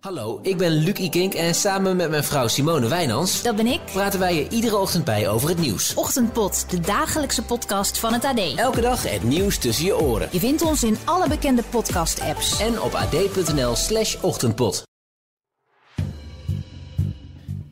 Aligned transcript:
Hallo, 0.00 0.38
ik 0.42 0.56
ben 0.56 0.70
Luc 0.72 0.98
Ikink 0.98 1.34
en 1.34 1.54
samen 1.54 1.96
met 1.96 2.10
mijn 2.10 2.24
vrouw 2.24 2.48
Simone 2.48 2.88
Wijnans 2.88 3.42
Dat 3.42 3.56
ben 3.56 3.66
ik. 3.66 3.80
praten 3.84 4.18
wij 4.20 4.34
je 4.34 4.48
iedere 4.48 4.76
ochtend 4.76 5.04
bij 5.04 5.28
over 5.28 5.48
het 5.48 5.58
nieuws. 5.58 5.94
Ochtendpot, 5.94 6.70
de 6.70 6.80
dagelijkse 6.80 7.42
podcast 7.42 7.98
van 7.98 8.12
het 8.12 8.24
AD. 8.24 8.38
Elke 8.56 8.80
dag 8.80 9.02
het 9.02 9.22
nieuws 9.22 9.58
tussen 9.58 9.84
je 9.84 9.98
oren. 10.00 10.28
Je 10.32 10.38
vindt 10.38 10.62
ons 10.62 10.82
in 10.82 10.96
alle 11.04 11.28
bekende 11.28 11.62
podcast-apps. 11.70 12.60
En 12.60 12.80
op 12.80 12.94
ad.nl 12.94 13.76
slash 13.76 14.16
ochtendpot. 14.20 14.82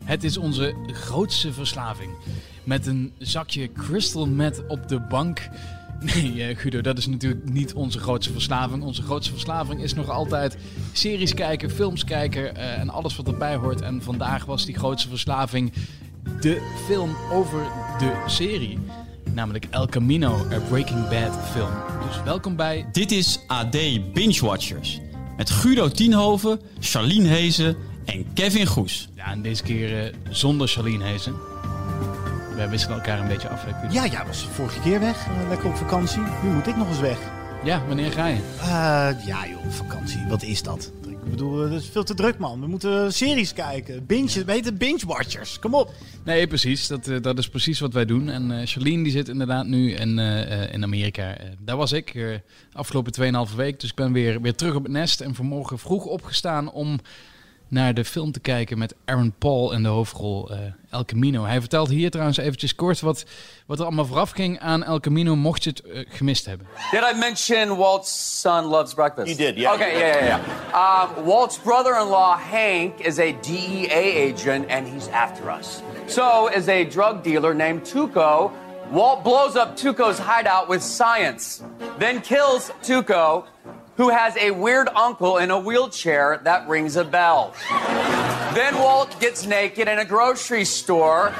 Het 0.04 0.24
is 0.24 0.36
onze 0.36 0.74
grootste 0.86 1.52
verslaving. 1.52 2.10
Met 2.64 2.86
een 2.86 3.12
zakje 3.18 3.72
crystal 3.72 4.26
meth 4.26 4.62
op 4.68 4.88
de 4.88 5.00
bank. 5.00 5.48
Nee, 6.00 6.44
eh, 6.44 6.56
Guido, 6.56 6.80
dat 6.80 6.98
is 6.98 7.06
natuurlijk 7.06 7.50
niet 7.50 7.74
onze 7.74 7.98
grootste 7.98 8.32
verslaving. 8.32 8.82
Onze 8.82 9.02
grootste 9.02 9.32
verslaving 9.32 9.82
is 9.82 9.94
nog 9.94 10.10
altijd 10.10 10.56
series 10.92 11.34
kijken, 11.34 11.70
films 11.70 12.04
kijken 12.04 12.56
eh, 12.56 12.78
en 12.78 12.90
alles 12.90 13.16
wat 13.16 13.26
erbij 13.26 13.54
hoort. 13.56 13.80
En 13.80 14.02
vandaag 14.02 14.44
was 14.44 14.64
die 14.64 14.74
grootste 14.74 15.08
verslaving 15.08 15.72
de 16.40 16.60
film 16.86 17.16
over 17.32 17.62
de 17.98 18.22
serie. 18.26 18.78
Namelijk 19.34 19.66
El 19.70 19.86
Camino, 19.86 20.46
een 20.50 20.62
Breaking 20.68 21.08
Bad 21.08 21.38
film. 21.52 21.70
Dus 22.08 22.22
welkom 22.24 22.56
bij 22.56 22.86
Dit 22.92 23.12
is 23.12 23.40
AD 23.46 23.70
Binge 24.12 24.44
Watchers. 24.46 25.00
Met 25.36 25.50
Guido 25.50 25.88
Tienhoven, 25.88 26.60
Charlene 26.80 27.28
Hezen 27.28 27.76
en 28.04 28.26
Kevin 28.34 28.66
Goes. 28.66 29.08
Ja, 29.14 29.30
en 29.30 29.42
deze 29.42 29.62
keer 29.62 30.04
eh, 30.04 30.14
zonder 30.30 30.68
Charlene 30.68 31.04
Hezen. 31.04 31.34
Wij 32.58 32.68
wisselen 32.68 32.96
elkaar 32.96 33.20
een 33.20 33.28
beetje 33.28 33.48
af. 33.48 33.64
hè? 33.64 33.88
Ja, 33.90 34.06
jij 34.06 34.24
was 34.26 34.44
vorige 34.44 34.80
keer 34.80 35.00
weg, 35.00 35.26
eh, 35.26 35.48
lekker 35.48 35.68
op 35.68 35.76
vakantie. 35.76 36.20
Nu 36.42 36.48
moet 36.50 36.66
ik 36.66 36.76
nog 36.76 36.88
eens 36.88 37.00
weg. 37.00 37.18
ja, 37.64 37.82
wanneer 37.86 38.12
ga 38.12 38.26
je? 38.26 38.38
Eh, 38.60 39.26
ja 39.26 39.46
joh, 39.48 39.68
vakantie, 39.68 40.26
wat 40.28 40.42
is 40.42 40.62
dat? 40.62 40.92
Ik 41.08 41.30
bedoel, 41.30 41.58
het 41.58 41.82
is 41.82 41.88
veel 41.88 42.04
te 42.04 42.14
druk 42.14 42.38
man. 42.38 42.60
We 42.60 42.66
moeten 42.66 43.12
series 43.12 43.52
kijken. 43.52 44.06
Binge, 44.06 44.44
we 44.44 44.52
heten 44.52 44.76
binge 44.76 45.06
watchers. 45.06 45.58
Kom 45.58 45.74
op. 45.74 45.92
Nee, 46.24 46.46
precies. 46.46 46.86
Dat, 46.86 47.08
eh, 47.08 47.22
dat 47.22 47.38
is 47.38 47.48
precies 47.48 47.80
wat 47.80 47.92
wij 47.92 48.04
doen. 48.04 48.28
En 48.28 48.50
eh 48.60 48.66
Charlene 48.66 49.02
die 49.02 49.12
zit 49.12 49.28
inderdaad 49.28 49.66
nu 49.66 49.92
in, 49.92 50.18
eh, 50.18 50.62
eh, 50.62 50.72
in 50.72 50.82
Amerika. 50.82 51.36
Eh, 51.36 51.46
daar 51.58 51.76
was 51.76 51.92
ik 51.92 52.14
uh, 52.14 52.36
afgelopen 52.72 53.12
2,5 53.48 53.54
week. 53.56 53.80
Dus 53.80 53.90
ik 53.90 53.96
ben 53.96 54.12
weer, 54.12 54.40
weer 54.40 54.54
terug 54.54 54.74
op 54.74 54.82
het 54.82 54.92
nest. 54.92 55.20
En 55.20 55.34
vanmorgen 55.34 55.78
vroeg 55.78 56.04
opgestaan 56.04 56.70
om 56.70 56.98
naar 57.68 57.94
de 57.94 58.04
film 58.04 58.32
te 58.32 58.40
kijken 58.40 58.78
met 58.78 58.94
Aaron 59.04 59.32
Paul 59.38 59.72
in 59.72 59.82
de 59.82 59.88
hoofdrol 59.88 60.50
eh, 60.50 60.58
El 60.90 61.04
Camino. 61.04 61.44
Hij 61.44 61.60
vertelt 61.60 61.88
hier 61.88 62.10
trouwens 62.10 62.38
eventjes 62.38 62.74
kort 62.74 63.00
wat, 63.00 63.24
wat 63.66 63.78
er 63.78 63.84
allemaal 63.84 64.04
vooraf 64.04 64.30
ging 64.30 64.60
aan 64.60 64.84
El 64.84 65.00
Camino, 65.00 65.36
mocht 65.36 65.64
je 65.64 65.70
het 65.70 65.82
eh, 65.82 66.04
gemist 66.08 66.46
hebben. 66.46 66.66
Did 66.90 67.00
I 67.14 67.18
mention 67.18 67.76
Walt's 67.76 68.40
son 68.40 68.64
loves 68.64 68.94
breakfast? 68.94 69.26
You 69.26 69.36
did, 69.36 69.56
yeah. 69.56 69.74
Okay, 69.74 69.98
yeah, 69.98 70.22
yeah, 70.22 70.40
yeah. 70.72 71.18
Um, 71.18 71.24
Walt's 71.24 71.58
brother-in-law 71.58 72.38
Hank 72.38 72.98
is 72.98 73.18
a 73.18 73.32
DEA 73.40 74.30
agent, 74.32 74.70
and 74.70 74.86
he's 74.86 75.08
after 75.08 75.58
us. 75.58 75.82
So 76.06 76.48
is 76.54 76.68
a 76.68 76.84
drug 76.84 77.22
dealer 77.22 77.54
named 77.54 77.82
Tuco. 77.82 78.50
Walt 78.90 79.22
blows 79.22 79.54
up 79.54 79.76
Tuco's 79.76 80.18
hideout 80.18 80.68
with 80.68 80.82
science, 80.82 81.62
then 81.98 82.22
kills 82.22 82.70
Tuco, 82.82 83.44
who 83.98 84.08
has 84.10 84.36
a 84.36 84.52
weird 84.52 84.88
uncle 84.94 85.38
in 85.38 85.50
a 85.50 85.58
wheelchair 85.58 86.40
that 86.44 86.68
rings 86.68 86.96
a 86.96 87.04
bell. 87.04 87.52
Then 88.54 88.74
Walt 88.78 89.20
gets 89.20 89.44
naked 89.44 89.88
in 89.88 89.98
a 89.98 90.04
grocery 90.04 90.64
store. 90.64 91.32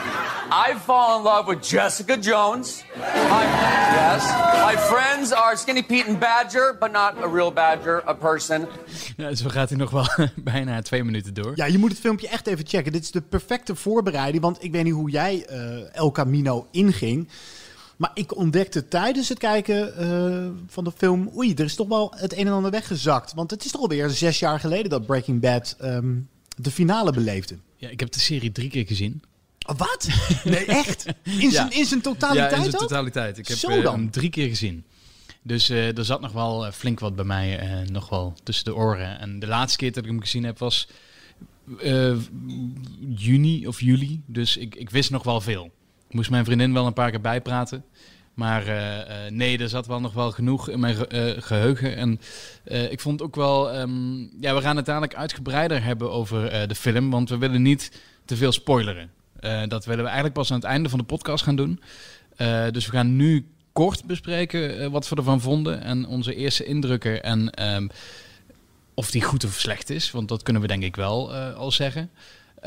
I 0.51 0.75
fall 0.85 1.19
in 1.19 1.25
love 1.25 1.47
with 1.47 1.63
Jessica 1.63 2.17
Jones. 2.17 2.85
My, 2.97 3.45
yes. 3.95 4.23
My 4.65 4.77
friends 4.77 5.33
are 5.33 5.57
Skinny 5.57 5.83
Pete 5.83 6.09
and 6.09 6.19
Badger, 6.19 6.77
but 6.81 6.91
not 6.93 7.15
a 7.23 7.29
real 7.29 7.53
badger, 7.53 8.03
a 8.07 8.15
person. 8.15 8.67
Ja, 9.17 9.35
zo 9.35 9.49
gaat 9.49 9.69
hij 9.69 9.79
nog 9.79 9.91
wel 9.91 10.07
bijna 10.37 10.83
twee 10.83 11.05
minuten 11.05 11.35
door. 11.35 11.53
Ja, 11.55 11.65
je 11.65 11.79
moet 11.79 11.91
het 11.91 12.01
filmpje 12.01 12.29
echt 12.29 12.47
even 12.47 12.67
checken. 12.67 12.93
Dit 12.93 13.03
is 13.03 13.11
de 13.11 13.21
perfecte 13.21 13.75
voorbereiding. 13.75 14.43
Want 14.43 14.63
ik 14.65 14.73
weet 14.73 14.85
niet 14.85 14.93
hoe 14.93 15.11
jij 15.11 15.45
eh, 15.47 15.97
El 15.97 16.11
Camino 16.11 16.67
inging. 16.71 17.29
Maar 17.99 18.11
ik 18.15 18.37
ontdekte 18.37 18.89
tijdens 18.89 19.29
het 19.29 19.39
kijken 19.39 19.97
eh, 19.97 20.47
van 20.67 20.85
de 20.85 20.93
film... 20.97 21.31
Oei, 21.37 21.55
er 21.55 21.65
is 21.65 21.75
toch 21.75 21.89
wel 21.89 22.13
het 22.17 22.33
een 22.33 22.47
en 22.47 22.53
ander 22.53 22.71
weggezakt. 22.71 23.35
Want 23.35 23.51
het 23.51 23.65
is 23.65 23.71
toch 23.71 23.81
alweer 23.81 24.11
zes 24.11 24.39
jaar 24.39 24.61
geleden 24.61 24.91
dat 24.91 25.07
Breaking 25.07 25.41
Bad 25.41 25.77
ehm, 25.79 26.15
de 26.57 26.71
finale 26.71 27.13
beleefde. 27.13 27.59
Ja, 27.77 27.89
ik 27.89 28.01
heb 28.01 28.13
de 28.13 28.21
serie 28.21 28.53
drie 28.53 28.71
keer 28.71 28.87
gezien. 28.87 29.23
Oh, 29.67 29.77
wat? 29.77 30.09
Nee, 30.45 30.65
echt? 30.85 31.07
In 31.23 31.51
zijn, 31.51 31.71
in 31.71 31.85
zijn 31.85 32.01
totaliteit 32.01 32.51
Ja, 32.51 32.57
in 32.57 32.71
zijn 32.71 32.83
totaliteit. 32.83 33.39
Ik 33.39 33.49
heb 33.49 33.57
Zo 33.57 33.69
eh, 33.69 33.83
dan. 33.83 33.95
hem 33.95 34.11
drie 34.11 34.31
keer 34.31 34.49
gezien. 34.49 34.85
Dus 35.43 35.69
eh, 35.69 35.99
er 35.99 36.05
zat 36.05 36.21
nog 36.21 36.33
wel 36.33 36.73
flink 36.73 37.01
wat 37.01 37.17
bij 37.17 37.25
mij 37.25 37.59
eh, 37.59 37.89
nog 37.89 38.09
wel 38.09 38.35
tussen 38.43 38.65
de 38.65 38.75
oren. 38.75 39.19
En 39.21 39.39
de 39.39 39.47
laatste 39.47 39.79
keer 39.79 39.93
dat 39.93 40.05
ik 40.05 40.11
hem 40.11 40.21
gezien 40.21 40.45
heb 40.45 40.59
was 40.59 40.89
juni 43.17 43.67
of 43.67 43.81
juli. 43.81 44.23
Dus 44.27 44.57
ik, 44.57 44.75
ik 44.75 44.91
wist 44.91 45.11
nog 45.11 45.23
wel 45.23 45.41
veel. 45.41 45.71
Moest 46.11 46.31
mijn 46.31 46.45
vriendin 46.45 46.73
wel 46.73 46.87
een 46.87 46.93
paar 46.93 47.11
keer 47.11 47.21
bijpraten. 47.21 47.85
Maar 48.39 48.67
eh, 48.67 49.01
eh, 49.01 49.33
nee, 49.33 49.59
er 49.59 49.69
zat 49.69 49.87
wel 49.87 50.01
nog 50.01 50.13
wel 50.13 50.31
genoeg 50.31 50.69
in 50.69 50.81
mijn 50.81 51.09
eh, 51.09 51.33
geheugen. 51.39 51.97
En 51.97 52.21
ik 52.91 53.01
vond 53.01 53.23
ook 53.23 53.37
wel... 53.37 53.73
ehm, 53.73 54.21
ja, 54.21 54.55
we 54.55 54.61
gaan 54.61 54.77
het 54.77 54.87
dadelijk 54.87 55.15
uitgebreider 55.15 55.83
hebben 55.85 56.11
over 56.11 56.69
de 56.69 56.75
film. 56.75 57.11
Want 57.11 57.29
we 57.29 57.39
willen 57.39 57.63
niet 57.63 57.93
te 58.25 58.37
veel 58.37 58.53
spoileren. 58.53 59.11
Dat 59.69 59.85
willen 59.85 60.01
we 60.01 60.07
eigenlijk 60.07 60.35
pas 60.35 60.51
aan 60.51 60.57
het 60.57 60.67
einde 60.67 60.89
van 60.89 60.99
de 60.99 61.05
podcast 61.05 61.45
gaan 61.45 61.57
doen. 61.57 61.81
Dus 62.71 62.87
we 62.87 62.93
gaan 62.93 63.17
nu 63.17 63.47
kort 63.73 64.05
bespreken 64.05 64.91
wat 64.91 65.09
we 65.09 65.17
ervan 65.17 65.41
vonden. 65.41 65.83
En 65.83 66.07
onze 66.07 66.35
eerste 66.35 66.65
indrukken. 66.65 67.23
En 67.23 67.51
ehm, 67.51 67.89
of 68.95 69.11
die 69.11 69.23
goed 69.23 69.45
of 69.45 69.53
slecht 69.53 69.91
is. 69.91 70.11
Want 70.11 70.29
dat 70.29 70.43
kunnen 70.43 70.63
we 70.63 70.69
denk 70.69 70.83
ik 70.83 70.97
wel 70.97 71.35
al 71.35 71.71
zeggen. 71.71 72.11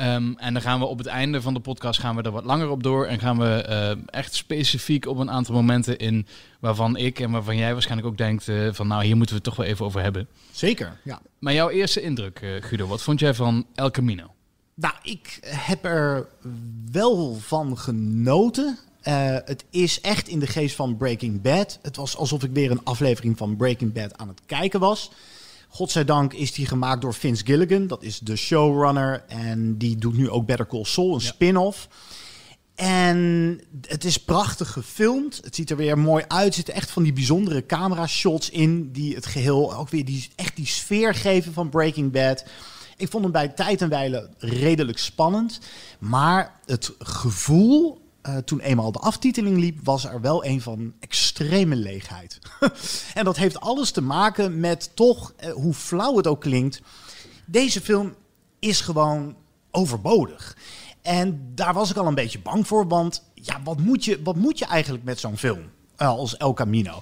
Ehm, 0.01 0.33
en 0.37 0.53
dan 0.53 0.61
gaan 0.61 0.79
we 0.79 0.85
op 0.85 0.97
het 0.97 1.07
einde 1.07 1.41
van 1.41 1.53
de 1.53 1.59
podcast 1.59 1.99
gaan 1.99 2.15
we 2.15 2.21
er 2.21 2.31
wat 2.31 2.43
langer 2.43 2.69
op 2.69 2.83
door. 2.83 3.05
En 3.05 3.19
gaan 3.19 3.37
we 3.37 3.45
eh, 3.45 3.91
echt 4.05 4.33
specifiek 4.33 5.05
op 5.05 5.17
een 5.17 5.31
aantal 5.31 5.55
momenten 5.55 5.97
in 5.97 6.27
waarvan 6.59 6.95
ik 6.95 7.19
en 7.19 7.31
waarvan 7.31 7.57
jij 7.57 7.73
waarschijnlijk 7.73 8.09
ook 8.09 8.17
denkt 8.17 8.47
eh, 8.47 8.67
van 8.71 8.87
nou 8.87 9.03
hier 9.03 9.17
moeten 9.17 9.35
we 9.35 9.41
het 9.41 9.49
toch 9.49 9.55
wel 9.55 9.65
even 9.65 9.85
over 9.85 10.01
hebben. 10.01 10.27
Zeker, 10.51 10.99
ja. 11.03 11.21
Maar 11.39 11.53
jouw 11.53 11.69
eerste 11.69 12.01
indruk, 12.01 12.39
eh, 12.39 12.49
Guido, 12.59 12.87
wat 12.87 13.01
vond 13.01 13.19
jij 13.19 13.33
van 13.33 13.65
El 13.75 13.91
Camino? 13.91 14.33
Nou, 14.73 14.93
ik 15.03 15.37
heb 15.45 15.85
er 15.85 16.27
wel 16.91 17.35
van 17.35 17.77
genoten. 17.77 18.77
Het 19.45 19.65
is 19.69 20.01
echt 20.01 20.27
in 20.27 20.39
de 20.39 20.47
geest 20.47 20.75
van 20.75 20.97
Breaking 20.97 21.41
Bad. 21.41 21.79
Het 21.81 21.95
was 21.95 22.17
alsof 22.17 22.43
ik 22.43 22.51
weer 22.53 22.71
een 22.71 22.83
aflevering 22.83 23.37
van 23.37 23.55
Breaking 23.55 23.93
Bad 23.93 24.17
aan 24.17 24.27
het 24.27 24.41
kijken 24.45 24.79
was. 24.79 25.11
Godzijdank 25.73 26.33
is 26.33 26.53
die 26.53 26.65
gemaakt 26.65 27.01
door 27.01 27.13
Vince 27.13 27.45
Gilligan. 27.45 27.87
Dat 27.87 28.03
is 28.03 28.19
de 28.19 28.35
showrunner. 28.35 29.23
En 29.27 29.77
die 29.77 29.95
doet 29.95 30.17
nu 30.17 30.29
ook 30.29 30.45
Better 30.45 30.67
Call 30.67 30.83
Saul, 30.83 31.13
een 31.13 31.21
spin-off. 31.21 31.87
En 32.75 33.59
het 33.87 34.03
is 34.03 34.17
prachtig 34.17 34.71
gefilmd. 34.71 35.39
Het 35.43 35.55
ziet 35.55 35.69
er 35.69 35.77
weer 35.77 35.97
mooi 35.97 36.23
uit. 36.27 36.47
Er 36.47 36.53
zitten 36.53 36.73
echt 36.73 36.91
van 36.91 37.03
die 37.03 37.13
bijzondere 37.13 37.65
camera 37.65 38.07
shots 38.07 38.49
in. 38.49 38.91
Die 38.91 39.15
het 39.15 39.25
geheel 39.25 39.75
ook 39.75 39.89
weer 39.89 40.05
die, 40.05 40.29
echt 40.35 40.55
die 40.55 40.67
sfeer 40.67 41.15
geven 41.15 41.53
van 41.53 41.69
Breaking 41.69 42.11
Bad. 42.11 42.45
Ik 42.97 43.09
vond 43.09 43.23
hem 43.23 43.31
bij 43.31 43.47
tijd 43.47 43.81
en 43.81 43.89
wijle 43.89 44.29
redelijk 44.37 44.97
spannend. 44.97 45.59
Maar 45.99 46.59
het 46.65 46.93
gevoel 46.99 48.00
eh, 48.21 48.37
toen 48.37 48.59
eenmaal 48.59 48.91
de 48.91 48.99
aftiteling 48.99 49.57
liep, 49.57 49.79
was 49.83 50.05
er 50.05 50.21
wel 50.21 50.45
een 50.45 50.61
van 50.61 50.93
extreme 50.99 51.75
leegheid. 51.75 52.39
en 53.13 53.25
dat 53.25 53.37
heeft 53.37 53.59
alles 53.59 53.91
te 53.91 54.01
maken 54.01 54.59
met 54.59 54.91
toch, 54.93 55.33
eh, 55.37 55.51
hoe 55.51 55.73
flauw 55.73 56.17
het 56.17 56.27
ook 56.27 56.41
klinkt, 56.41 56.81
deze 57.45 57.81
film 57.81 58.15
is 58.59 58.81
gewoon 58.81 59.35
overbodig. 59.71 60.57
En 61.01 61.51
daar 61.55 61.73
was 61.73 61.89
ik 61.89 61.97
al 61.97 62.07
een 62.07 62.15
beetje 62.15 62.39
bang 62.39 62.67
voor, 62.67 62.87
want 62.87 63.23
ja, 63.33 63.61
wat 63.63 63.79
moet 63.79 64.05
je, 64.05 64.21
wat 64.23 64.35
moet 64.35 64.59
je 64.59 64.65
eigenlijk 64.65 65.03
met 65.03 65.19
zo'n 65.19 65.37
film 65.37 65.69
eh, 65.95 66.07
als 66.07 66.37
El 66.37 66.53
Camino? 66.53 67.01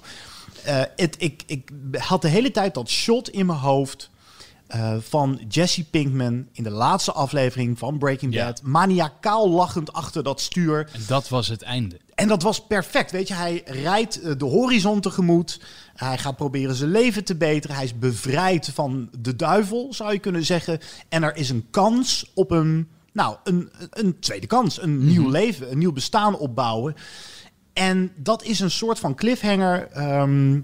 Het, 0.96 1.16
ik, 1.18 1.42
ik 1.46 1.70
had 1.98 2.22
de 2.22 2.28
hele 2.28 2.50
tijd 2.50 2.74
dat 2.74 2.88
shot 2.88 3.28
in 3.28 3.46
mijn 3.46 3.58
hoofd 3.58 4.09
eh, 4.70 4.96
van 5.00 5.40
Jesse 5.48 5.84
Pinkman 5.84 6.46
in 6.52 6.62
de 6.62 6.70
laatste 6.70 7.12
aflevering 7.12 7.78
van 7.78 7.98
Breaking 7.98 8.34
Ja. 8.34 8.44
Bad. 8.44 8.62
Maniacaal 8.62 9.50
lachend 9.50 9.92
achter 9.92 10.22
dat 10.22 10.40
stuur. 10.40 10.90
En 10.92 11.00
dat 11.06 11.28
was 11.28 11.48
het 11.48 11.62
einde. 11.62 11.98
En 12.14 12.28
dat 12.28 12.42
was 12.42 12.66
perfect. 12.66 13.10
Weet 13.10 13.28
je, 13.28 13.34
hij 13.34 13.62
rijdt 13.64 14.20
eh, 14.20 14.32
de 14.36 14.44
horizon 14.44 15.00
tegemoet. 15.00 15.60
Hij 15.94 16.18
gaat 16.18 16.36
proberen 16.36 16.74
zijn 16.74 16.90
leven 16.90 17.24
te 17.24 17.36
beteren. 17.36 17.76
Hij 17.76 17.84
is 17.84 17.98
bevrijd 17.98 18.70
van 18.74 19.10
de 19.18 19.36
duivel, 19.36 19.94
zou 19.94 20.12
je 20.12 20.18
kunnen 20.18 20.44
zeggen. 20.44 20.78
En 21.08 21.22
er 21.22 21.36
is 21.36 21.50
een 21.50 21.66
kans 21.70 22.30
op 22.34 22.50
een, 22.50 22.88
nou, 23.12 23.36
een, 23.44 23.70
een 23.90 24.18
tweede 24.18 24.46
kans. 24.46 24.82
Een 24.82 25.06
nieuw 25.06 25.28
leven, 25.30 25.70
een 25.70 25.78
nieuw 25.78 25.92
bestaan 25.92 26.38
opbouwen. 26.38 26.94
En 27.72 28.12
dat 28.16 28.42
is 28.42 28.60
een 28.60 28.70
soort 28.70 28.98
van 28.98 29.14
cliffhanger 29.14 29.88
ehm, 29.92 30.60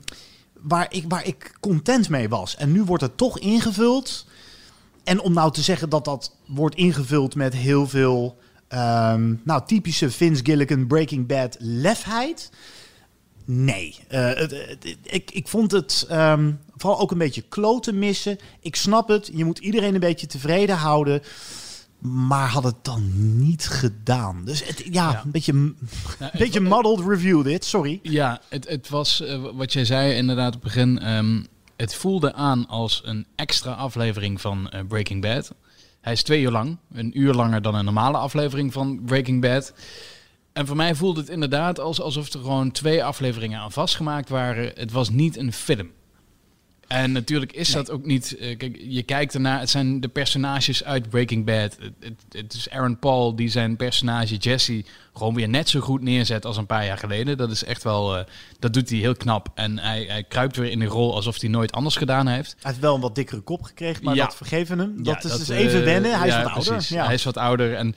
waar, 0.68 0.86
ik, 0.88 1.04
waar 1.08 1.26
ik 1.26 1.56
content 1.60 2.08
mee 2.08 2.28
was. 2.28 2.56
En 2.56 2.72
nu 2.72 2.82
wordt 2.82 3.02
het 3.02 3.16
toch 3.16 3.38
ingevuld. 3.38 4.26
En 5.04 5.20
om 5.20 5.32
nou 5.32 5.52
te 5.52 5.62
zeggen 5.62 5.88
dat 5.88 6.04
dat 6.04 6.36
wordt 6.46 6.76
ingevuld 6.76 7.34
met 7.34 7.54
heel 7.54 7.88
veel... 7.88 8.38
ehm, 8.68 9.34
nou, 9.42 9.62
typische 9.66 10.10
Vince 10.10 10.44
Gilligan 10.44 10.86
Breaking 10.86 11.26
Bad 11.26 11.56
lefheid... 11.58 12.50
Nee. 13.48 13.98
Eh, 14.08 14.42
ik, 15.02 15.30
ik 15.30 15.48
vond 15.48 15.70
het 15.70 16.06
ehm, 16.08 16.52
vooral 16.76 17.00
ook 17.00 17.10
een 17.10 17.18
beetje 17.18 17.44
kloten 17.48 17.98
missen. 17.98 18.38
Ik 18.60 18.76
snap 18.76 19.08
het. 19.08 19.30
Je 19.34 19.44
moet 19.44 19.58
iedereen 19.58 19.94
een 19.94 20.00
beetje 20.00 20.26
tevreden 20.26 20.76
houden. 20.76 21.22
Maar 21.98 22.48
had 22.48 22.64
het 22.64 22.76
dan 22.84 23.02
niet 23.38 23.66
gedaan. 23.66 24.42
Dus 24.44 24.64
het, 24.66 24.78
ja, 24.90 25.10
Ja. 25.10 25.22
een 25.24 25.30
beetje, 25.30 25.52
een 25.52 25.76
Nou, 26.18 26.38
beetje 26.38 26.60
muddled 26.60 27.00
review 27.08 27.44
dit. 27.44 27.64
Sorry. 27.64 27.98
Ja, 28.02 28.40
het, 28.48 28.68
het 28.68 28.88
was 28.88 29.20
eh, 29.20 29.42
wat 29.54 29.72
jij 29.72 29.84
zei 29.84 30.14
inderdaad 30.14 30.54
op 30.54 30.62
het 30.62 30.72
begin. 30.72 30.98
ehm, 30.98 31.42
het 31.76 31.94
voelde 31.94 32.32
aan 32.34 32.66
als 32.68 33.02
een 33.04 33.26
extra 33.34 33.72
aflevering 33.72 34.40
van 34.40 34.70
eh, 34.70 34.80
Breaking 34.88 35.22
Bad. 35.22 35.52
Hij 36.00 36.12
is 36.12 36.22
twee 36.22 36.42
uur 36.42 36.50
lang. 36.50 36.76
Een 36.92 37.20
uur 37.20 37.34
langer 37.34 37.62
dan 37.62 37.74
een 37.74 37.84
normale 37.84 38.16
aflevering 38.18 38.72
van 38.72 39.00
Breaking 39.04 39.40
Bad. 39.40 39.72
En 40.52 40.66
voor 40.66 40.76
mij 40.76 40.94
voelde 40.94 41.20
het 41.20 41.28
inderdaad 41.28 41.80
als, 41.80 42.00
alsof 42.00 42.32
er 42.32 42.40
gewoon 42.40 42.70
twee 42.70 43.04
afleveringen 43.04 43.60
aan 43.60 43.72
vastgemaakt 43.72 44.28
waren. 44.28 44.70
Het 44.74 44.92
was 44.92 45.10
niet 45.10 45.36
een 45.36 45.52
film. 45.52 45.90
En 46.88 47.12
natuurlijk 47.12 47.52
is 47.52 47.70
dat 47.72 47.90
ook 47.90 48.04
niet. 48.04 48.36
eh, 48.36 48.56
kijk, 48.56 48.76
je 48.88 49.02
kijkt 49.02 49.34
ernaar. 49.34 49.60
Het 49.60 49.70
zijn 49.70 50.00
de 50.00 50.08
personages 50.08 50.84
uit 50.84 51.08
Breaking 51.08 51.44
Bad. 51.44 51.76
Het, 51.80 51.92
het, 52.00 52.14
het 52.28 52.54
is 52.54 52.70
Aaron 52.70 52.98
Paul 52.98 53.36
die 53.36 53.48
zijn 53.48 53.76
personage 53.76 54.36
Jesse 54.36 54.84
gewoon 55.14 55.34
weer 55.34 55.48
net 55.48 55.68
zo 55.68 55.80
goed 55.80 56.02
neerzet 56.02 56.44
als 56.44 56.56
een 56.56 56.66
paar 56.66 56.84
jaar 56.84 56.98
geleden. 56.98 57.36
Dat 57.36 57.50
is 57.50 57.64
echt 57.64 57.82
wel. 57.82 58.16
eh, 58.16 58.24
dat 58.58 58.72
doet 58.72 58.88
hij 58.90 58.98
heel 58.98 59.14
knap. 59.16 59.48
En 59.54 59.78
hij, 59.78 60.04
hij 60.08 60.22
kruipt 60.24 60.56
weer 60.56 60.70
in 60.70 60.78
de 60.78 60.84
rol 60.86 61.14
alsof 61.14 61.40
hij 61.40 61.50
nooit 61.50 61.72
anders 61.72 61.96
gedaan 61.96 62.26
heeft. 62.26 62.56
Hij 62.60 62.70
heeft 62.70 62.82
wel 62.82 62.94
een 62.94 63.00
wat 63.00 63.14
dikkere 63.14 63.40
kop 63.40 63.62
gekregen, 63.62 64.04
maar 64.04 64.14
Ja. 64.14 64.24
dat 64.24 64.36
vergeven 64.36 64.78
hem. 64.78 65.02
Dat 65.02 65.22
Ja, 65.22 65.28
is 65.30 65.36
dus 65.36 65.48
eh, 65.48 65.58
even 65.58 65.84
wennen. 65.84 66.18
Hij 66.18 66.28
is 66.28 66.34
ja, 66.34 66.42
wat 66.42 66.52
ouder. 66.52 67.04
Hij 67.04 67.14
is 67.14 67.24
wat 67.24 67.36
ouder 67.36 67.74
en 67.74 67.94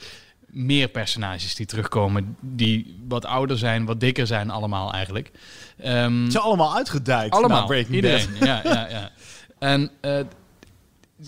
meer 0.52 0.88
personages 0.88 1.56
die 1.56 1.66
terugkomen. 1.66 2.38
Die 2.42 2.96
wat 3.08 3.26
ouder 3.26 3.58
zijn, 3.58 3.86
wat 3.86 4.00
dikker 4.00 4.28
zijn 4.28 4.50
allemaal 4.50 4.94
eigenlijk. 4.94 5.32
Ehm, 5.78 6.26
Ze 6.26 6.32
zijn 6.32 6.44
allemaal 6.44 6.76
uitgedijd 6.76 7.32
allemaal, 7.32 7.66
Breaking 7.66 7.96
iedereen. 7.96 8.28
Ja, 8.40 8.62
ja, 8.64 8.90
ja. 8.90 9.12
En 9.60 9.92
eh, 10.02 10.20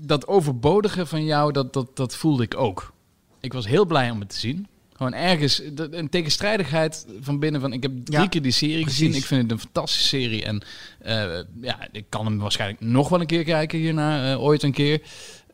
dat 0.03 0.27
overbodige 0.27 1.05
van 1.05 1.25
jou, 1.25 1.51
dat, 1.51 1.73
dat, 1.73 1.95
dat 1.95 2.15
voelde 2.15 2.43
ik 2.43 2.57
ook. 2.57 2.93
Ik 3.39 3.53
was 3.53 3.67
heel 3.67 3.85
blij 3.85 4.09
om 4.09 4.19
het 4.19 4.29
te 4.29 4.39
zien. 4.39 4.67
Gewoon 4.93 5.13
ergens 5.13 5.61
een 5.91 6.09
tegenstrijdigheid 6.09 7.05
van 7.21 7.39
binnen. 7.39 7.61
Van, 7.61 7.73
ik 7.73 7.83
heb 7.83 7.91
drie 8.05 8.19
Ja, 8.19 8.27
keer 8.27 8.41
die 8.41 8.51
serie 8.51 8.81
precies. 8.81 8.99
gezien. 8.99 9.15
Ik 9.15 9.25
vind 9.25 9.41
het 9.41 9.51
een 9.51 9.59
fantastische 9.59 10.07
serie. 10.07 10.43
En 10.45 10.61
eh, 10.99 11.39
ja, 11.61 11.77
ik 11.91 12.05
kan 12.09 12.25
hem 12.25 12.37
waarschijnlijk 12.37 12.81
nog 12.81 13.09
wel 13.09 13.19
een 13.19 13.25
keer 13.25 13.43
kijken 13.43 13.79
hierna, 13.79 14.31
eh, 14.31 14.41
ooit 14.41 14.63
een 14.63 14.71
keer. 14.71 15.01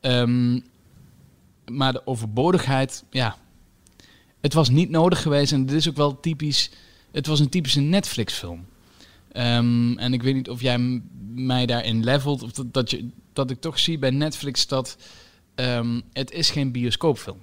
Ehm, 0.02 0.60
maar 1.72 1.94
de 1.94 2.08
overbodigheid, 2.08 3.04
ja, 3.10 3.36
het 4.42 4.54
was 4.54 4.70
niet 4.70 4.90
nodig 4.90 5.22
geweest. 5.22 5.52
En 5.52 5.66
dit 5.66 5.76
is 5.76 5.90
ook 5.90 5.96
wel 5.96 6.20
typisch. 6.20 6.70
Het 7.12 7.28
was 7.28 7.40
een 7.40 7.50
typische 7.50 7.80
Netflix-film. 7.80 8.66
Ehm, 9.32 9.98
en 9.98 10.14
ik 10.14 10.24
weet 10.24 10.36
niet 10.36 10.50
of 10.50 10.62
jij 10.62 11.02
mij 11.34 11.66
daarin 11.66 12.04
levelt. 12.04 12.44
Of 12.44 12.52
dat, 12.52 12.74
dat, 12.74 12.92
je, 12.92 13.10
dat 13.34 13.52
ik 13.52 13.62
toch 13.62 13.80
zie 13.80 14.00
bij 14.00 14.10
Netflix 14.10 14.68
dat 14.68 14.98
ehm, 15.56 16.02
het 16.14 16.32
is 16.32 16.50
geen 16.50 16.72
bioscoopfilm. 16.72 17.38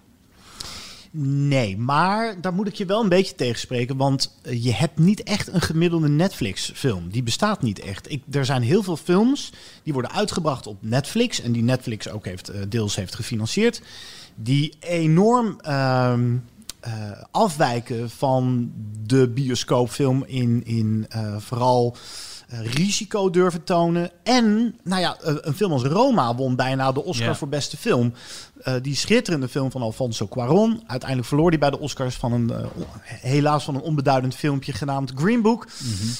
Nee, 1.17 1.79
maar 1.79 2.41
daar 2.41 2.55
moet 2.55 2.67
ik 2.67 2.75
je 2.75 2.85
wel 2.85 3.03
een 3.03 3.09
beetje 3.09 3.35
tegenspreken. 3.35 3.97
Want 3.97 4.39
eh, 4.43 4.65
je 4.65 4.73
hebt 4.73 4.99
niet 4.99 5.23
echt 5.23 5.49
een 5.53 5.61
gemiddelde 5.61 6.09
Netflix-film. 6.09 7.09
Die 7.11 7.23
bestaat 7.23 7.63
niet 7.63 7.81
echt. 7.81 8.11
Ik, 8.11 8.23
er 8.31 8.45
zijn 8.45 8.63
heel 8.63 8.83
veel 8.83 8.97
films 8.97 9.53
die 9.83 9.93
worden 9.93 10.11
uitgebracht 10.11 10.67
op 10.67 10.77
Netflix. 10.81 11.41
En 11.41 11.53
die 11.53 11.63
Netflix 11.63 12.09
ook 12.09 12.25
heeft, 12.25 12.49
eh, 12.49 12.61
deels 12.69 12.97
heeft 12.97 13.15
gefinancierd. 13.15 13.81
Die 14.35 14.73
enorm 14.81 15.61
ehm, 15.61 16.37
eh, 16.85 16.93
afwijken 17.31 18.11
van 18.11 18.73
de 19.07 19.29
bioscoopfilm 19.29 20.25
in, 20.27 20.65
in 20.65 21.07
eh, 21.09 21.37
vooral 21.39 21.97
eh, 22.49 22.61
risico 22.61 23.31
durven 23.31 23.65
tonen. 23.65 24.11
En, 24.23 24.77
nou 24.83 25.01
ja, 25.01 25.17
een 25.21 25.55
film 25.55 25.73
als 25.73 25.83
Roma 25.83 26.35
won 26.35 26.57
bijna 26.57 26.93
de 26.93 27.05
Oscar 27.05 27.37
voor 27.37 27.49
beste 27.49 27.77
film. 27.77 28.13
Die 28.83 28.97
schitterende 28.97 29.49
film 29.49 29.71
van 29.71 29.83
Alfonso 29.83 30.29
Cuarón. 30.29 30.83
Uiteindelijk 30.87 31.29
verloor 31.29 31.49
hij 31.49 31.59
bij 31.59 31.71
de 31.71 31.79
Oscars 31.79 32.15
van 32.15 32.33
een, 32.33 32.53
helaas 33.05 33.65
van 33.65 33.75
een 33.75 33.81
onbeduidend 33.81 34.35
filmpje 34.35 34.73
genaamd 34.73 35.13
Green 35.15 35.43
Book. 35.43 35.67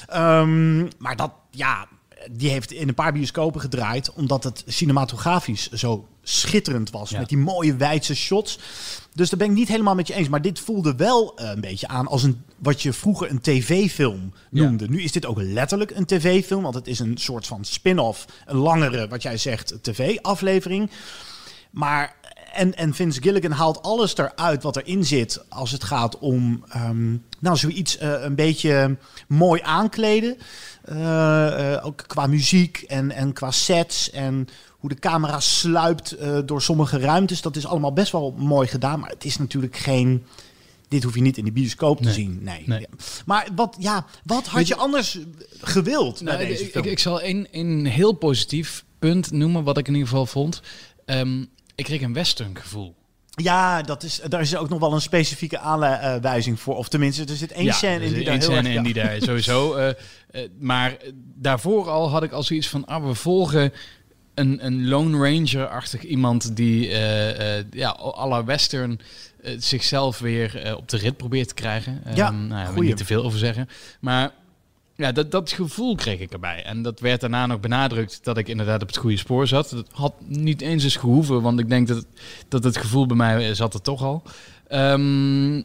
Ehm, 0.07 0.81
maar 0.99 1.17
dat, 1.17 1.33
ja, 1.51 1.87
die 2.31 2.51
heeft 2.51 2.73
in 2.73 2.89
een 2.89 2.95
paar 2.95 3.13
bioscopen 3.13 3.61
gedraaid, 3.61 4.13
omdat 4.13 4.45
het 4.45 4.63
cinematografisch 4.67 5.71
zo 5.71 6.09
schitterend 6.23 6.91
was. 6.91 7.11
Ja. 7.11 7.19
Met 7.19 7.29
die 7.29 7.39
mooie 7.39 7.77
wijdse 7.77 8.15
shots. 8.15 8.59
Dus 9.13 9.31
daar 9.31 9.39
ben 9.39 9.49
ik 9.49 9.55
niet 9.55 9.69
helemaal 9.69 9.95
met 9.95 10.07
je 10.07 10.15
eens. 10.15 10.29
Maar 10.29 10.43
dit 10.43 10.61
voelde 10.61 10.95
wel 10.95 11.37
eh, 11.37 11.49
een 11.49 11.61
beetje 11.61 11.89
aan 11.89 12.07
als 12.07 12.23
een, 12.23 12.43
wat 12.59 12.83
je 12.83 12.93
vroeger 12.93 13.31
een 13.31 13.41
tv-film 13.41 14.33
noemde. 14.51 14.89
Nu 14.89 15.03
is 15.03 15.13
dit 15.13 15.27
ook 15.27 15.41
letterlijk 15.41 15.91
een 15.91 16.07
tv-film, 16.07 16.63
want 16.63 16.75
het 16.75 16.87
is 16.87 16.99
een 16.99 17.17
soort 17.19 17.47
van 17.47 17.65
spin-off. 17.65 18.27
Een 18.47 18.57
langere, 18.57 19.09
wat 19.09 19.23
jij 19.23 19.37
zegt, 19.37 19.75
tv-aflevering. 19.83 20.91
Maar 21.71 22.17
en, 22.55 22.75
en 22.77 22.95
Vince 22.95 23.23
Gilligan 23.23 23.51
haalt 23.51 23.83
alles 23.83 24.17
eruit 24.17 24.63
wat 24.63 24.77
erin 24.77 25.05
zit 25.05 25.45
als 25.49 25.71
het 25.71 25.85
gaat 25.85 26.19
om 26.19 26.65
ehm, 26.69 27.11
nou, 27.41 27.57
zoiets 27.57 27.99
eh, 27.99 28.13
een 28.23 28.35
beetje 28.35 28.97
mooi 29.29 29.61
aankleden. 29.65 30.37
Eh, 30.85 31.73
eh, 31.75 31.87
ook 31.87 32.05
qua 32.07 32.27
muziek 32.27 32.85
en, 32.87 33.11
en 33.11 33.33
qua 33.33 33.51
sets 33.51 34.11
en 34.11 34.49
hoe 34.71 34.89
de 34.89 34.99
camera 34.99 35.41
sluipt 35.41 36.17
door 36.45 36.63
sommige 36.63 36.99
ruimtes. 36.99 37.43
Dat 37.43 37.57
is 37.57 37.67
allemaal 37.67 37.93
best 37.93 38.13
wel 38.13 38.35
mooi 38.39 38.69
gedaan, 38.69 39.01
maar 39.01 39.11
het 39.11 39.25
is 39.25 39.39
natuurlijk 39.39 39.77
geen... 39.77 40.25
Dit 40.89 41.03
hoef 41.03 41.15
je 41.15 41.21
niet 41.21 41.37
in 41.37 41.45
de 41.45 41.53
bioscoop 41.53 41.97
te 41.97 42.05
Nee. 42.05 42.13
zien. 42.13 42.39
Nee. 42.43 42.63
Nee. 42.67 42.81
Ja. 42.81 42.87
Maar 43.27 43.49
wat, 43.55 43.77
ja, 43.79 44.07
wat 44.25 44.47
had 44.47 44.69
je 44.69 44.75
je- 44.75 44.81
anders 44.81 45.19
gewild 45.61 46.21
Nou, 46.21 46.37
bij 46.37 46.47
ik, 46.47 46.53
deze 46.53 46.65
ik, 46.65 46.71
film? 46.71 46.85
ik 46.85 46.99
zal 46.99 47.21
één 47.21 47.53
één 47.53 47.85
heel 47.85 48.13
positief 48.13 48.85
punt 48.99 49.31
noemen, 49.31 49.65
wat 49.65 49.79
ik 49.79 49.87
in 49.89 49.93
ieder 49.93 50.09
geval 50.09 50.27
vond. 50.27 50.63
Ehm, 51.05 51.45
ik 51.75 51.85
kreeg 51.85 52.01
een 52.01 52.13
western 52.13 52.57
gevoel. 52.57 52.95
Ja, 53.37 53.83
dat 53.83 54.03
is, 54.03 54.21
daar 54.29 54.41
is 54.41 54.57
ook 54.57 54.69
nog 54.69 54.79
wel 54.79 54.93
een 54.93 55.01
specifieke 55.01 55.59
aanwijzing 55.59 56.61
voor. 56.61 56.77
Of 56.77 56.89
tenminste, 56.89 57.25
er 57.25 57.37
zit 57.37 57.53
één 57.53 57.73
scène 57.73 57.95
er 57.95 58.03
in 58.03 58.15
die 58.15 58.25
daar 58.25 58.33
één 58.33 58.41
heel 58.41 58.51
scène 58.51 58.69
erg... 58.69 58.69
in 58.69 58.75
ja. 58.75 58.83
die 58.83 58.95
daar 58.95 59.17
sowieso. 59.29 59.75
eh, 59.75 59.89
eh, 59.89 60.51
maar 60.59 60.97
daarvoor 61.35 61.91
al 61.91 62.11
had 62.11 62.23
ik 62.23 62.33
al 62.33 62.43
zoiets 62.43 62.69
van, 62.69 62.85
ah, 62.85 63.07
we 63.07 63.15
volgen 63.15 63.73
een, 64.35 64.67
een 64.67 64.89
Lone 64.89 65.19
Ranger-achtig 65.19 66.03
iemand 66.03 66.57
die 66.57 66.91
eh, 66.91 67.65
ja, 67.71 67.97
la 68.15 68.45
western 68.45 69.01
zichzelf 69.59 70.19
weer 70.19 70.75
op 70.77 70.89
de 70.89 70.97
rit 70.97 71.17
probeert 71.17 71.49
te 71.49 71.55
krijgen. 71.55 72.03
Ja, 72.15 72.31
nou, 72.31 72.49
daar 72.49 72.59
wil 72.59 72.67
ik 72.69 72.73
goeie. 72.73 72.89
niet 72.89 72.97
te 72.97 73.05
veel 73.05 73.25
over 73.25 73.39
zeggen. 73.39 73.69
Maar 74.01 74.31
ja, 74.97 75.13
dat, 75.13 75.31
dat 75.31 75.53
gevoel 75.53 75.95
kreeg 75.95 76.21
ik 76.21 76.33
erbij. 76.33 76.65
En 76.65 76.83
dat 76.83 77.01
werd 77.01 77.21
daarna 77.21 77.47
nog 77.47 77.61
benadrukt 77.61 78.25
dat 78.25 78.39
ik 78.39 78.49
inderdaad 78.49 78.83
op 78.83 78.89
het 78.89 78.97
goede 78.97 79.17
spoor 79.17 79.47
zat. 79.47 79.71
Dat 79.71 79.89
had 79.93 80.15
niet 80.27 80.61
eens 80.61 80.85
eens 80.85 80.97
gehoeven, 80.97 81.43
want 81.43 81.61
ik 81.61 81.69
denk 81.69 81.89
dat, 81.89 82.07
dat 82.49 82.65
het 82.65 82.77
gevoel 82.77 83.07
bij 83.07 83.17
mij 83.17 83.55
zat 83.55 83.75
er 83.75 83.81
toch 83.81 84.03
al. 84.03 84.23
Ehm, 84.69 85.63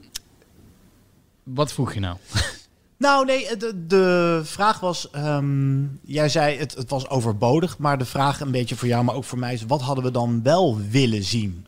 wat 1.43 1.73
vroeg 1.73 1.93
je 1.93 1.99
nou? 1.99 2.17
Nou, 2.99 3.25
nee, 3.25 3.57
de, 3.57 3.85
de 3.87 4.41
vraag 4.43 4.79
was... 4.79 5.09
ehm, 5.09 5.83
jij 6.01 6.29
zei 6.29 6.57
het, 6.57 6.75
het 6.75 6.89
was 6.89 7.09
overbodig, 7.09 7.77
maar 7.77 7.97
de 7.97 8.05
vraag 8.05 8.39
een 8.39 8.51
beetje 8.51 8.75
voor 8.75 8.87
jou, 8.87 9.03
maar 9.03 9.15
ook 9.15 9.23
voor 9.23 9.39
mij 9.39 9.53
is... 9.53 9.65
wat 9.65 9.81
hadden 9.81 10.03
we 10.03 10.11
dan 10.11 10.43
wel 10.43 10.79
willen 10.89 11.23
zien? 11.23 11.65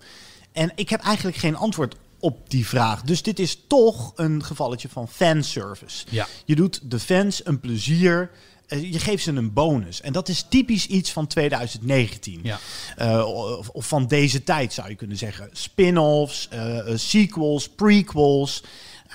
En 0.51 0.72
ik 0.75 0.89
heb 0.89 1.01
eigenlijk 1.01 1.38
geen 1.38 1.56
antwoord 1.56 1.96
op 2.22 2.50
die 2.50 2.68
vraag. 2.68 3.01
Dus 3.01 3.22
dit 3.22 3.40
is 3.40 3.58
toch 3.68 4.12
een 4.16 4.44
gevalletje 4.44 4.90
van 4.90 5.08
fanservice. 5.08 6.06
Ja. 6.10 6.28
Je 6.46 6.56
doet 6.56 6.80
de 6.84 7.00
fans 7.00 7.46
een 7.46 7.60
plezier... 7.60 8.32
eh, 8.68 8.92
Je 8.92 9.00
geeft 9.00 9.24
ze 9.24 9.32
een 9.32 9.54
bonus. 9.54 10.01
En 10.01 10.13
dat 10.13 10.28
is 10.30 10.46
typisch 10.50 10.88
iets 10.88 11.12
van 11.12 11.28
2019. 11.28 12.40
Ja. 12.44 12.60
Eh, 12.98 13.25
of, 13.25 13.70
of 13.70 13.88
van 13.88 14.08
deze 14.08 14.44
tijd 14.44 14.74
zou 14.74 14.90
je 14.90 14.96
kunnen 14.96 15.18
zeggen. 15.18 15.50
Spin-offs, 15.51 16.48
eh, 16.50 16.80
sequels, 16.96 17.70
prequels. 17.70 18.63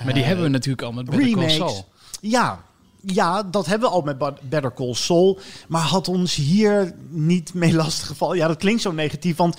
Maar 0.03 0.13
die 0.13 0.23
hebben 0.23 0.43
we 0.45 0.51
natuurlijk 0.51 0.81
al 0.83 0.91
met 0.91 1.05
Better 1.05 1.21
Call 1.23 1.33
remakes. 1.33 1.55
Saul. 1.55 1.87
Ja, 2.21 2.63
ja, 3.01 3.43
dat 3.43 3.65
hebben 3.65 3.89
we 3.89 3.95
al 3.95 4.01
met 4.01 4.17
Better 4.49 4.73
Call 4.73 4.93
Saul. 4.93 5.39
Maar 5.67 5.81
had 5.81 6.07
ons 6.07 6.35
hier 6.35 6.93
niet 7.09 7.53
mee 7.53 7.73
lastiggevallen. 7.73 8.37
Ja, 8.37 8.47
dat 8.47 8.57
klinkt 8.57 8.81
zo 8.81 8.91
negatief. 8.91 9.35
Want 9.35 9.57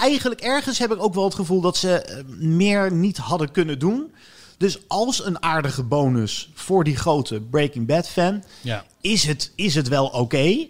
eigenlijk 0.00 0.40
ergens 0.40 0.78
heb 0.78 0.92
ik 0.92 1.02
ook 1.02 1.14
wel 1.14 1.24
het 1.24 1.34
gevoel 1.34 1.60
dat 1.60 1.76
ze 1.76 2.02
eh, 2.02 2.24
meer 2.38 2.92
niet 2.92 3.16
hadden 3.16 3.50
kunnen 3.52 3.78
doen. 3.78 4.12
Dus 4.56 4.78
als 4.88 5.24
een 5.24 5.42
aardige 5.42 5.82
bonus 5.82 6.50
voor 6.54 6.84
die 6.84 6.96
grote 6.96 7.40
Breaking 7.40 7.86
Bad 7.86 8.08
fan, 8.08 8.42
Ja. 8.60 8.84
is 9.00 9.24
het, 9.26 9.52
is 9.54 9.74
het 9.74 9.88
wel 9.88 10.06
oké. 10.06 10.66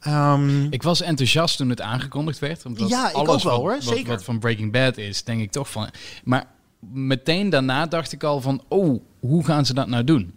Ehm, 0.00 0.64
Ik 0.72 0.82
was 0.82 1.00
enthousiast 1.00 1.56
toen 1.56 1.68
het 1.70 1.80
aangekondigd 1.80 2.38
werd. 2.38 2.64
Omdat 2.66 2.88
Ja, 2.88 3.08
ik 3.08 3.14
alles 3.14 3.28
ook 3.30 3.42
wel, 3.42 3.52
wat, 3.52 3.60
hoor, 3.60 3.72
wat- 3.84 3.96
zeker. 3.96 4.08
Wat, 4.10 4.24
van 4.24 4.38
Breaking 4.38 4.72
Bad 4.72 4.96
is, 4.96 5.24
denk 5.24 5.40
ik 5.40 5.50
toch 5.50 5.70
van... 5.70 5.88
Maar 6.24 6.46
meteen 6.92 7.50
daarna 7.50 7.86
dacht 7.86 8.12
ik 8.12 8.22
al 8.24 8.40
van... 8.40 8.62
Oh, 8.68 9.00
hoe 9.20 9.44
gaan 9.44 9.66
ze 9.66 9.74
dat 9.74 9.88
nou 9.88 10.04
doen? 10.04 10.34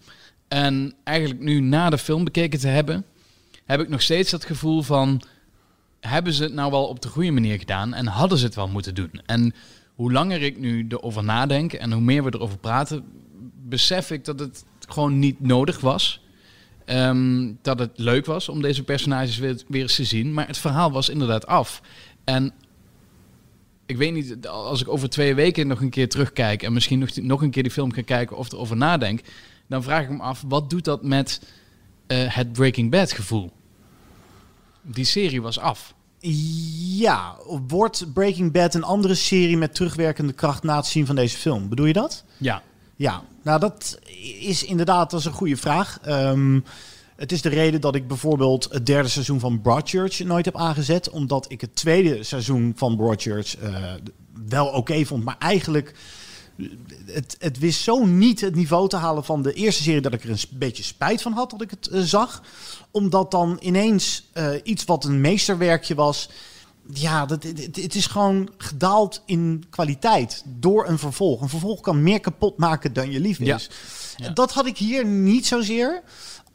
En 0.48 0.94
eigenlijk 1.04 1.40
nu 1.40 1.60
na 1.60 1.90
de 1.90 1.98
film 1.98 2.24
bekeken 2.24 2.60
te 2.60 2.68
hebben... 2.68 3.06
heb 3.66 3.80
ik 3.80 3.90
nog 3.90 4.02
steeds 4.02 4.32
dat 4.32 4.46
gevoel 4.46 4.82
van... 4.82 5.22
Hebben 6.08 6.34
ze 6.34 6.44
het 6.44 6.54
nou 6.54 6.72
wel 6.72 6.86
op 6.86 7.02
de 7.02 7.08
goede 7.08 7.32
manier 7.32 7.60
gedaan? 7.60 7.94
En 7.94 8.08
hadden 8.08 8.38
ze 8.38 8.46
het 8.46 8.56
wel 8.56 8.68
moeten 8.68 8.96
doen? 8.96 9.22
En 9.26 9.54
hoe 9.96 10.12
langer 10.12 10.42
ik 10.42 10.58
nu 10.58 10.86
erover 10.90 11.24
nadenk... 11.24 11.74
en 11.74 11.92
hoe 11.92 12.02
meer 12.02 12.24
we 12.24 12.34
erover 12.34 12.58
praten... 12.58 13.04
besef 13.68 14.12
ik 14.12 14.26
dat 14.26 14.40
het 14.40 14.66
gewoon 14.88 15.20
niet 15.20 15.40
nodig 15.40 15.80
was... 15.80 16.22
Ehm, 16.86 17.52
dat 17.62 17.80
het 17.80 17.92
leuk 17.96 18.26
was 18.26 18.50
om 18.50 18.62
deze 18.62 18.84
personages 18.84 19.38
weer, 19.38 19.62
weer 19.68 19.82
eens 19.82 19.96
te 19.96 20.04
zien. 20.04 20.34
Maar 20.34 20.48
het 20.48 20.58
verhaal 20.58 20.92
was 20.92 21.10
inderdaad 21.10 21.48
af. 21.48 21.82
En 22.24 22.54
ik 23.86 23.98
weet 23.98 24.14
niet, 24.14 24.48
als 24.48 24.82
ik 24.82 24.88
over 24.88 25.10
twee 25.10 25.36
weken 25.36 25.68
nog 25.68 25.82
een 25.82 25.90
keer 25.90 26.10
terugkijk... 26.10 26.64
en 26.64 26.74
misschien 26.74 27.00
nog, 27.00 27.16
nog 27.16 27.42
een 27.42 27.52
keer 27.52 27.64
die 27.64 27.72
film 27.72 27.94
ga 27.94 28.02
kijken 28.02 28.38
of 28.38 28.52
erover 28.52 28.78
nadenk... 28.78 29.22
dan 29.68 29.84
vraag 29.84 30.04
ik 30.04 30.10
me 30.10 30.22
af, 30.22 30.44
wat 30.48 30.70
doet 30.70 30.86
dat 30.86 31.04
met 31.04 31.42
eh, 32.08 32.36
het 32.36 32.52
Breaking 32.52 32.92
Bad 32.92 33.12
gevoel? 33.12 33.52
Die 34.84 35.06
serie 35.06 35.42
was 35.42 35.60
af. 35.60 35.94
Ja, 36.98 37.36
wordt 37.68 38.14
Breaking 38.14 38.52
Bad 38.52 38.74
een 38.74 38.84
andere 38.84 39.16
serie 39.16 39.58
met 39.58 39.76
terugwerkende 39.76 40.34
kracht 40.34 40.64
na 40.64 40.76
het 40.76 40.86
zien 40.86 41.06
van 41.06 41.16
deze 41.16 41.38
film? 41.38 41.70
Bedoel 41.70 41.86
je 41.86 41.94
dat? 41.94 42.24
Ja. 42.38 42.62
Ja, 42.96 43.24
nou 43.42 43.60
dat 43.60 44.00
is 44.40 44.64
inderdaad 44.64 45.10
dat 45.10 45.20
is 45.20 45.26
een 45.26 45.32
goede 45.32 45.58
vraag. 45.58 46.00
Ehm, 46.02 46.60
het 47.16 47.32
is 47.32 47.42
de 47.42 47.50
reden 47.50 47.82
dat 47.82 47.96
ik 47.96 48.08
bijvoorbeeld 48.08 48.68
het 48.72 48.86
derde 48.86 49.10
seizoen 49.10 49.40
van 49.40 49.62
Broadchurch 49.62 50.20
nooit 50.20 50.46
heb 50.46 50.58
aangezet. 50.58 51.10
Omdat 51.10 51.46
ik 51.52 51.62
het 51.62 51.76
tweede 51.76 52.24
seizoen 52.24 52.74
van 52.76 52.96
Broadchurch 52.96 53.62
uh, 53.64 53.94
wel 54.48 54.68
oké 54.68 55.06
vond. 55.06 55.24
Maar 55.24 55.36
eigenlijk, 55.40 55.94
het, 57.06 57.36
het 57.40 57.60
wist 57.60 57.82
zo 57.82 58.06
niet 58.06 58.42
het 58.42 58.56
niveau 58.56 58.90
te 58.90 58.96
halen 58.96 59.24
van 59.24 59.42
de 59.42 59.54
eerste 59.54 59.84
serie... 59.84 60.02
dat 60.02 60.14
ik 60.14 60.24
er 60.24 60.30
een 60.30 60.38
beetje 60.50 60.84
spijt 60.84 61.22
van 61.22 61.34
had 61.34 61.50
dat 61.50 61.62
ik 61.62 61.70
het 61.70 61.90
uh, 61.92 62.02
zag. 62.02 62.44
Omdat 62.92 63.32
dan 63.32 63.58
ineens 63.62 64.30
uh, 64.34 64.50
iets 64.64 64.84
wat 64.84 65.04
een 65.04 65.22
meesterwerkje 65.22 65.96
was 65.96 66.30
ja, 66.92 67.26
dat, 67.26 67.44
het, 67.44 67.76
het, 67.76 67.96
is 67.96 68.08
gewoon 68.08 68.50
gedaald 68.58 69.22
in 69.26 69.64
kwaliteit 69.70 70.44
door 70.46 70.88
een 70.88 71.00
vervolg. 71.00 71.42
Een 71.42 71.50
vervolg 71.50 71.82
kan 71.82 72.04
meer 72.04 72.20
kapot 72.20 72.58
maken 72.58 72.94
dan 72.94 73.12
je 73.12 73.20
lief 73.20 73.40
is. 73.40 73.48
Ja. 74.18 74.26
Ja. 74.26 74.30
Dat 74.30 74.52
had 74.52 74.66
ik 74.66 74.78
hier 74.78 75.06
niet 75.06 75.46
zozeer. 75.46 76.04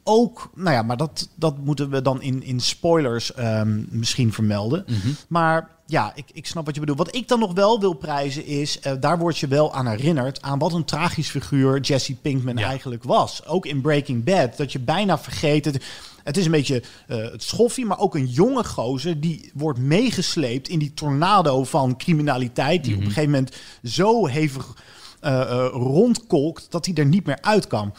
Ook, 0.03 0.49
nou 0.55 0.75
ja, 0.75 0.81
maar 0.81 0.97
dat, 0.97 1.29
dat 1.35 1.57
moeten 1.57 1.89
we 1.89 2.01
dan 2.01 2.21
in, 2.21 2.43
in 2.43 2.59
spoilers 2.59 3.37
um, 3.37 3.87
misschien 3.89 4.33
vermelden. 4.33 4.83
Mm 4.87 4.95
-hmm. 5.01 5.15
Maar 5.27 5.69
ja, 5.85 6.11
ik, 6.15 6.25
ik 6.33 6.45
snap 6.45 6.65
wat 6.65 6.73
je 6.73 6.79
bedoelt. 6.79 6.97
Wat 6.97 7.15
ik 7.15 7.27
dan 7.27 7.39
nog 7.39 7.53
wel 7.53 7.79
wil 7.79 7.93
prijzen 7.93 8.45
is, 8.45 8.79
uh, 8.87 8.93
daar 8.99 9.17
word 9.17 9.37
je 9.37 9.47
wel 9.47 9.73
aan 9.73 9.87
herinnerd 9.87 10.41
aan 10.41 10.59
wat 10.59 10.73
een 10.73 10.85
tragisch 10.85 11.29
figuur 11.29 11.79
Jesse 11.79 12.15
Pinkman 12.15 12.57
ja. 12.57 12.67
eigenlijk 12.67 13.03
was. 13.03 13.45
Ook 13.45 13.65
in 13.65 13.81
Breaking 13.81 14.23
Bad, 14.23 14.57
dat 14.57 14.71
je 14.71 14.79
bijna 14.79 15.19
vergeet. 15.19 15.65
Het, 15.65 15.83
het 16.23 16.37
is 16.37 16.45
een 16.45 16.51
beetje 16.51 16.83
uh, 17.07 17.17
het 17.31 17.43
schoffie, 17.43 17.85
maar 17.85 17.99
ook 17.99 18.15
een 18.15 18.27
jonge 18.27 18.63
gozer 18.63 19.19
die 19.19 19.51
wordt 19.53 19.79
meegesleept 19.79 20.67
in 20.67 20.79
die 20.79 20.93
tornado 20.93 21.63
van 21.63 21.97
criminaliteit. 21.97 22.83
Die 22.83 22.93
mm 22.93 22.97
-hmm. 22.97 23.07
op 23.07 23.15
een 23.15 23.15
gegeven 23.15 23.35
moment 23.35 23.55
zo 23.83 24.27
hevig 24.27 24.75
uh, 25.21 25.31
uh, 25.31 25.67
rondkolkt 25.71 26.71
dat 26.71 26.85
hij 26.85 26.95
er 26.95 27.05
niet 27.05 27.25
meer 27.25 27.41
uit 27.41 27.67
kan. 27.67 27.93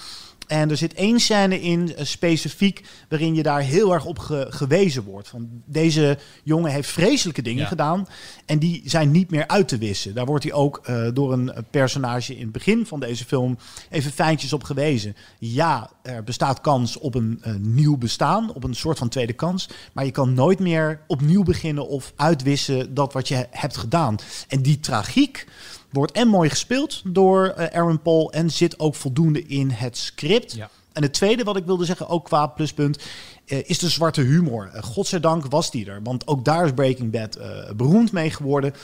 En 0.51 0.71
er 0.71 0.77
zit 0.77 0.95
één 0.95 1.21
scène 1.21 1.61
in, 1.61 1.89
uh, 1.89 2.05
specifiek, 2.05 2.85
waarin 3.09 3.35
je 3.35 3.43
daar 3.43 3.61
heel 3.61 3.93
erg 3.93 4.05
op 4.05 4.19
ge 4.19 4.47
gewezen 4.49 5.03
wordt. 5.03 5.29
Van 5.29 5.49
deze 5.65 6.19
jongen 6.45 6.73
heeft 6.73 6.89
vreselijke 6.89 7.43
dingen 7.43 7.63
ja. 7.63 7.69
gedaan 7.69 8.07
en 8.47 8.59
die 8.59 8.83
zijn 8.85 9.11
niet 9.11 9.31
meer 9.31 9.47
uit 9.47 9.69
te 9.69 9.79
wissen. 9.79 10.15
Daar 10.15 10.27
wordt 10.27 10.45
hij 10.45 10.53
ook 10.53 10.81
uh, 10.91 11.09
door 11.15 11.33
een 11.33 11.53
personage 11.71 12.35
in 12.37 12.43
het 12.43 12.53
begin 12.53 12.87
van 12.87 13.01
deze 13.01 13.25
film 13.25 13.59
even 13.91 14.13
fijntjes 14.13 14.53
op 14.53 14.65
gewezen. 14.65 15.17
Ja, 15.39 15.91
er 16.03 16.25
bestaat 16.25 16.61
kans 16.61 16.99
op 16.99 17.15
een 17.15 17.43
uh, 17.47 17.55
nieuw 17.55 17.97
bestaan, 17.97 18.55
op 18.55 18.65
een 18.65 18.75
soort 18.75 18.99
van 18.99 19.09
tweede 19.09 19.33
kans. 19.33 19.69
Maar 19.93 20.05
je 20.05 20.11
kan 20.11 20.35
nooit 20.35 20.59
meer 20.59 21.01
opnieuw 21.07 21.43
beginnen 21.43 21.89
of 21.89 22.13
uitwissen 22.17 22.95
dat 22.95 23.13
wat 23.13 23.29
je 23.29 23.47
hebt 23.51 23.77
gedaan. 23.77 24.17
En 24.49 24.63
die 24.63 24.81
tragiek 24.81 25.47
wordt 25.93 26.13
en 26.13 26.29
mooi 26.29 26.49
gespeeld 26.49 27.03
door 27.05 27.55
uh, 27.59 27.67
Aaron 27.67 28.03
Paul 28.03 28.33
en 28.33 28.51
zit 28.51 28.79
ook 28.79 28.95
voldoende 28.95 29.47
in 29.47 29.71
het 29.71 29.99
script. 29.99 30.53
Ja. 30.53 30.71
En 30.93 31.03
het 31.03 31.13
tweede 31.13 31.45
wat 31.45 31.57
ik 31.57 31.65
wilde 31.65 31.85
zeggen, 31.85 32.09
ook 32.09 32.25
qua 32.25 32.47
pluspunt, 32.47 32.99
uh, 33.47 33.59
is 33.65 33.79
de 33.79 33.89
zwarte 33.89 34.21
humor. 34.21 34.71
Uh, 34.75 34.83
godzijdank 34.83 35.47
was 35.47 35.71
die 35.71 35.87
er, 35.87 36.03
want 36.03 36.27
ook 36.27 36.45
daar 36.45 36.65
is 36.65 36.73
Breaking 36.73 37.11
Bad 37.11 37.39
beroemd 37.77 38.13
mee 38.13 38.31
geworden. 38.31 38.75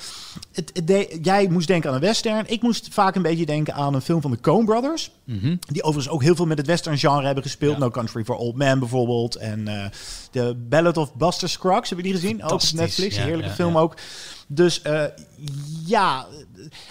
Het, 0.53 0.71
het 0.75 0.87
de, 0.87 1.19
jij 1.23 1.49
moest 1.49 1.67
denken 1.67 1.89
aan 1.89 1.95
een 1.95 2.03
western. 2.03 2.45
Ik 2.47 2.63
moest 2.63 2.89
vaak 2.91 3.15
een 3.15 3.23
beetje 3.23 3.47
denken 3.47 3.75
aan 3.75 3.95
een 3.95 4.01
film 4.01 4.21
van 4.21 4.31
de 4.31 4.41
Coen 4.41 4.65
Brothers. 4.65 5.11
Mm 5.25 5.39
-hmm. 5.39 5.59
Die 5.67 5.83
overigens 5.83 6.15
ook 6.15 6.23
heel 6.23 6.37
veel 6.37 6.47
met 6.47 6.59
het 6.59 6.67
western 6.67 6.99
genre 6.99 7.27
hebben 7.27 7.43
gespeeld. 7.43 7.73
Ja. 7.73 7.79
No 7.79 7.91
Country 7.91 8.25
for 8.25 8.37
Old 8.37 8.57
Men 8.57 8.79
bijvoorbeeld. 8.79 9.35
En 9.35 9.91
de 10.31 10.55
Ballad 10.69 10.97
of 10.97 11.15
Buster 11.15 11.49
Scruggs, 11.49 11.89
heb 11.89 11.99
je 11.99 12.05
die 12.05 12.15
gezien? 12.15 12.43
Ook 12.43 12.53
op 12.53 12.63
Netflix, 12.75 13.17
ja, 13.17 13.23
heerlijke 13.23 13.49
ja, 13.49 13.55
film 13.55 13.79
ook. 13.79 13.97
Dus 14.47 14.81
uh, 14.87 15.05
ja, 15.87 16.27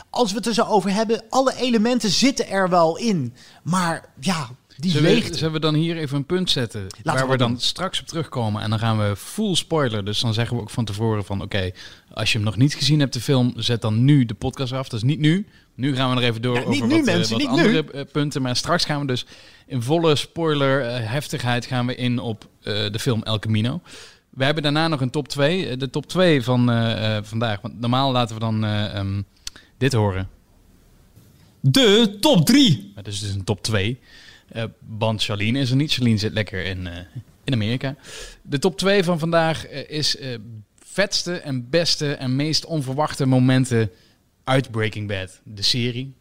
als 0.10 0.32
we 0.32 0.38
het 0.38 0.48
er 0.48 0.54
zo 0.54 0.64
over 0.64 0.92
hebben, 0.92 1.24
alle 1.30 1.56
elementen 1.56 2.10
zitten 2.10 2.50
er 2.50 2.70
wel 2.70 2.98
in. 2.98 3.34
Maar 3.64 4.06
ja, 4.20 4.50
die 4.78 4.92
zullen 4.92 5.12
leegte. 5.12 5.32
We, 5.32 5.38
zullen 5.38 5.54
we 5.54 5.60
dan 5.60 5.74
hier 5.74 5.98
even 5.98 6.18
een 6.18 6.26
punt 6.26 6.50
zetten? 6.50 6.82
Laten 6.82 7.02
waar 7.04 7.16
we 7.16 7.32
we 7.32 7.38
doen. 7.38 7.48
dan 7.48 7.60
straks 7.60 8.00
op 8.00 8.08
terugkomen. 8.08 8.62
En 8.62 8.70
dan 8.70 8.80
gaan 8.80 8.98
we 8.98 9.16
full 9.16 9.56
spoiler. 9.56 10.06
Dus 10.06 10.20
dan 10.20 10.34
zeggen 10.34 10.56
we 10.56 10.62
ook 10.62 10.70
van 10.70 10.86
tevoren 10.86 11.26
van... 11.26 11.42
Oké, 11.42 11.72
als 12.14 12.32
je 12.32 12.38
hem 12.38 12.46
nog 12.46 12.58
niet 12.58 12.74
gezien 12.74 13.00
hebt, 13.00 13.14
de 13.14 13.22
film... 13.22 13.54
Zet 13.56 13.82
dan 13.82 14.04
nu 14.04 14.26
de 14.26 14.34
podcast 14.34 14.74
af. 14.74 14.90
Dat 14.90 15.00
is 15.00 15.06
niet 15.06 15.20
nu. 15.20 15.48
Nu 15.76 15.96
gaan 15.96 16.16
we 16.16 16.22
er 16.22 16.28
even 16.28 16.42
door 16.42 16.56
Ja, 16.56 16.64
over 16.64 16.80
wat, 16.80 16.98
eh, 16.98 17.04
mensen, 17.04 17.32
wat 17.32 17.40
niet 17.40 17.48
andere 17.48 17.92
eh, 17.92 18.02
punten. 18.12 18.42
Maar 18.42 18.56
straks 18.56 18.86
gaan 18.86 19.00
we 19.00 19.08
dus 19.08 19.26
in 19.68 19.82
volle 19.82 20.16
spoiler 20.16 20.82
eh, 20.82 21.10
heftigheid... 21.12 21.66
gaan 21.66 21.86
we 21.86 21.96
in 21.96 22.20
op 22.20 22.48
eh, 22.62 22.74
de 22.92 23.00
film 23.00 23.24
El 23.24 23.40
Camino. 23.40 23.82
We 24.36 24.44
hebben 24.44 24.64
daarna 24.64 24.88
nog 24.88 25.02
een 25.02 25.10
top 25.10 25.28
2. 25.28 25.78
De 25.78 25.90
top 25.90 26.06
2 26.06 26.42
van 26.42 26.72
eh, 26.72 27.18
eh, 27.18 27.24
vandaag. 27.24 27.62
Want 27.62 27.80
normaal 27.80 28.12
laten 28.12 28.36
we 28.36 28.42
dan 28.42 28.64
eh, 28.64 28.96
ehm, 28.96 29.22
dit 29.78 29.94
horen. 29.94 30.30
De 31.60 32.18
top 32.20 32.46
3. 32.46 32.92
Maar 32.94 33.04
dat 33.04 33.14
is 33.14 33.20
dus 33.20 33.34
een 33.34 33.44
top 33.44 33.64
2. 33.64 34.00
Uh, 34.56 34.64
want 34.98 35.24
Charlene 35.24 35.60
is 35.60 35.70
er 35.70 35.76
niet. 35.76 35.94
Charlene 35.94 36.18
zit 36.18 36.34
lekker 36.34 36.66
in, 36.66 36.86
uh, 36.86 36.92
in 37.44 37.54
Amerika. 37.54 37.96
De 38.42 38.60
top 38.60 38.78
2 38.78 39.04
van 39.04 39.20
vandaag 39.20 39.72
uh, 39.72 39.90
is 39.90 40.18
vetste 40.80 41.36
en 41.36 41.70
beste 41.70 42.14
en 42.14 42.36
meest 42.36 42.66
onverwachte 42.66 43.26
momenten 43.26 43.92
uit 44.44 44.72
Breaking 44.72 45.08
Bad. 45.08 45.42
De 45.44 45.62
serie. 45.62 46.14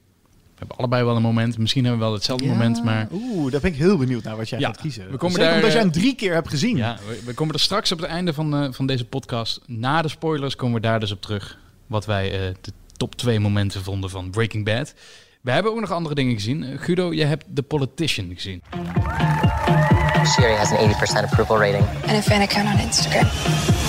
We 0.55 0.61
hebben 0.61 0.77
allebei 0.77 1.05
wel 1.05 1.17
een 1.17 1.23
moment. 1.23 1.59
Misschien 1.59 1.83
hebben 1.85 2.01
we 2.01 2.07
wel 2.07 2.15
hetzelfde 2.15 2.45
Ja, 2.47 2.53
moment, 2.53 2.85
maar... 2.85 3.09
Oeh, 3.13 3.53
daar 3.53 3.61
ben 3.61 3.71
ik 3.73 3.77
heel 3.79 3.97
benieuwd 3.97 4.23
naar 4.23 4.37
wat 4.37 4.49
jij 4.49 4.59
Ja, 4.59 4.67
gaat 4.67 4.81
kiezen. 4.81 5.11
we 5.11 5.17
komen 5.17 5.31
Zeker 5.35 5.45
daar, 5.47 5.55
omdat 5.55 5.73
jij 5.73 5.81
eh, 5.81 5.87
hem 5.87 6.01
drie 6.03 6.15
keer 6.15 6.33
hebt 6.35 6.49
gezien. 6.49 6.77
Ja, 6.77 6.99
we, 7.09 7.21
we 7.25 7.35
komen 7.35 7.55
er 7.55 7.61
straks 7.61 7.93
op 7.93 7.99
het 7.99 8.09
einde 8.09 8.33
van, 8.33 8.63
uh, 8.63 8.69
van 8.73 8.87
deze 8.87 9.05
podcast. 9.05 9.61
Na 9.67 10.03
de 10.03 10.09
spoilers 10.09 10.57
komen 10.57 10.75
we 10.75 10.81
daar 10.81 11.01
dus 11.01 11.13
op 11.13 11.21
terug. 11.23 11.59
Wat 11.87 12.07
wij 12.07 12.33
uh, 12.33 12.55
de 12.61 12.73
top 12.97 13.15
2 13.15 13.41
momenten 13.41 13.83
vonden 13.83 14.11
van 14.11 14.31
Breaking 14.31 14.65
Bad. 14.65 14.95
We 15.41 15.51
hebben 15.51 15.73
ook 15.73 15.81
nog 15.81 15.91
andere 15.91 16.15
dingen 16.15 16.35
gezien. 16.35 16.63
Uh, 16.63 16.79
Guido, 16.81 17.13
je 17.13 17.25
hebt 17.25 17.45
The 17.55 17.63
Politician 17.63 18.31
gezien. 18.35 18.63
Sherry 20.27 20.55
has 20.57 20.71
an 20.71 20.95
80% 21.23 21.25
approval 21.25 21.59
rating. 21.59 21.85
And 22.07 22.11
a 22.17 22.23
fan 22.23 22.41
account 22.41 22.75
on 22.75 22.81
Instagram. 22.81 23.84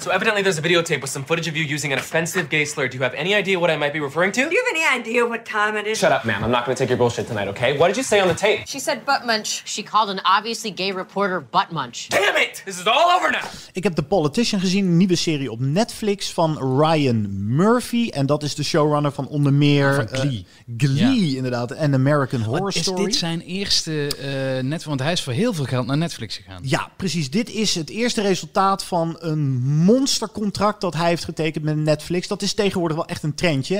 So 0.00 0.10
evidently 0.10 0.42
there's 0.42 0.56
a 0.56 0.62
videotape 0.62 1.02
with 1.02 1.10
some 1.10 1.24
footage 1.26 1.46
of 1.46 1.54
you 1.58 1.62
using 1.62 1.92
an 1.92 1.98
offensive 1.98 2.48
gay 2.48 2.64
slur. 2.64 2.88
Do 2.88 2.96
you 2.96 3.02
have 3.02 3.12
any 3.14 3.34
idea 3.34 3.58
what 3.58 3.70
I 3.70 3.76
might 3.76 3.92
be 3.92 4.00
referring 4.00 4.32
to? 4.32 4.48
Do 4.48 4.54
you 4.54 4.64
have 4.64 4.74
any 4.76 5.00
idea 5.00 5.26
what 5.26 5.44
time 5.44 5.76
it 5.76 5.86
is? 5.86 5.98
Shut 5.98 6.10
up, 6.10 6.24
ma'am. 6.24 6.42
I'm 6.42 6.50
not 6.50 6.64
going 6.64 6.74
to 6.74 6.82
take 6.82 6.88
your 6.88 6.96
bullshit 6.96 7.26
tonight, 7.26 7.48
okay? 7.48 7.76
What 7.76 7.88
did 7.88 7.96
you 7.96 8.02
say 8.02 8.18
on 8.20 8.28
the 8.28 8.34
tape? 8.34 8.66
She 8.66 8.78
said 8.80 9.04
butt 9.04 9.26
munch. 9.26 9.62
She 9.66 9.82
called 9.82 10.08
an 10.08 10.20
obviously 10.24 10.70
gay 10.70 10.92
reporter 10.92 11.40
butt 11.50 11.70
munch. 11.70 12.08
Damn 12.08 12.36
it! 12.36 12.62
This 12.64 12.78
is 12.78 12.86
all 12.86 13.10
over 13.16 13.30
now! 13.30 13.44
Ik 13.72 13.82
heb 13.84 13.94
The 13.94 14.02
Politician 14.02 14.60
gezien, 14.60 14.84
een 14.86 14.96
nieuwe 14.96 15.16
serie 15.16 15.50
op 15.50 15.60
Netflix 15.60 16.32
van 16.32 16.78
Ryan 16.80 17.26
Murphy. 17.56 18.08
En 18.08 18.26
dat 18.26 18.42
is 18.42 18.54
de 18.54 18.62
showrunner 18.64 19.12
van 19.12 19.26
onder 19.28 19.52
meer... 19.52 19.94
Van 19.94 20.08
Glee. 20.08 20.46
eh, 20.66 20.88
Glee, 20.88 21.36
inderdaad. 21.36 21.70
En 21.70 21.94
American 21.94 22.40
Horror 22.40 22.68
Is 22.68 22.82
Story. 22.82 23.04
dit 23.04 23.16
zijn 23.16 23.40
eerste 23.40 24.10
uh, 24.58 24.62
net, 24.62 24.84
want 24.84 25.00
hij 25.00 25.12
is 25.12 25.22
voor 25.22 25.32
heel 25.32 25.52
veel 25.52 25.64
geld 25.64 25.86
naar 25.86 25.96
Netflix 25.96 26.36
gegaan. 26.36 26.60
Ja, 26.62 26.90
precies. 26.96 27.30
Dit 27.30 27.50
is 27.50 27.74
het 27.74 27.90
eerste 27.90 28.22
resultaat 28.22 28.84
van 28.84 29.16
een 29.18 29.50
monstercontract 29.90 30.80
dat 30.80 30.94
hij 30.94 31.08
heeft 31.08 31.24
getekend 31.24 31.64
met 31.64 31.76
Netflix. 31.76 32.28
Dat 32.28 32.42
is 32.42 32.54
tegenwoordig 32.54 32.96
wel 32.96 33.06
echt 33.06 33.22
een 33.22 33.34
trendje. 33.34 33.76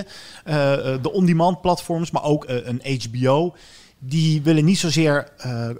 Uh, 0.46 0.54
de 1.02 1.12
on-demand 1.12 1.60
platforms, 1.60 2.10
maar 2.10 2.24
ook 2.24 2.50
uh, 2.50 2.56
een 2.66 3.00
HBO. 3.00 3.54
Die 3.98 4.42
willen 4.42 4.64
niet 4.64 4.78
zozeer 4.78 5.28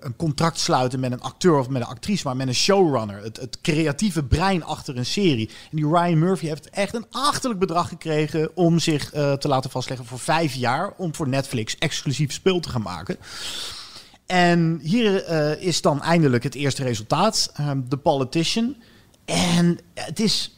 een 0.01 0.17
contract 0.17 0.59
sluiten 0.59 1.01
met 1.01 1.13
een 1.13 1.21
acteur 1.21 1.59
of 1.59 1.69
met 1.69 1.83
een 1.83 1.89
actrice, 1.89 2.27
maar 2.27 2.37
met 2.37 2.49
een 2.49 2.55
showrunner. 2.55 3.23
Het, 3.23 3.37
het 3.37 3.61
creatieve 3.61 4.25
brein 4.25 4.65
achter 4.65 4.97
een 4.97 5.07
serie. 5.07 5.49
En 5.71 5.77
die 5.77 5.87
Ryan 5.87 6.19
Murphy 6.19 6.47
heeft 6.47 6.71
echt 6.71 6.95
een 6.95 7.07
achterlijk 7.11 7.61
bedrag 7.61 7.89
gekregen 7.89 8.57
om 8.57 8.79
zich 8.79 9.11
te 9.11 9.49
laten 9.49 9.71
vastleggen 9.71 10.07
voor 10.07 10.19
vijf 10.19 10.55
jaar. 10.55 10.93
Om 10.97 11.15
voor 11.15 11.29
Netflix 11.29 11.79
exclusief 11.79 12.33
spul 12.33 12.61
te 12.61 12.69
gaan 12.69 12.83
maken. 12.83 13.17
En 14.27 14.81
hier 14.83 15.29
is 15.59 15.81
dan 15.81 16.03
eindelijk 16.03 16.43
het 16.43 16.55
eerste 16.55 16.83
resultaat. 16.83 17.53
The 17.89 17.97
Politician. 17.97 18.77
En 19.31 19.79
het 19.95 20.21
is 20.21 20.55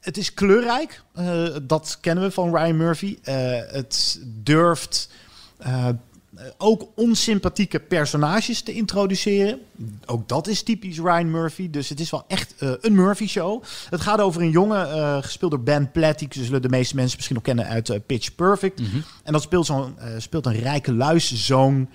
het 0.00 0.16
is 0.16 0.34
kleurrijk. 0.34 1.02
Uh, 1.18 1.48
dat 1.62 1.98
kennen 2.00 2.24
we 2.24 2.30
van 2.30 2.56
Ryan 2.56 2.76
Murphy. 2.76 3.18
Uh, 3.24 3.34
het 3.70 4.20
durft 4.24 5.10
uh, 5.66 5.88
ook 6.58 6.88
onsympathieke 6.94 7.80
personages 7.80 8.62
te 8.62 8.72
introduceren. 8.72 9.60
Ook 10.06 10.28
dat 10.28 10.46
is 10.46 10.62
typisch 10.62 10.98
Ryan 10.98 11.30
Murphy. 11.30 11.70
Dus 11.70 11.88
het 11.88 12.00
is 12.00 12.10
wel 12.10 12.24
echt 12.28 12.54
een 12.58 12.94
Murphy-show. 12.94 13.62
Het 13.90 14.00
gaat 14.00 14.20
over 14.20 14.42
een 14.42 14.50
jongen, 14.50 15.22
gespeeld 15.22 15.50
door 15.50 15.62
Ben 15.62 15.90
Platt. 15.90 16.18
Die 16.18 16.28
zullen 16.30 16.62
de 16.62 16.68
meeste 16.68 16.94
mensen 16.94 17.16
misschien 17.16 17.36
nog 17.36 17.44
kennen 17.44 17.66
uit 17.66 18.06
Pitch 18.06 18.34
Perfect. 18.34 18.80
Mm 18.80 18.86
-hmm. 18.86 19.04
En 19.24 19.32
dat 19.32 19.42
speelt, 19.42 19.66
zo'n, 19.66 19.96
speelt 20.18 20.46
een 20.46 20.60
rijke 20.60 20.92
luiszoon 20.92 21.88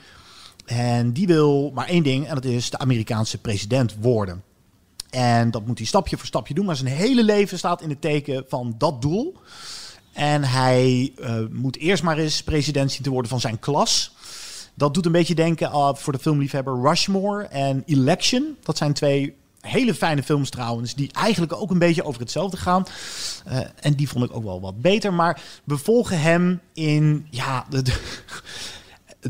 En 0.66 1.12
die 1.12 1.28
wil 1.28 1.72
maar 1.74 1.88
één 1.88 2.04
ding, 2.04 2.28
en 2.28 2.36
dat 2.36 2.46
is 2.46 2.70
de 2.70 2.78
Amerikaanse 2.78 3.38
president 3.38 3.96
worden. 4.00 4.44
En 5.14 5.52
dat 5.52 5.66
moet 5.66 5.78
hij 5.78 5.88
stapje 5.88 6.18
voor 6.18 6.26
stapje 6.26 6.54
doen, 6.54 6.66
maar 6.66 6.76
zijn 6.76 6.96
hele 6.96 7.24
leven 7.24 7.58
staat 7.58 7.82
in 7.82 7.90
het 7.90 8.02
teken 8.02 8.46
van 8.48 8.76
dat 8.78 9.02
doel. 9.02 9.38
En 10.14 10.44
hij 10.44 11.14
eh, 11.22 11.36
moet 11.52 11.78
eerst 11.78 12.04
maar 12.04 12.18
eens 12.18 12.44
president 12.44 12.92
zien 12.92 13.02
te 13.02 13.10
worden 13.10 13.30
van 13.30 13.40
zijn 13.40 13.60
klas. 13.60 14.16
Dat 14.74 14.94
doet 14.94 15.06
een 15.06 15.12
beetje 15.12 15.36
denken 15.36 15.70
uh, 15.70 15.94
voor 15.94 16.14
de 16.14 16.20
filmliefhebber 16.20 16.82
Rushmore 16.82 17.44
en 17.44 17.84
Election. 17.86 18.58
Dat 18.64 18.78
zijn 18.78 18.94
twee 18.94 19.36
hele 19.60 19.96
fijne 19.96 20.24
films 20.24 20.50
trouwens, 20.50 20.96
die 20.96 21.12
eigenlijk 21.12 21.54
ook 21.54 21.72
een 21.72 21.80
beetje 21.80 22.04
over 22.04 22.22
hetzelfde 22.22 22.58
gaan. 22.58 22.86
Uh, 23.48 23.60
en 23.80 23.94
die 23.94 24.10
vond 24.10 24.26
ik 24.26 24.36
ook 24.36 24.44
wel 24.44 24.62
wat 24.62 24.82
beter. 24.82 25.14
Maar 25.14 25.42
we 25.64 25.78
volgen 25.78 26.22
hem 26.22 26.62
in 26.74 27.28
ja, 27.30 27.66
de, 27.70 27.82
de, 27.82 28.00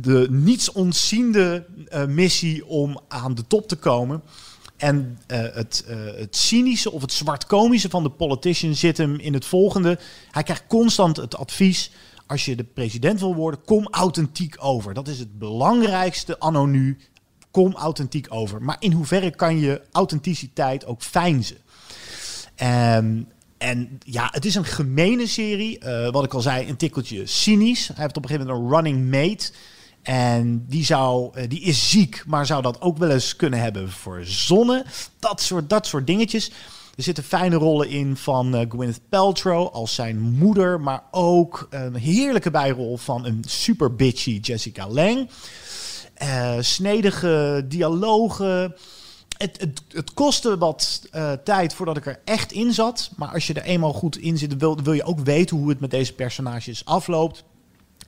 de 0.01 0.27
niets 0.29 0.71
ontziende 0.71 1.65
uh, 1.93 2.05
missie 2.05 2.65
om 2.65 2.99
aan 3.07 3.35
de 3.35 3.47
top 3.47 3.67
te 3.67 3.75
komen. 3.75 4.23
En 4.83 5.19
uh, 5.27 5.37
het, 5.53 5.85
uh, 5.89 5.95
het 6.15 6.35
cynische 6.35 6.91
of 6.91 7.01
het 7.01 7.13
zwart-komische 7.13 7.89
van 7.89 8.03
de 8.03 8.09
politician 8.09 8.75
zit 8.75 8.97
hem 8.97 9.19
in 9.19 9.33
het 9.33 9.45
volgende. 9.45 9.99
Hij 10.31 10.43
krijgt 10.43 10.63
constant 10.67 11.17
het 11.17 11.37
advies: 11.37 11.91
als 12.27 12.45
je 12.45 12.55
de 12.55 12.63
president 12.63 13.19
wil 13.19 13.35
worden, 13.35 13.63
kom 13.65 13.87
authentiek 13.91 14.55
over. 14.59 14.93
Dat 14.93 15.07
is 15.07 15.19
het 15.19 15.39
belangrijkste 15.39 16.39
anno 16.39 16.65
nu. 16.65 16.97
Kom 17.51 17.75
authentiek 17.75 18.27
over. 18.29 18.61
Maar 18.61 18.75
in 18.79 18.91
hoeverre 18.91 19.31
kan 19.31 19.59
je 19.59 19.81
authenticiteit 19.91 20.85
ook 20.85 21.01
feinzen? 21.01 21.57
Um, 22.63 23.27
en 23.57 23.99
ja, 24.05 24.29
het 24.31 24.45
is 24.45 24.55
een 24.55 24.65
gemene 24.65 25.27
serie. 25.27 25.79
Uh, 25.83 26.09
wat 26.09 26.23
ik 26.23 26.33
al 26.33 26.41
zei, 26.41 26.69
een 26.69 26.77
tikkeltje 26.77 27.25
cynisch. 27.25 27.87
Hij 27.87 27.95
heeft 27.97 28.17
op 28.17 28.23
een 28.23 28.29
gegeven 28.29 28.51
moment 28.51 28.65
een 28.65 28.75
running 28.75 29.09
mate. 29.11 29.51
En 30.03 30.65
die, 30.67 30.85
zou, 30.85 31.31
die 31.47 31.61
is 31.61 31.89
ziek, 31.89 32.23
maar 32.25 32.45
zou 32.45 32.61
dat 32.61 32.81
ook 32.81 32.97
wel 32.97 33.09
eens 33.09 33.35
kunnen 33.35 33.59
hebben 33.59 33.91
verzonnen. 33.91 34.85
Dat 35.19 35.41
soort, 35.41 35.69
dat 35.69 35.87
soort 35.87 36.07
dingetjes. 36.07 36.51
Er 36.95 37.03
zitten 37.03 37.23
fijne 37.23 37.55
rollen 37.55 37.89
in 37.89 38.17
van 38.17 38.55
uh, 38.55 38.61
Gwyneth 38.69 38.99
Paltrow 39.09 39.73
als 39.73 39.95
zijn 39.95 40.19
moeder. 40.19 40.81
Maar 40.81 41.03
ook 41.11 41.67
een 41.69 41.95
heerlijke 41.95 42.51
bijrol 42.51 42.97
van 42.97 43.25
een 43.25 43.43
super 43.47 43.95
bitchy 43.95 44.39
Jessica 44.41 44.87
Lange. 44.87 45.27
Uh, 46.23 46.53
snedige 46.59 47.65
dialogen. 47.67 48.75
Het, 49.37 49.59
het, 49.59 49.81
het 49.91 50.13
kostte 50.13 50.57
wat 50.57 51.01
tijd 51.43 51.73
voordat 51.73 51.97
ik 51.97 52.05
er 52.05 52.21
echt 52.25 52.51
in 52.51 52.73
zat. 52.73 53.11
Maar 53.15 53.29
als 53.33 53.47
je 53.47 53.53
er 53.53 53.63
eenmaal 53.63 53.93
goed 53.93 54.17
in 54.17 54.37
zit, 54.37 54.57
wil, 54.57 54.81
wil 54.81 54.93
je 54.93 55.03
ook 55.03 55.19
weten 55.19 55.57
hoe 55.57 55.69
het 55.69 55.79
met 55.79 55.91
deze 55.91 56.13
personages 56.13 56.85
afloopt. 56.85 57.43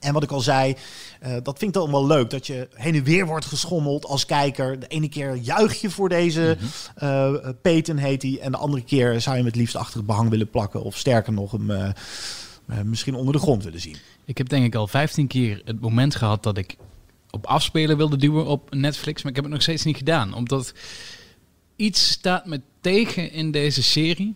En 0.00 0.12
wat 0.12 0.22
ik 0.22 0.30
al 0.30 0.40
zei, 0.40 0.76
uh, 1.22 1.36
dat 1.42 1.58
vind 1.58 1.76
ik 1.76 1.82
dan 1.82 1.90
wel 1.90 2.06
leuk. 2.06 2.30
Dat 2.30 2.46
je 2.46 2.68
heen 2.74 2.94
en 2.94 3.04
weer 3.04 3.26
wordt 3.26 3.44
geschommeld 3.46 4.04
als 4.04 4.26
kijker. 4.26 4.78
De 4.78 4.86
ene 4.86 5.08
keer 5.08 5.34
juich 5.34 5.80
je 5.80 5.90
voor 5.90 6.08
deze 6.08 6.56
mm 6.60 6.68
-hmm. 6.96 7.34
uh, 7.34 7.50
Peyton 7.62 7.96
heet 7.96 8.22
hij. 8.22 8.38
En 8.40 8.50
de 8.50 8.58
andere 8.58 8.82
keer 8.82 9.20
zou 9.20 9.36
je 9.36 9.42
hem 9.42 9.50
het 9.50 9.60
liefst 9.60 9.76
achter 9.76 9.96
het 9.96 10.06
behang 10.06 10.30
willen 10.30 10.50
plakken. 10.50 10.82
Of 10.82 10.96
sterker 10.96 11.32
nog, 11.32 11.52
hem 11.52 11.70
uh, 11.70 11.88
misschien 12.84 13.14
onder 13.14 13.32
de 13.32 13.40
grond 13.40 13.64
willen 13.64 13.80
zien. 13.80 13.96
Ik 14.24 14.38
heb 14.38 14.48
denk 14.48 14.64
ik 14.64 14.74
al 14.74 14.86
15 14.86 15.26
keer 15.26 15.62
het 15.64 15.80
moment 15.80 16.14
gehad 16.14 16.42
dat 16.42 16.58
ik 16.58 16.76
op 17.30 17.46
afspelen 17.46 17.96
wilde 17.96 18.16
duwen 18.16 18.46
op 18.46 18.74
Netflix. 18.74 19.22
Maar 19.22 19.30
ik 19.30 19.36
heb 19.36 19.44
het 19.44 19.54
nog 19.54 19.62
steeds 19.62 19.84
niet 19.84 19.96
gedaan. 19.96 20.34
Omdat 20.34 20.74
iets 21.76 22.10
staat 22.10 22.46
me 22.46 22.60
tegen 22.80 23.32
in 23.32 23.50
deze 23.50 23.82
serie. 23.82 24.34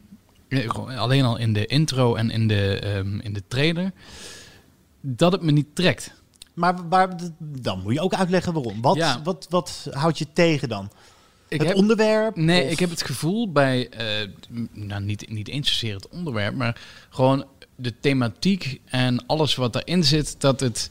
Alleen 0.97 1.25
al 1.25 1.37
in 1.37 1.52
de 1.52 1.67
intro 1.67 2.14
en 2.14 2.31
in 2.31 2.49
de, 2.49 2.95
um, 2.97 3.21
in 3.21 3.33
de 3.33 3.43
trailer 3.49 3.93
dat 5.00 5.33
het 5.33 5.42
me 5.42 5.50
niet 5.50 5.75
trekt. 5.75 6.12
Maar, 6.54 6.85
maar 6.88 7.09
dan 7.38 7.83
moet 7.83 7.92
je 7.92 8.00
ook 8.00 8.14
uitleggen 8.14 8.52
waarom. 8.52 8.80
Wat, 8.80 8.97
ja. 8.97 9.21
wat, 9.23 9.47
wat 9.50 9.88
houdt 9.90 10.19
je 10.19 10.26
tegen 10.33 10.69
dan? 10.69 10.90
Ik 11.49 11.59
het 11.59 11.69
heb, 11.69 11.76
onderwerp? 11.76 12.37
Nee, 12.37 12.64
of? 12.64 12.71
ik 12.71 12.78
heb 12.78 12.90
het 12.90 13.02
gevoel 13.02 13.52
bij, 13.52 13.90
uh, 14.50 14.59
nou 14.73 15.02
niet, 15.02 15.30
niet 15.30 15.49
eens 15.49 15.69
zozeer 15.69 15.95
het 15.95 16.09
onderwerp, 16.09 16.54
maar 16.54 16.80
gewoon 17.11 17.45
de 17.76 18.00
thematiek 18.00 18.80
en 18.85 19.26
alles 19.26 19.54
wat 19.54 19.76
erin 19.76 20.04
zit, 20.04 20.40
dat 20.40 20.61
het 20.61 20.91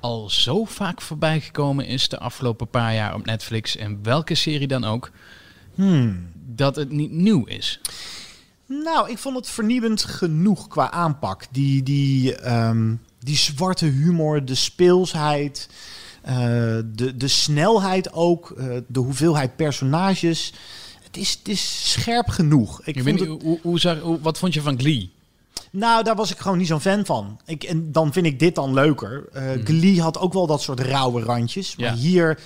al 0.00 0.30
zo 0.30 0.64
vaak 0.64 1.00
voorbij 1.00 1.40
gekomen 1.40 1.86
is 1.86 2.08
de 2.08 2.18
afgelopen 2.18 2.68
paar 2.68 2.94
jaar 2.94 3.14
op 3.14 3.26
Netflix 3.26 3.76
en 3.76 3.98
welke 4.02 4.34
serie 4.34 4.66
dan 4.66 4.84
ook, 4.84 5.10
hmm. 5.74 6.28
dat 6.34 6.76
het 6.76 6.90
niet 6.90 7.10
nieuw 7.10 7.44
is. 7.44 7.80
Nou, 8.66 9.10
ik 9.10 9.18
vond 9.18 9.36
het 9.36 9.48
vernieuwend 9.48 10.04
genoeg 10.04 10.68
qua 10.68 10.90
aanpak. 10.90 11.46
Die, 11.50 11.82
die, 11.82 12.50
um, 12.52 13.00
die 13.24 13.36
zwarte 13.36 13.86
humor, 13.86 14.44
de 14.44 14.54
speelsheid, 14.54 15.68
uh, 16.28 16.32
de, 16.84 17.16
de 17.16 17.28
snelheid 17.28 18.12
ook, 18.12 18.54
uh, 18.58 18.76
de 18.86 18.98
hoeveelheid 18.98 19.56
personages. 19.56 20.52
Het 21.02 21.16
is, 21.16 21.30
het 21.38 21.48
is 21.48 21.92
scherp 21.92 22.28
genoeg. 22.28 22.82
Ik 22.84 23.02
vond 23.02 23.20
het... 23.20 23.28
hoe, 23.42 23.58
hoe, 23.62 23.80
zag, 23.80 24.00
hoe, 24.00 24.20
wat 24.20 24.38
vond 24.38 24.54
je 24.54 24.60
van 24.60 24.78
Glee? 24.78 25.10
Nou, 25.76 26.04
daar 26.04 26.16
was 26.16 26.30
ik 26.32 26.38
gewoon 26.38 26.58
niet 26.58 26.66
zo'n 26.66 26.80
fan 26.80 27.04
van. 27.04 27.40
Ik, 27.46 27.62
en 27.64 27.92
dan 27.92 28.12
vind 28.12 28.26
ik 28.26 28.38
dit 28.38 28.54
dan 28.54 28.74
leuker. 28.74 29.24
Uh, 29.36 29.42
mm. 29.54 29.64
Glee 29.66 30.00
had 30.00 30.18
ook 30.18 30.32
wel 30.32 30.46
dat 30.46 30.62
soort 30.62 30.80
rauwe 30.80 31.22
randjes. 31.22 31.76
Maar 31.76 31.86
Ja. 31.86 31.94
hier 31.94 32.38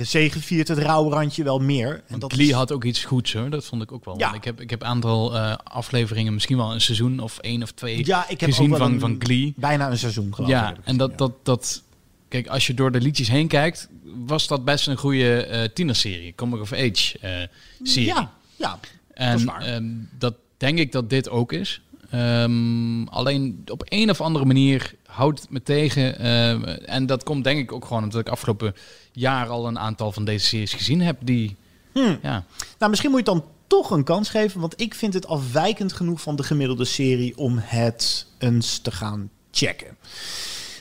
zegeviert 0.00 0.68
het 0.68 0.78
rauwe 0.78 1.10
randje 1.14 1.42
wel 1.44 1.58
meer. 1.58 2.02
En 2.06 2.18
dat 2.18 2.32
Glee 2.32 2.46
is- 2.46 2.52
had 2.52 2.72
ook 2.72 2.84
iets 2.84 3.04
goeds 3.04 3.32
hoor, 3.32 3.50
dat 3.50 3.64
vond 3.64 3.82
ik 3.82 3.92
ook 3.92 4.04
wel. 4.04 4.18
Ja. 4.18 4.34
Ik 4.34 4.44
heb 4.44 4.60
ik 4.60 4.70
heb 4.70 4.80
een 4.82 4.86
aantal 4.86 5.34
uh, 5.34 5.54
afleveringen, 5.64 6.34
misschien 6.34 6.56
wel 6.56 6.72
een 6.72 6.80
seizoen 6.80 7.20
of 7.20 7.38
één 7.38 7.62
of 7.62 7.70
twee 7.70 8.06
Ja, 8.06 8.28
ik 8.28 8.40
heb 8.40 8.50
gezien 8.50 8.76
van, 8.76 8.92
een- 8.92 9.00
van 9.00 9.16
Glee. 9.18 9.52
bijna 9.56 9.90
een 9.90 9.98
seizoen 9.98 10.34
geloof 10.34 10.50
Ja, 10.50 10.70
ik. 10.70 10.76
en 10.84 10.96
dat, 10.96 11.18
dat, 11.18 11.32
dat, 11.42 11.82
kijk, 12.28 12.46
als 12.46 12.66
je 12.66 12.74
door 12.74 12.92
de 12.92 13.00
liedjes 13.00 13.28
heen 13.28 13.48
kijkt, 13.48 13.88
was 14.26 14.46
dat 14.46 14.64
best 14.64 14.86
een 14.86 14.96
goede 14.96 15.48
uh, 15.50 15.62
tienerserie, 15.74 16.34
Comic 16.34 16.60
of 16.60 16.72
Age 16.72 17.38
serie. 17.82 18.06
Ja, 18.06 18.32
ja. 18.56 18.78
en 19.14 19.30
dat 19.30 19.38
is 19.40 19.44
waar. 19.44 19.74
Um, 19.74 20.08
dat 20.18 20.34
denk 20.56 20.78
ik 20.78 20.92
dat 20.92 21.10
dit 21.10 21.28
ook 21.28 21.52
is. 21.52 21.80
Um, 22.14 23.08
alleen 23.08 23.62
op 23.66 23.82
een 23.88 24.10
of 24.10 24.20
andere 24.20 24.44
manier 24.44 24.94
houdt 25.06 25.40
het 25.40 25.50
me 25.50 25.62
tegen. 25.62 26.22
Uh, 26.22 26.90
en 26.94 27.06
dat 27.06 27.22
komt 27.22 27.44
denk 27.44 27.58
ik 27.58 27.72
ook 27.72 27.84
gewoon 27.84 28.02
omdat 28.02 28.20
ik 28.20 28.28
afgelopen 28.28 28.74
jaar 29.12 29.48
al 29.48 29.66
een 29.66 29.78
aantal 29.78 30.12
van 30.12 30.24
deze 30.24 30.46
series 30.46 30.72
gezien 30.72 31.00
heb 31.00 31.16
die... 31.20 31.56
Hmm. 31.92 32.18
Ja. 32.22 32.44
Nou, 32.78 32.90
misschien 32.90 33.10
moet 33.10 33.26
je 33.26 33.30
het 33.30 33.40
dan 33.40 33.50
toch 33.66 33.90
een 33.90 34.04
kans 34.04 34.28
geven. 34.28 34.60
Want 34.60 34.80
ik 34.80 34.94
vind 34.94 35.14
het 35.14 35.26
afwijkend 35.26 35.92
genoeg 35.92 36.20
van 36.20 36.36
de 36.36 36.42
gemiddelde 36.42 36.84
serie 36.84 37.36
om 37.36 37.58
het 37.60 38.26
eens 38.38 38.78
te 38.78 38.90
gaan 38.90 39.30
checken. 39.50 39.96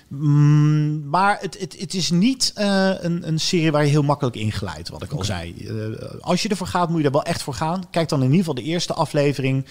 Mm, 0.08 1.10
maar 1.10 1.38
het, 1.42 1.60
het, 1.60 1.80
het 1.80 1.94
is 1.94 2.12
niet 2.12 2.54
uh, 2.58 2.92
een, 3.00 3.28
een 3.28 3.40
serie 3.40 3.72
waar 3.72 3.84
je 3.84 3.90
heel 3.90 4.04
makkelijk 4.04 4.36
in 4.36 4.52
glijdt, 4.52 4.90
wat 4.90 5.04
ik 5.04 5.12
al 5.12 5.24
zei. 5.24 5.56
Uh, 5.58 5.98
als 6.20 6.42
je 6.42 6.50
ervoor 6.50 6.68
gaat, 6.68 6.90
moet 6.90 7.00
je 7.00 7.06
er 7.06 7.12
wel 7.12 7.24
echt 7.24 7.42
voor 7.42 7.54
gaan. 7.54 7.84
Kijk 7.92 8.10
dan 8.10 8.20
in 8.20 8.26
ieder 8.26 8.40
geval 8.40 8.54
de 8.54 8.64
eerste 8.64 8.94
aflevering. 8.94 9.66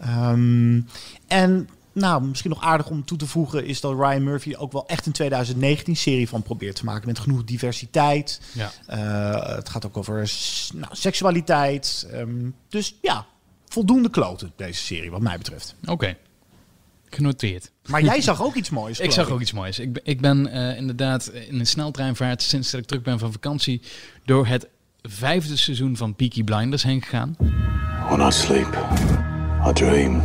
Um, 0.00 0.86
en 1.26 1.68
nou, 1.92 2.22
misschien 2.22 2.50
nog 2.50 2.62
aardig 2.62 2.90
om 2.90 3.04
toe 3.04 3.18
te 3.18 3.26
voegen 3.26 3.66
is 3.66 3.80
dat 3.80 3.92
Ryan 3.92 4.22
Murphy 4.22 4.54
ook 4.56 4.72
wel 4.72 4.86
echt 4.86 5.06
een 5.06 5.12
2019 5.12 5.96
serie 5.96 6.28
van 6.28 6.42
probeert 6.42 6.76
te 6.76 6.84
maken 6.84 7.06
met 7.06 7.18
genoeg 7.18 7.44
diversiteit. 7.44 8.40
Ja. 8.52 8.70
Uh, 8.90 9.56
het 9.56 9.68
gaat 9.68 9.86
ook 9.86 9.96
over 9.96 10.30
nou, 10.74 10.96
seksualiteit. 10.96 12.08
Um, 12.12 12.54
dus 12.68 12.94
ja, 13.02 13.26
voldoende 13.68 14.10
kloten 14.10 14.52
deze 14.56 14.82
serie 14.82 15.10
wat 15.10 15.20
mij 15.20 15.36
betreft. 15.36 15.74
Oké. 15.82 15.92
Okay. 15.92 16.16
Genoteerd. 17.10 17.70
Maar 17.86 18.02
jij 18.02 18.20
zag 18.20 18.42
ook 18.42 18.54
iets 18.54 18.70
moois. 18.70 19.00
ik 19.08 19.10
zag 19.10 19.30
ook 19.30 19.40
iets 19.40 19.52
moois. 19.52 19.78
Ik, 19.78 20.00
ik 20.02 20.20
ben 20.20 20.46
uh, 20.46 20.76
inderdaad 20.76 21.26
in 21.26 21.60
een 21.60 21.66
sneltreinvaart 21.66 22.42
sinds 22.42 22.70
dat 22.70 22.80
ik 22.80 22.86
terug 22.86 23.02
ben 23.02 23.18
van 23.18 23.32
vakantie 23.32 23.82
door 24.24 24.46
het 24.46 24.68
vijfde 25.02 25.56
seizoen 25.56 25.96
van 25.96 26.14
Peaky 26.14 26.44
Blinders 26.44 26.82
heen 26.82 27.02
gegaan. 27.02 27.36
When 28.08 28.28
I 28.28 28.32
sleep, 28.32 28.78
I 29.60 29.72
dream. 29.72 30.20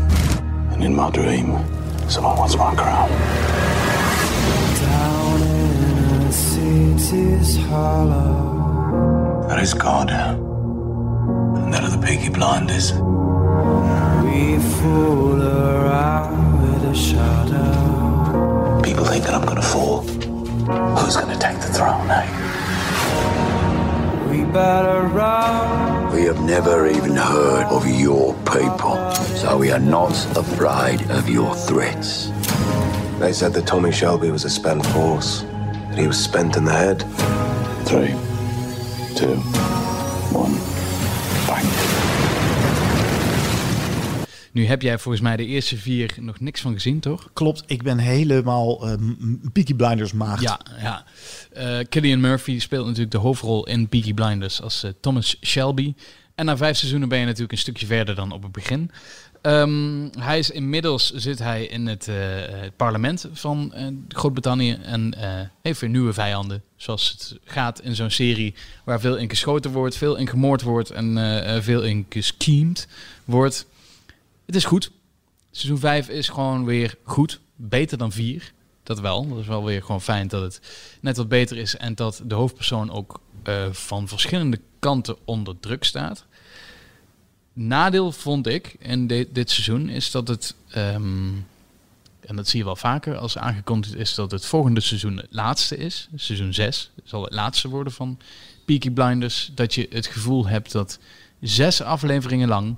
And 0.71 0.83
in 0.83 0.95
my 0.95 1.09
dream, 1.09 1.57
someone 2.07 2.37
wants 2.37 2.55
my 2.55 2.73
crown. 2.75 3.09
Down 4.79 5.41
in 5.41 6.21
a 6.21 6.31
city's 6.31 7.57
hollow. 7.65 9.45
That 9.47 9.59
is 9.59 9.73
God. 9.73 10.09
And 10.11 11.73
that 11.73 11.83
are 11.83 11.89
the 11.89 11.97
Peaky 12.05 12.29
Blinders. 12.29 12.93
We 14.23 14.59
fool 14.77 15.41
around 15.41 16.61
with 16.61 16.83
a 16.91 16.95
shadow. 16.95 18.81
People 18.81 19.05
think 19.05 19.25
that 19.25 19.33
I'm 19.33 19.45
gonna 19.45 19.61
fall. 19.61 20.01
Who's 20.97 21.17
gonna 21.17 21.37
take 21.37 21.59
the 21.59 21.73
throne, 21.73 22.09
eh? 22.09 22.27
We 24.29 24.43
better 24.45 25.01
run. 25.07 25.92
We 26.13 26.25
have 26.25 26.39
never 26.41 26.87
even 26.87 27.15
heard 27.15 27.65
of 27.71 27.87
your 27.87 28.35
people, 28.45 29.11
so 29.35 29.57
we 29.57 29.71
are 29.71 29.79
not 29.79 30.11
afraid 30.37 31.01
of 31.09 31.27
your 31.27 31.55
threats. 31.55 32.27
They 33.19 33.33
said 33.33 33.51
that 33.53 33.65
Tommy 33.65 33.91
Shelby 33.91 34.29
was 34.29 34.45
a 34.45 34.49
spent 34.49 34.85
force, 34.87 35.41
that 35.41 35.97
he 35.97 36.05
was 36.05 36.23
spent 36.23 36.55
in 36.55 36.65
the 36.65 36.71
head. 36.71 37.01
Three, 37.87 38.13
two, 39.15 39.37
one, 40.31 40.53
bang. 41.47 42.02
Nu 44.53 44.65
heb 44.65 44.81
jij 44.81 44.99
volgens 44.99 45.23
mij 45.23 45.35
de 45.35 45.45
eerste 45.45 45.77
vier 45.77 46.15
nog 46.19 46.39
niks 46.39 46.61
van 46.61 46.73
gezien, 46.73 46.99
toch? 46.99 47.29
Klopt, 47.33 47.63
ik 47.65 47.83
ben 47.83 47.97
helemaal 47.97 48.87
uh, 48.87 48.93
Peaky 49.53 49.73
Blinders 49.73 50.11
maagd. 50.11 50.41
Ja, 50.41 50.59
ja. 50.81 51.05
Uh, 51.57 51.85
Killian 51.89 52.19
Murphy 52.19 52.59
speelt 52.59 52.85
natuurlijk 52.85 53.11
de 53.11 53.17
hoofdrol 53.17 53.67
in 53.67 53.87
Peaky 53.87 54.13
Blinders 54.13 54.61
als 54.61 54.83
uh, 54.83 54.91
Thomas 55.01 55.37
Shelby. 55.41 55.93
En 56.35 56.45
na 56.45 56.57
vijf 56.57 56.77
seizoenen 56.77 57.09
ben 57.09 57.19
je 57.19 57.25
natuurlijk 57.25 57.51
een 57.51 57.57
stukje 57.57 57.85
verder 57.85 58.15
dan 58.15 58.31
op 58.31 58.43
het 58.43 58.51
begin. 58.51 58.91
Um, 59.41 60.09
hij 60.19 60.39
is 60.39 60.49
inmiddels 60.49 61.11
zit 61.11 61.39
hij 61.39 61.65
in 61.65 61.87
het, 61.87 62.07
uh, 62.07 62.15
het 62.61 62.75
parlement 62.75 63.29
van 63.33 63.73
uh, 63.75 63.87
Groot-Brittannië 64.07 64.77
en 64.83 65.15
uh, 65.17 65.23
heeft 65.61 65.79
weer 65.79 65.89
nieuwe 65.89 66.13
vijanden. 66.13 66.63
Zoals 66.75 67.11
het 67.11 67.39
gaat 67.45 67.81
in 67.81 67.95
zo'n 67.95 68.09
serie 68.09 68.53
waar 68.83 68.99
veel 68.99 69.17
in 69.17 69.29
geschoten 69.29 69.71
wordt, 69.71 69.97
veel 69.97 70.15
in 70.15 70.27
gemoord 70.27 70.61
wordt 70.61 70.89
en 70.89 71.63
veel 71.63 71.81
in 71.81 72.05
geschemed 72.09 72.87
wordt. 73.25 73.65
Het 74.45 74.55
is 74.55 74.65
goed. 74.65 74.91
Seizoen 75.51 75.79
5 75.79 76.09
is 76.09 76.29
gewoon 76.29 76.65
weer 76.65 76.95
goed. 77.03 77.39
Beter 77.55 77.97
dan 77.97 78.11
4. 78.11 78.53
Dat 78.83 78.99
wel. 78.99 79.27
Dat 79.27 79.37
is 79.37 79.47
wel 79.47 79.63
weer 79.63 79.81
gewoon 79.81 80.01
fijn 80.01 80.27
dat 80.27 80.41
het 80.41 80.61
net 81.01 81.17
wat 81.17 81.27
beter 81.27 81.57
is 81.57 81.77
en 81.77 81.95
dat 81.95 82.21
de 82.25 82.35
hoofdpersoon 82.35 82.91
ook 82.91 83.19
van 83.71 84.07
verschillende 84.07 84.59
kanten 84.79 85.15
onder 85.25 85.59
druk 85.59 85.83
staat. 85.83 86.25
Nadeel 87.53 88.11
vond 88.11 88.47
ik 88.47 88.75
in 88.79 89.07
dit 89.07 89.51
seizoen 89.51 89.89
is 89.89 90.11
dat 90.11 90.27
het, 90.27 90.55
um, 90.77 91.47
en 92.19 92.35
dat 92.35 92.47
zie 92.47 92.59
je 92.59 92.65
wel 92.65 92.75
vaker 92.75 93.17
als 93.17 93.37
aangekondigd 93.37 93.95
is, 93.95 94.15
dat 94.15 94.31
het 94.31 94.45
volgende 94.45 94.81
seizoen 94.81 95.17
het 95.17 95.27
laatste 95.29 95.77
is. 95.77 96.09
Seizoen 96.15 96.53
6 96.53 96.91
zal 97.03 97.23
het 97.23 97.33
laatste 97.33 97.69
worden 97.69 97.93
van 97.93 98.19
Peaky 98.65 98.91
Blinders. 98.91 99.51
Dat 99.55 99.73
je 99.73 99.87
het 99.89 100.07
gevoel 100.07 100.47
hebt 100.47 100.71
dat 100.71 100.99
zes 101.39 101.81
afleveringen 101.81 102.47
lang 102.47 102.75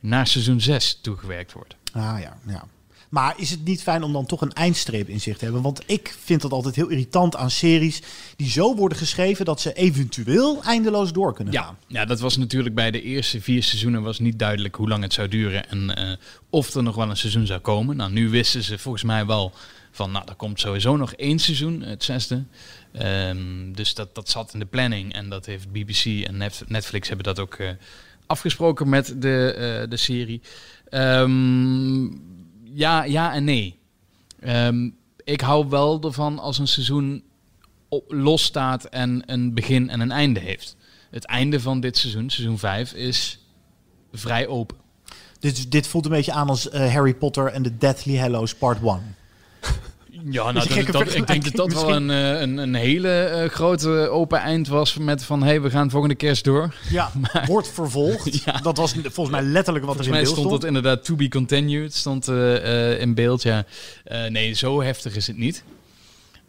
naar 0.00 0.26
seizoen 0.26 0.60
6 0.60 0.98
toegewerkt 1.02 1.52
wordt. 1.52 1.76
Ah 1.92 2.20
ja, 2.20 2.36
ja. 2.46 2.64
Maar 3.10 3.34
is 3.36 3.50
het 3.50 3.64
niet 3.64 3.82
fijn 3.82 4.02
om 4.02 4.12
dan 4.12 4.26
toch 4.26 4.40
een 4.40 4.52
eindstreep 4.52 5.08
in 5.08 5.20
zich 5.20 5.38
te 5.38 5.44
hebben? 5.44 5.62
Want 5.62 5.82
ik 5.86 6.16
vind 6.18 6.42
dat 6.42 6.52
altijd 6.52 6.76
heel 6.76 6.88
irritant 6.88 7.36
aan 7.36 7.50
series 7.50 8.02
die 8.36 8.50
zo 8.50 8.76
worden 8.76 8.98
geschreven 8.98 9.44
dat 9.44 9.60
ze 9.60 9.72
eventueel 9.72 10.62
eindeloos 10.62 11.12
door 11.12 11.34
kunnen 11.34 11.52
ja, 11.52 11.62
gaan. 11.62 11.76
Ja, 11.86 12.04
dat 12.04 12.20
was 12.20 12.36
natuurlijk 12.36 12.74
bij 12.74 12.90
de 12.90 13.02
eerste 13.02 13.40
vier 13.40 13.62
seizoenen 13.62 14.02
was 14.02 14.18
niet 14.18 14.38
duidelijk 14.38 14.74
hoe 14.74 14.88
lang 14.88 15.02
het 15.02 15.12
zou 15.12 15.28
duren 15.28 15.68
en 15.68 15.94
uh, 15.98 16.12
of 16.50 16.74
er 16.74 16.82
nog 16.82 16.94
wel 16.94 17.10
een 17.10 17.16
seizoen 17.16 17.46
zou 17.46 17.60
komen. 17.60 17.96
Nou, 17.96 18.12
nu 18.12 18.28
wisten 18.28 18.62
ze 18.62 18.78
volgens 18.78 19.04
mij 19.04 19.26
wel 19.26 19.52
van, 19.90 20.10
nou, 20.10 20.24
er 20.28 20.34
komt 20.34 20.60
sowieso 20.60 20.96
nog 20.96 21.12
één 21.12 21.38
seizoen, 21.38 21.82
het 21.82 22.04
zesde. 22.04 22.44
Um, 23.02 23.74
dus 23.74 23.94
dat, 23.94 24.14
dat 24.14 24.28
zat 24.28 24.52
in 24.52 24.58
de 24.58 24.66
planning 24.66 25.12
en 25.12 25.28
dat 25.28 25.46
heeft 25.46 25.72
BBC 25.72 26.26
en 26.26 26.50
Netflix 26.66 27.08
hebben 27.08 27.26
dat 27.26 27.38
ook 27.38 27.58
uh, 27.58 27.70
afgesproken 28.30 28.88
met 28.88 29.14
de, 29.16 29.54
uh, 29.82 29.90
de 29.90 29.96
serie. 29.96 30.40
Um, 30.90 32.22
ja, 32.64 33.04
ja 33.04 33.34
en 33.34 33.44
nee. 33.44 33.78
Um, 34.46 34.96
ik 35.24 35.40
hou 35.40 35.68
wel 35.68 36.02
ervan 36.02 36.38
als 36.38 36.58
een 36.58 36.68
seizoen 36.68 37.22
los 38.08 38.44
staat 38.44 38.84
en 38.84 39.22
een 39.26 39.54
begin 39.54 39.90
en 39.90 40.00
een 40.00 40.10
einde 40.10 40.40
heeft. 40.40 40.76
Het 41.10 41.24
einde 41.24 41.60
van 41.60 41.80
dit 41.80 41.96
seizoen, 41.96 42.30
seizoen 42.30 42.58
5, 42.58 42.92
is 42.92 43.38
vrij 44.12 44.46
open. 44.46 44.76
Dit, 45.38 45.70
dit 45.70 45.86
voelt 45.86 46.04
een 46.04 46.10
beetje 46.10 46.32
aan 46.32 46.48
als 46.48 46.66
uh, 46.66 46.92
Harry 46.94 47.14
Potter 47.14 47.46
en 47.46 47.62
de 47.62 47.76
Deathly 47.76 48.16
Hallows 48.16 48.54
Part 48.54 48.78
1. 48.82 49.16
Ja, 50.24 50.52
nou, 50.52 50.68
dat, 50.68 50.86
dat, 50.86 51.14
ik 51.14 51.26
denk 51.26 51.44
dat 51.44 51.54
dat 51.54 51.72
wel 51.72 51.94
een, 51.94 52.08
een, 52.08 52.58
een 52.58 52.74
hele 52.74 53.42
uh, 53.42 53.50
grote 53.50 53.88
open 53.90 54.38
eind 54.38 54.68
was 54.68 54.96
met 54.98 55.24
van... 55.24 55.40
hé, 55.42 55.48
hey, 55.48 55.60
we 55.60 55.70
gaan 55.70 55.90
volgende 55.90 56.14
kerst 56.14 56.44
door. 56.44 56.74
Ja, 56.90 57.10
maar, 57.32 57.44
wordt 57.46 57.68
vervolgd. 57.68 58.42
ja. 58.44 58.52
Dat 58.52 58.76
was 58.76 58.92
volgens 58.92 59.30
mij 59.30 59.42
letterlijk 59.42 59.84
wat 59.84 59.94
volgens 59.94 60.16
er 60.16 60.16
in 60.16 60.22
beeld 60.22 60.36
stond. 60.36 60.46
stond. 60.46 60.62
het 60.62 60.74
inderdaad 60.74 61.04
to 61.04 61.14
be 61.14 61.28
continued, 61.28 61.94
stond 61.94 62.28
uh, 62.28 63.00
in 63.00 63.14
beeld, 63.14 63.42
ja. 63.42 63.64
nee, 64.28 64.52
zo 64.52 64.82
heftig 64.82 65.16
is 65.16 65.26
het 65.26 65.36
niet. 65.36 65.64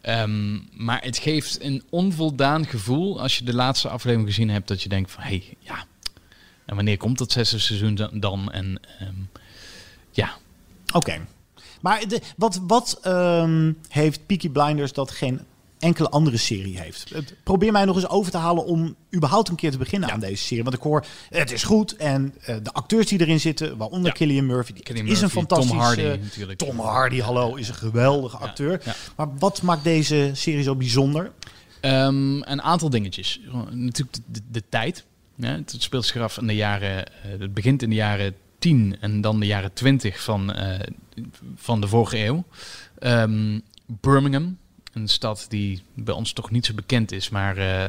Um, 0.04 0.68
maar 0.74 1.04
het 1.04 1.18
geeft 1.18 1.62
een 1.62 1.84
onvoldaan 1.90 2.66
gevoel 2.66 3.22
als 3.22 3.38
je 3.38 3.44
de 3.44 3.54
laatste 3.54 3.90
aflevering 3.90 4.28
gezien 4.28 4.50
hebt... 4.50 4.68
dat 4.68 4.84
je 4.84 4.90
denkt 4.90 5.12
van, 5.12 5.24
hé, 5.24 5.30
hey, 5.30 5.44
ja, 5.60 5.86
en 6.66 6.76
wanneer 6.76 6.98
komt 6.98 7.18
dat 7.18 7.32
zesde 7.32 7.60
seizoen 7.60 8.10
dan? 8.14 8.52
En 8.52 8.82
um, 9.02 9.30
ja. 10.12 10.36
Oké. 10.88 10.98
Okay. 10.98 11.22
Maar 11.82 12.08
de, 12.08 12.22
wat, 12.38 12.62
wat 12.68 13.00
um, 13.08 13.78
heeft 13.88 14.26
Peaky 14.26 14.50
Blinders 14.50 14.94
dat 14.94 15.12
geen 15.12 15.40
enkele 15.80 16.10
andere 16.10 16.38
serie 16.38 16.80
heeft? 16.80 17.12
Probeer 17.44 17.72
mij 17.72 17.86
nog 17.86 17.96
eens 17.96 18.10
over 18.10 18.32
te 18.32 18.38
halen 18.38 18.66
om 18.66 18.96
überhaupt 19.16 19.50
een 19.50 19.56
keer 19.56 19.72
te 19.72 19.78
beginnen 19.78 20.08
ja. 20.08 20.14
aan 20.14 20.20
deze 20.20 20.44
serie. 20.44 20.64
Want 20.64 20.76
ik 20.76 20.82
hoor, 20.82 21.06
het 21.30 21.52
is 21.52 21.64
goed. 21.64 21.96
En 21.96 22.36
uh, 22.40 22.56
de 22.64 22.72
acteurs 22.72 23.08
die 23.08 23.20
erin 23.20 23.40
zitten, 23.40 23.78
waaronder 23.78 24.08
ja. 24.08 24.16
Killian 24.18 24.46
Murphy, 24.46 24.74
die 24.74 24.84
Killian 24.84 25.06
is 25.06 25.10
Murphy, 25.12 25.26
een 25.26 25.30
fantastische... 25.30 25.76
Tom 25.76 25.86
Hardy 25.86 26.24
natuurlijk. 26.24 26.60
Tom 26.60 26.80
Hardy, 26.80 27.20
hallo, 27.20 27.56
is 27.56 27.68
een 27.68 27.76
geweldige 27.76 28.38
acteur. 28.38 28.82
Maar 29.16 29.28
wat 29.40 29.62
maakt 29.62 29.84
deze 29.84 30.32
serie 30.34 30.64
zo 30.64 30.76
bijzonder? 30.76 31.32
Um, 31.82 32.44
een 32.44 32.62
aantal 32.62 32.90
dingetjes. 32.90 33.40
Natuurlijk 33.72 34.14
de, 34.16 34.22
de, 34.32 34.42
de 34.52 34.64
tijd. 34.70 35.06
Het 35.42 35.76
speelt 35.78 36.06
zich 36.06 36.22
af 36.22 36.38
in 36.38 36.48
de 36.48 36.56
jaren... 36.56 37.06
Uh, 37.26 37.40
het 37.40 37.54
begint 37.54 37.82
in 37.82 37.90
de 37.90 37.96
jaren 37.96 38.36
10 38.62 38.98
en 39.00 39.22
dan 39.22 39.40
de 39.40 39.46
jaren 39.46 39.74
20 39.74 40.24
van, 40.24 40.58
uh, 40.58 40.80
van 41.56 41.82
de 41.82 41.88
vorige 41.88 42.26
eeuw. 42.26 42.44
Um, 43.00 43.62
Birmingham, 43.86 44.58
een 44.94 45.08
stad 45.08 45.46
die 45.50 45.82
bij 45.94 46.14
ons 46.14 46.34
toch 46.34 46.52
niet 46.52 46.66
zo 46.66 46.74
bekend 46.74 47.12
is, 47.12 47.30
maar 47.30 47.58
uh, 47.58 47.84
uh, 47.84 47.88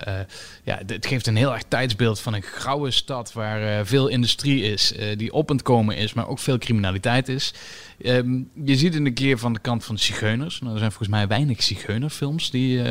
ja, 0.65 0.83
het 0.87 1.07
geeft 1.07 1.27
een 1.27 1.37
heel 1.37 1.53
erg 1.53 1.63
tijdsbeeld 1.69 2.21
van 2.21 2.35
een 2.35 2.43
grauwe 2.43 2.91
stad 2.91 3.33
waar 3.33 3.87
veel 3.87 4.09
industrie 4.09 4.63
is, 4.63 4.95
die 5.17 5.33
op 5.33 5.61
komen 5.63 5.97
is, 5.97 6.13
maar 6.13 6.29
ook 6.29 6.39
veel 6.39 6.59
criminaliteit 6.59 7.29
is. 7.29 7.55
Um, 7.99 8.51
je 8.65 8.77
ziet 8.77 8.95
het 8.95 9.07
een 9.07 9.15
keer 9.15 9.39
van 9.39 9.53
de 9.53 9.61
kant 9.61 9.85
van 9.85 9.99
zigeuners. 9.99 10.61
Nou, 10.61 10.73
er 10.73 10.79
zijn 10.79 10.93
volgens 10.93 11.17
mij 11.17 11.27
weinig 11.27 11.63
zigeunerfilms 11.63 12.51
die, 12.51 12.83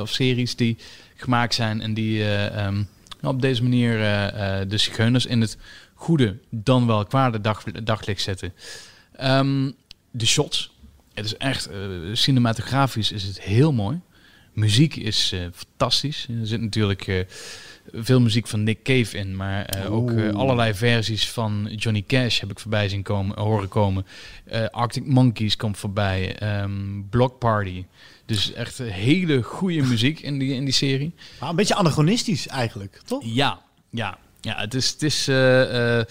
of 0.00 0.10
series 0.10 0.56
die 0.56 0.76
gemaakt 1.16 1.54
zijn 1.54 1.80
en 1.80 1.94
die 1.94 2.24
um, 2.62 2.88
op 3.22 3.42
deze 3.42 3.62
manier 3.62 3.98
de 4.68 4.78
zigeuners 4.78 5.26
in 5.26 5.40
het 5.40 5.56
goede 6.00 6.38
dan 6.50 6.86
wel 6.86 7.04
kwade 7.04 7.40
dag, 7.40 7.62
daglicht 7.64 8.22
zetten. 8.22 8.52
Um, 9.22 9.74
de 10.10 10.26
shots. 10.26 10.72
Het 11.14 11.24
is 11.24 11.36
echt, 11.36 11.70
uh, 11.70 11.76
cinematografisch 12.12 13.12
is 13.12 13.22
het 13.22 13.40
heel 13.40 13.72
mooi. 13.72 14.00
Muziek 14.52 14.96
is 14.96 15.32
uh, 15.32 15.40
fantastisch. 15.54 16.26
Er 16.40 16.46
zit 16.46 16.60
natuurlijk 16.60 17.06
uh, 17.06 17.24
veel 17.92 18.20
muziek 18.20 18.46
van 18.46 18.62
Nick 18.62 18.82
Cave 18.82 19.16
in, 19.16 19.36
maar 19.36 19.86
ook 19.88 20.10
allerlei 20.32 20.74
versies 20.74 21.30
van 21.30 21.68
Johnny 21.76 22.04
Cash 22.06 22.40
heb 22.40 22.50
ik 22.50 22.58
voorbij 22.58 22.88
zien 22.88 23.02
komen, 23.02 23.38
horen 23.38 23.68
komen. 23.68 24.06
Arctic 24.70 25.06
Monkeys 25.06 25.56
komt 25.56 25.78
voorbij. 25.78 26.42
Um, 26.62 27.06
Block 27.10 27.38
Party. 27.38 27.84
Dus 28.26 28.52
echt 28.52 28.78
hele 28.78 29.42
goede 29.42 29.82
muziek 29.82 30.20
in 30.20 30.38
die, 30.38 30.54
in 30.54 30.64
die 30.64 30.74
serie. 30.74 31.14
Maar 31.40 31.48
een 31.48 31.56
beetje 31.56 31.74
anachronistisch 31.74 32.46
eigenlijk, 32.46 33.00
toch? 33.04 33.22
Ja, 33.24 33.62
ja. 33.90 34.18
Ja, 34.40 34.56
het 34.56 34.74
is. 34.74 34.96
Is 34.98 35.28
uh, 35.28 35.72
uh, 35.72 36.02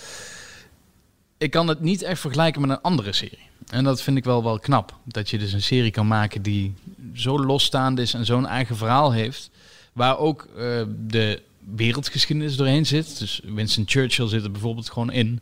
ik 1.37 1.51
kan 1.51 1.67
het 1.67 1.79
niet 1.79 2.01
echt 2.01 2.21
vergelijken 2.21 2.61
met 2.61 2.69
een 2.69 2.81
andere 2.81 3.13
serie. 3.13 3.47
En 3.69 3.83
dat 3.83 4.01
vind 4.01 4.17
ik 4.17 4.23
wel, 4.23 4.43
wel 4.43 4.59
knap. 4.59 4.97
Dat 5.05 5.29
je 5.29 5.37
dus 5.37 5.53
een 5.53 5.61
serie 5.61 5.91
kan 5.91 6.07
maken 6.07 6.41
die 6.41 6.73
zo 7.13 7.39
losstaand 7.39 7.99
is 7.99 8.13
en 8.13 8.25
zo'n 8.25 8.47
eigen 8.47 8.77
verhaal 8.77 9.11
heeft. 9.11 9.49
Waar 9.93 10.17
ook 10.17 10.47
uh, 10.57 10.81
de 11.07 11.41
wereldgeschiedenis 11.75 12.55
doorheen 12.55 12.85
zit. 12.85 13.19
Dus 13.19 13.41
Winston 13.43 13.83
Churchill 13.87 14.27
zit 14.27 14.43
er 14.43 14.51
bijvoorbeeld 14.51 14.89
gewoon 14.89 15.11
in. 15.11 15.41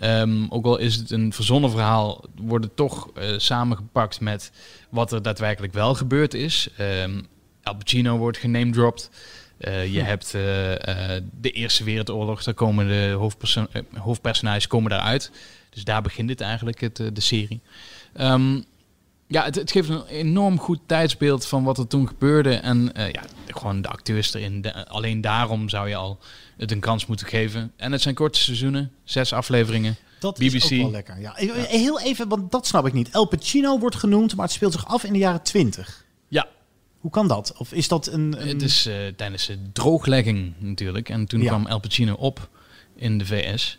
Um, 0.00 0.46
ook 0.50 0.64
al 0.64 0.78
is 0.78 0.96
het 0.96 1.10
een 1.10 1.32
verzonnen 1.32 1.70
verhaal, 1.70 2.24
wordt 2.36 2.64
het 2.64 2.76
toch 2.76 3.10
samengepakt 3.36 4.20
met 4.20 4.50
wat 4.88 5.12
er 5.12 5.22
daadwerkelijk 5.22 5.72
wel 5.72 5.94
gebeurd 5.94 6.34
is. 6.34 6.68
Um, 6.80 7.26
Al 7.62 7.76
Pacino 7.76 8.16
wordt 8.16 8.38
genamedropped. 8.38 9.10
Uh, 9.58 9.92
je 9.92 10.00
hm. 10.00 10.06
hebt 10.06 10.34
uh, 10.34 10.70
uh, 10.70 10.76
de 11.40 11.50
Eerste 11.50 11.84
Wereldoorlog, 11.84 12.42
daar 12.42 12.54
komen 12.54 12.88
de 12.88 13.14
hoofdperso 13.18 13.66
hoofdpersonages 13.98 14.66
komen 14.66 14.90
daaruit. 14.90 15.30
Dus 15.70 15.84
daar 15.84 16.02
begint 16.02 16.30
het 16.30 16.40
eigenlijk, 16.40 16.80
het, 16.80 16.96
de 16.96 17.20
serie. 17.20 17.60
Um, 18.20 18.64
ja, 19.26 19.44
het, 19.44 19.54
het, 19.54 19.70
geeft 19.70 19.88
een 19.88 20.06
enorm 20.06 20.58
goed 20.58 20.80
tijdsbeeld 20.86 21.46
van 21.46 21.64
wat 21.64 21.78
er 21.78 21.86
toen 21.86 22.08
gebeurde. 22.08 22.54
En 22.54 22.90
ja, 22.94 23.22
gewoon 23.46 23.82
de 23.82 23.88
acteurs 23.88 24.34
erin. 24.34 24.60
De, 24.60 24.86
alleen 24.86 25.20
daarom 25.20 25.68
zou 25.68 25.88
je 25.88 25.96
al 25.96 26.18
het 26.56 26.72
een 26.72 26.80
kans 26.80 27.06
moeten 27.06 27.26
geven. 27.26 27.72
En 27.76 27.92
het 27.92 28.02
zijn 28.02 28.14
korte 28.14 28.38
seizoenen, 28.38 28.92
zes 29.04 29.32
afleveringen. 29.32 29.96
Dat 30.18 30.38
BBC. 30.38 30.54
is 30.54 30.64
ook 30.64 30.70
wel 30.70 30.90
lekker. 30.90 31.20
Ja. 31.20 31.32
Heel 31.36 32.00
even, 32.00 32.28
want 32.28 32.52
dat 32.52 32.66
snap 32.66 32.86
ik 32.86 32.92
niet. 32.92 33.10
El 33.10 33.24
Pacino 33.24 33.78
wordt 33.78 33.96
genoemd, 33.96 34.36
maar 34.36 34.44
het 34.44 34.54
speelt 34.54 34.72
zich 34.72 34.86
af 34.86 35.04
in 35.04 35.12
de 35.12 35.18
jaren 35.18 35.42
twintig. 35.42 36.06
Hoe 36.98 37.10
kan 37.10 37.28
dat? 37.28 37.54
Of 37.58 37.72
is 37.72 37.88
dat 37.88 38.06
een... 38.06 38.40
een... 38.40 38.48
Het 38.48 38.62
is 38.62 38.86
uh, 38.86 38.94
tijdens 39.16 39.46
de 39.46 39.58
drooglegging 39.72 40.54
natuurlijk. 40.58 41.08
En 41.08 41.26
toen 41.26 41.40
ja. 41.40 41.48
kwam 41.48 41.66
El 41.66 41.78
Pacino 41.78 42.14
op 42.14 42.48
in 42.96 43.18
de 43.18 43.26
VS. 43.26 43.78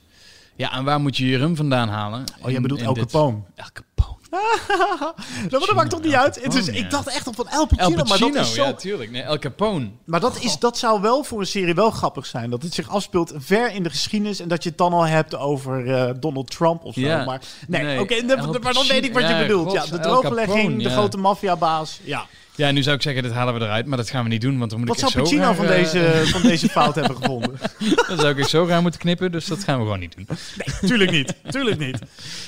Ja, 0.56 0.72
en 0.72 0.84
waar 0.84 1.00
moet 1.00 1.18
je 1.18 1.28
je 1.28 1.38
rum 1.38 1.56
vandaan 1.56 1.90
halen? 1.90 2.24
Oh, 2.42 2.52
jij 2.52 2.62
bedoelt 2.62 2.82
El 2.82 2.94
Capone? 2.94 3.38
El 3.56 3.70
Capone, 3.74 4.20
dat 5.50 5.74
maakt 5.74 5.90
toch 5.90 6.02
niet 6.02 6.14
uit. 6.14 6.40
Capone, 6.42 6.72
ik 6.72 6.90
dacht 6.90 7.08
echt 7.08 7.28
op 7.28 7.36
van 7.36 7.48
El 7.48 7.66
Pacino, 7.66 7.98
El 7.98 8.04
Pacino, 8.04 8.28
maar 8.28 8.34
dat 8.34 8.46
is 8.46 8.54
zo... 8.54 8.64
ja, 8.64 8.74
tuurlijk. 8.74 9.12
Nee, 9.12 9.22
El 9.22 9.40
Capone. 9.40 9.90
Maar 10.04 10.20
dat, 10.20 10.40
is, 10.40 10.60
dat 10.60 10.78
zou 10.78 11.02
wel 11.02 11.24
voor 11.24 11.40
een 11.40 11.48
serie 11.48 11.74
wel 11.74 11.92
grappig 11.92 12.26
zijn. 12.26 12.50
Dat 12.50 12.64
het 12.64 12.74
zich 12.74 12.90
afspeelt 12.90 13.34
ver 13.36 13.74
in 13.74 13.84
de 13.84 13.90
geschiedenis. 13.90 14.40
En 14.40 14.48
dat 14.48 14.64
je 14.64 14.70
het 14.70 14.78
dan 14.78 14.94
al 14.94 15.08
hebt 15.08 15.36
over 15.36 15.94
eh, 15.94 16.14
Donald 16.20 16.52
Trump 16.52 16.84
of 16.84 16.94
zo. 16.94 17.02
Ja. 17.02 17.24
Maar 17.26 17.42
nee, 17.68 17.84
Nee, 17.84 18.00
oké, 18.00 18.22
maar 18.62 18.74
dan 18.74 18.88
weet 18.88 19.06
ik 19.06 19.14
wat 19.14 19.28
je 19.28 19.38
bedoelt. 19.38 19.68
God, 19.68 19.74
ja, 19.74 19.98
de 19.98 20.00
drooglegging, 20.00 20.84
de 20.84 20.90
grote 20.90 21.18
maffiabaas. 21.18 22.00
Ja. 22.04 22.26
Ja, 22.60 22.72
nu 22.72 22.84
zou 22.84 22.95
ik 22.95 23.02
zeggen, 23.02 23.24
dit 23.24 23.32
halen 23.32 23.54
we 23.54 23.60
eruit, 23.60 23.86
maar 23.86 23.98
dat 23.98 24.10
gaan 24.10 24.24
we 24.24 24.30
niet 24.30 24.41
doen, 24.41 24.58
want 24.58 24.69
dan 24.69 24.80
moet 24.80 24.88
Wat 24.88 24.98
ik 25.02 25.08
zou 25.08 25.24
Pacino 25.24 25.54
van 25.54 25.65
eh, 25.65 25.72
deze, 25.72 26.22
van 26.26 26.41
deze 26.41 26.69
fout 26.69 26.95
hebben 26.95 27.15
gevonden? 27.15 27.60
Dan 28.08 28.17
zou 28.17 28.30
ik 28.30 28.38
echt 28.39 28.50
zo 28.50 28.65
raar 28.67 28.82
moeten 28.82 29.00
knippen, 29.00 29.32
dus 29.32 29.45
dat 29.45 29.63
gaan 29.63 29.78
we 29.78 29.84
gewoon 29.84 30.00
niet 30.00 30.15
doen. 30.15 30.28
Nee, 30.28 30.89
tuurlijk 30.89 31.12
niet. 31.12 31.36
Tuurlijk 31.50 31.78
niet. 31.80 31.98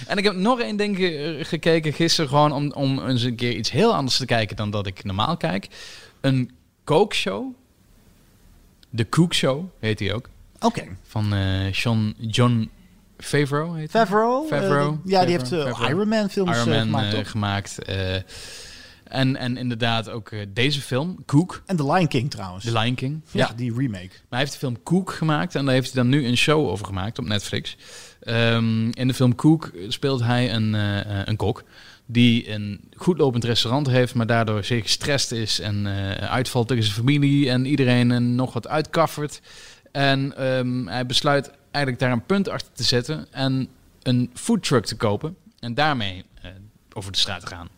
En 0.07 0.17
ik 0.17 0.23
heb 0.23 0.35
nog 0.35 0.59
één 0.61 0.75
ding 0.77 0.97
ge- 0.97 1.39
gekeken 1.41 1.93
gisteren, 1.93 2.29
gewoon 2.29 2.51
om, 2.51 2.71
om 2.71 3.07
eens 3.07 3.23
een 3.23 3.35
keer 3.35 3.55
iets 3.55 3.71
heel 3.71 3.93
anders 3.95 4.17
te 4.17 4.25
kijken 4.25 4.55
dan 4.55 4.69
dat 4.69 4.87
ik 4.87 5.03
normaal 5.03 5.37
kijk. 5.37 5.67
Een 6.21 6.51
kookshow. 6.83 7.45
De 8.89 9.09
Cook 9.09 9.33
Show 9.33 9.63
heet 9.79 9.97
die 9.97 10.13
ook. 10.13 10.29
Oké. 10.59 10.83
Van 11.07 11.33
eh 11.33 11.71
John, 11.71 12.15
John 12.17 12.69
Favreau 13.17 13.79
heet 13.79 13.93
hij? 13.93 14.01
Favreau? 14.05 14.47
Favreau. 14.47 14.91
Eh, 14.91 15.11
ja, 15.11 15.25
die 15.25 15.31
heeft 15.37 15.51
eh. 15.51 15.87
Iron 15.89 16.07
Man 16.07 16.29
films 16.29 16.57
eh, 16.57 16.65
Iron 16.65 16.89
Man 16.89 17.01
gemaakt, 17.01 17.13
eh, 17.15 17.25
gemaakt. 17.25 17.77
En, 19.11 19.35
en 19.35 19.57
inderdaad 19.57 20.09
ook 20.09 20.29
eh, 20.29 20.39
deze 20.53 20.81
film, 20.81 21.23
Cook. 21.25 21.63
En 21.65 21.75
The 21.75 21.91
Lion 21.91 22.07
King 22.07 22.31
trouwens. 22.31 22.63
The 22.63 22.79
Lion 22.79 22.95
King. 22.95 23.21
Ja, 23.31 23.51
die 23.55 23.73
remake. 23.73 24.09
Maar 24.09 24.29
hij 24.29 24.39
heeft 24.39 24.51
de 24.51 24.57
film 24.57 24.83
Cook 24.83 25.13
gemaakt 25.13 25.55
en 25.55 25.65
daar 25.65 25.73
heeft 25.73 25.93
hij 25.93 26.01
dan 26.01 26.11
nu 26.11 26.27
een 26.27 26.37
show 26.37 26.67
over 26.67 26.85
gemaakt 26.85 27.19
op 27.19 27.25
Netflix. 27.25 27.77
Ehm, 28.21 28.89
in 28.89 29.07
de 29.07 29.13
film 29.13 29.35
Cook 29.35 29.71
speelt 29.87 30.23
hij 30.23 30.53
een, 30.53 30.75
eh, 30.75 30.99
eh, 30.99 31.27
een 31.27 31.35
kok 31.35 31.63
die 32.05 32.51
een 32.51 32.89
goed 32.95 33.17
lopend 33.17 33.43
restaurant 33.43 33.87
heeft, 33.87 34.13
maar 34.13 34.25
daardoor 34.25 34.63
zeer 34.63 34.81
gestrest 34.81 35.31
is 35.31 35.59
en 35.59 35.87
uitvalt 36.19 36.67
tegen 36.67 36.83
zijn 36.83 36.95
familie 36.95 37.49
en 37.49 37.65
iedereen 37.65 38.11
en 38.11 38.35
nog 38.35 38.53
wat 38.53 38.67
uitkaffert. 38.67 39.41
En 39.91 40.37
ehm, 40.37 40.87
hij 40.87 41.05
besluit 41.05 41.51
eigenlijk 41.71 41.99
daar 41.99 42.11
een 42.11 42.25
punt 42.25 42.49
achter 42.49 42.73
te 42.73 42.83
zetten 42.83 43.27
en 43.31 43.67
een 44.03 44.29
foodtruck 44.33 44.85
te 44.85 44.95
kopen 44.95 45.35
en 45.59 45.73
daarmee 45.73 46.25
over 46.93 47.11
de 47.11 47.17
straat 47.17 47.39
te 47.39 47.47
gaan. 47.47 47.69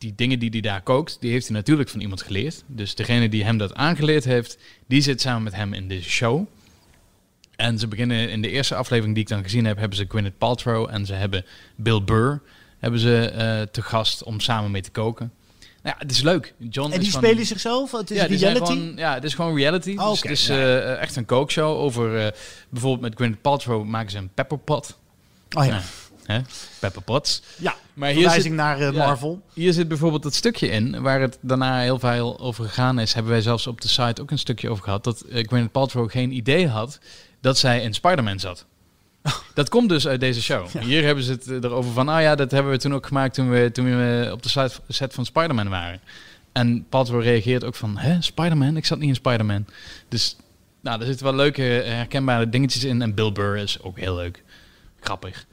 Nou 0.00 0.12
die 0.16 0.26
dingen 0.26 0.38
die 0.38 0.50
hij 0.50 0.60
daar 0.60 0.82
kookt, 0.82 1.16
die 1.20 1.30
heeft 1.30 1.46
hij 1.46 1.56
natuurlijk 1.56 1.88
van 1.88 2.00
iemand 2.00 2.22
geleerd. 2.22 2.62
Dus 2.66 2.94
degene 2.94 3.28
die 3.28 3.44
hem 3.44 3.58
dat 3.58 3.74
aangeleerd 3.74 4.24
heeft, 4.24 4.58
die 4.86 5.00
zit 5.02 5.20
samen 5.20 5.42
met 5.42 5.54
hem 5.54 5.72
in 5.72 5.88
deze 5.88 6.08
show. 6.10 6.46
En 7.56 7.78
ze 7.78 7.88
beginnen 7.88 8.30
in 8.30 8.42
de 8.42 8.48
eerste 8.50 8.74
aflevering 8.74 9.14
die 9.14 9.22
ik 9.22 9.28
dan 9.30 9.42
gezien 9.42 9.64
heb, 9.64 9.78
hebben 9.78 9.96
ze 9.96 10.04
Gwyneth 10.08 10.38
Paltrow 10.38 10.88
en 10.90 11.06
ze 11.06 11.14
hebben 11.14 11.44
Bill 11.76 12.02
Burr 12.04 12.40
hebben 12.78 13.00
ze 13.00 13.18
eh, 13.30 13.62
te 13.62 13.82
gast 13.82 14.22
om 14.22 14.40
samen 14.40 14.70
mee 14.70 14.82
te 14.82 14.90
koken. 14.90 15.32
Nou 15.82 15.96
ja, 15.98 16.02
het 16.06 16.10
is 16.10 16.22
leuk. 16.22 16.54
John 16.70 16.92
En 16.92 16.98
is 16.98 17.02
die 17.04 17.12
van- 17.12 17.22
spelen 17.22 17.46
zichzelf? 17.46 17.92
Het 17.92 18.10
is 18.10 18.16
ja, 18.16 18.24
reality? 18.24 18.64
gewoon- 18.64 18.92
ja, 18.96 19.14
het 19.14 19.24
is 19.24 19.34
gewoon 19.34 19.56
reality. 19.56 19.94
Oh, 19.98 20.10
dus 20.10 20.22
het 20.22 20.30
is 20.30 20.46
ja. 20.46 20.54
eh, 20.54 21.00
echt 21.00 21.16
een 21.16 21.24
kookshow 21.24 21.76
over... 21.78 22.18
eh, 22.26 22.32
bijvoorbeeld 22.68 23.02
met 23.02 23.14
Gwyneth 23.14 23.40
Paltrow 23.42 23.84
maken 23.84 24.10
ze 24.10 24.18
een 24.18 24.30
pepperpot. 24.34 24.98
Oh 25.56 25.64
ja. 25.66 25.80
Hè? 26.30 26.40
Pepperpots. 26.78 27.42
Ja, 27.56 27.74
maar 27.94 28.12
verwijzing 28.12 28.54
naar, 28.54 28.80
eh, 28.80 28.92
ja, 28.92 29.04
Marvel. 29.06 29.42
Hier 29.52 29.72
zit 29.72 29.88
bijvoorbeeld 29.88 30.22
dat 30.22 30.34
stukje 30.34 30.68
in 30.68 31.02
waar 31.02 31.20
het 31.20 31.38
daarna 31.40 31.80
heel 31.80 31.98
veel 31.98 32.40
over 32.40 32.64
gegaan 32.64 32.98
is. 32.98 33.12
Hebben 33.12 33.32
wij 33.32 33.42
zelfs 33.42 33.66
op 33.66 33.80
de 33.80 33.88
site 33.88 34.22
ook 34.22 34.30
een 34.30 34.38
stukje 34.38 34.70
over 34.70 34.84
gehad. 34.84 35.04
Dat 35.04 35.20
eh, 35.20 35.46
Gwyneth 35.46 35.72
Paltrow 35.72 36.10
geen 36.10 36.32
idee 36.32 36.68
had 36.68 36.98
dat 37.40 37.58
zij 37.58 37.82
in 37.82 37.94
Spider-Man 37.94 38.40
zat. 38.40 38.66
Dat 39.54 39.68
komt 39.68 39.88
dus 39.88 40.06
uit 40.06 40.20
deze 40.20 40.42
show. 40.42 40.66
Hier 40.78 41.04
hebben 41.04 41.24
ze 41.24 41.32
het 41.32 41.48
eh, 41.48 41.54
erover 41.54 41.92
van, 41.92 42.08
ah 42.08 42.20
ja, 42.22 42.34
dat 42.34 42.50
hebben 42.50 42.72
we 42.72 42.78
toen 42.78 42.94
ook 42.94 43.06
gemaakt 43.06 43.34
toen 43.34 43.50
we, 43.50 43.70
toen 43.72 43.84
we 43.84 44.28
op 44.32 44.42
de 44.42 44.48
site- 44.48 44.80
set 44.88 45.14
van 45.14 45.24
Spider-Man 45.24 45.68
waren. 45.68 46.00
En 46.52 46.86
Paltrow 46.88 47.22
reageert 47.22 47.64
ook 47.64 47.74
van, 47.74 47.98
hè, 47.98 48.22
Spider-Man? 48.22 48.76
Ik 48.76 48.86
zat 48.86 48.98
niet 48.98 49.08
in 49.08 49.14
Spider-Man. 49.14 49.66
Dus, 50.08 50.36
nou, 50.80 51.00
er 51.00 51.06
zitten 51.06 51.26
wel 51.26 51.34
leuke, 51.34 51.62
herkenbare 51.62 52.48
dingetjes 52.48 52.84
in. 52.84 53.02
En 53.02 53.14
Bill 53.14 53.32
Burr 53.32 53.56
is 53.56 53.82
ook 53.82 53.98
heel 53.98 54.14
leuk. 54.14 54.42
Grappig. 55.00 55.46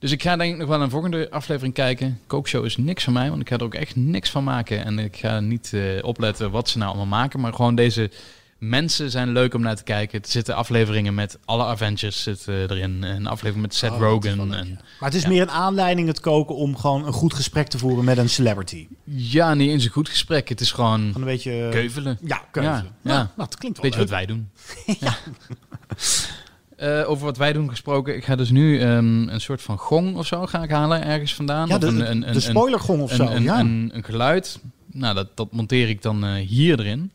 Dus 0.00 0.10
ik 0.12 0.22
ga 0.22 0.36
denk 0.36 0.52
ik 0.52 0.58
nog 0.58 0.68
wel 0.68 0.80
een 0.82 0.90
volgende 0.90 1.30
aflevering 1.30 1.74
kijken. 1.74 2.20
Kookshow 2.26 2.64
is 2.64 2.76
niks 2.76 3.04
van 3.04 3.12
mij, 3.12 3.28
want 3.28 3.40
ik 3.40 3.48
ga 3.48 3.56
er 3.56 3.62
ook 3.62 3.74
echt 3.74 3.96
niks 3.96 4.30
van 4.30 4.44
maken. 4.44 4.84
En 4.84 4.98
ik 4.98 5.16
ga 5.16 5.40
niet 5.40 5.72
eh, 5.72 5.82
opletten 6.04 6.50
wat 6.50 6.68
ze 6.68 6.78
nou 6.78 6.88
allemaal 6.90 7.18
maken. 7.18 7.40
Maar 7.40 7.54
gewoon 7.54 7.74
deze 7.74 8.10
mensen 8.58 9.10
zijn 9.10 9.32
leuk 9.32 9.54
om 9.54 9.60
naar 9.60 9.76
te 9.76 9.82
kijken. 9.82 10.22
Er 10.22 10.28
zitten 10.28 10.54
afleveringen 10.56 11.14
met 11.14 11.38
alle 11.44 11.64
Avengers 11.64 12.22
zitten 12.22 12.70
erin. 12.70 13.02
Een 13.02 13.26
aflevering 13.26 13.62
met 13.66 13.74
Seth 13.74 13.90
Oh, 13.92 13.98
Rogen. 14.00 14.48
leuk, 14.48 14.58
en, 14.58 14.68
Maar 15.00 15.08
het 15.08 15.14
is 15.14 15.22
ja. 15.22 15.28
meer 15.28 15.42
een 15.42 15.50
aanleiding 15.50 16.08
het 16.08 16.20
koken 16.20 16.54
om 16.54 16.76
gewoon 16.76 17.06
een 17.06 17.12
goed 17.12 17.34
gesprek 17.34 17.68
te 17.68 17.78
voeren 17.78 18.04
met 18.04 18.18
een 18.18 18.28
celebrity. 18.28 18.88
Ja, 19.04 19.54
niet 19.54 19.70
eens 19.70 19.84
een 19.84 19.90
goed 19.90 20.08
gesprek. 20.08 20.48
Het 20.48 20.60
is 20.60 20.72
gewoon 20.72 21.00
een 21.14 21.24
beetje 21.24 21.68
keuvelen. 21.70 22.18
Ja, 22.24 22.42
keuvelen. 22.50 22.76
Ja, 22.84 22.90
Nou, 23.02 23.18
ja. 23.18 23.22
nou, 23.36 23.48
dat 23.48 23.56
klinkt 23.56 23.80
wel 23.80 23.90
Beetje 23.90 24.00
leuk. 24.00 24.08
wat 24.08 24.18
wij 24.18 24.26
doen. 24.26 24.48
ja. 25.06 25.16
Eh, 26.80 27.10
over 27.10 27.24
wat 27.24 27.36
wij 27.36 27.52
doen 27.52 27.68
gesproken. 27.68 28.16
Ik 28.16 28.24
ga 28.24 28.36
dus 28.36 28.50
nu 28.50 28.80
ehm, 28.80 29.28
een 29.28 29.40
soort 29.40 29.62
van 29.62 29.78
gong 29.78 30.16
of 30.16 30.26
zo 30.26 30.46
ga 30.46 30.62
ik 30.62 30.70
halen 30.70 31.04
ergens 31.04 31.34
vandaan. 31.34 31.68
Ja, 31.68 31.74
Of 31.74 31.80
de- 31.80 31.86
een, 31.86 32.10
een, 32.10 32.20
de 32.20 32.26
een- 32.26 32.40
spoilergong 32.42 33.02
of 33.02 33.10
een- 33.10 33.16
zo, 33.16 33.26
Een, 33.26 33.42
ja. 33.42 33.58
een, 33.60 33.90
een 33.92 34.04
geluid. 34.04 34.60
Nou, 34.92 35.14
dat, 35.14 35.36
dat 35.36 35.52
monteer 35.52 35.88
ik 35.88 36.02
dan 36.02 36.24
eh, 36.24 36.34
hier 36.46 36.78
erin. 36.80 37.10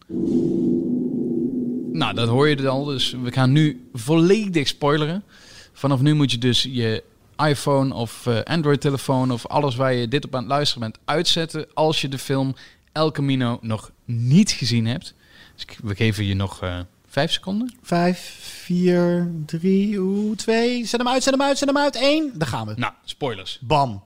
Nou, 1.94 2.14
dat 2.14 2.28
hoor 2.28 2.48
je 2.50 2.68
al. 2.68 2.84
Dus 2.84 3.16
we 3.24 3.32
gaan 3.32 3.52
nu 3.52 3.88
volledig 3.94 4.68
spoileren. 4.68 5.24
Vanaf 5.74 6.02
nu 6.02 6.14
moet 6.14 6.32
je 6.32 6.38
dus 6.38 6.64
je 6.64 7.04
iPhone 7.46 7.94
of 7.94 8.28
eh, 8.28 8.40
Android-telefoon 8.44 9.32
of 9.32 9.48
alles 9.48 9.76
waar 9.76 9.94
je 9.94 10.08
dit 10.08 10.26
op 10.26 10.36
aan 10.36 10.42
het 10.42 10.50
luisteren 10.52 10.82
bent 10.84 11.00
uitzetten 11.06 11.66
als 11.74 12.02
je 12.02 12.08
de 12.08 12.18
film 12.18 12.56
El 12.92 13.12
Camino 13.12 13.58
nog 13.62 13.92
niet 14.06 14.52
gezien 14.52 14.86
hebt. 14.88 15.14
Dus 15.56 15.66
we 15.84 15.96
geven 15.96 16.26
je 16.26 16.36
nog 16.36 16.60
vijf 17.16 17.32
seconden. 17.32 17.74
Vijf, 17.82 18.36
vier, 18.64 19.32
drie, 19.46 19.98
oeh, 20.00 20.36
twee. 20.36 20.86
Zet 20.86 21.00
hem 21.00 21.10
uit, 21.10 21.24
zet 21.24 21.34
hem 21.34 21.42
uit, 21.42 21.58
zet 21.58 21.68
hem 21.68 21.78
uit. 21.78 21.96
Eén. 22.02 22.32
Daar 22.34 22.48
gaan 22.48 22.68
we. 22.68 22.74
Nou, 22.76 22.94
spoilers. 23.06 23.60
Bam. 23.62 24.04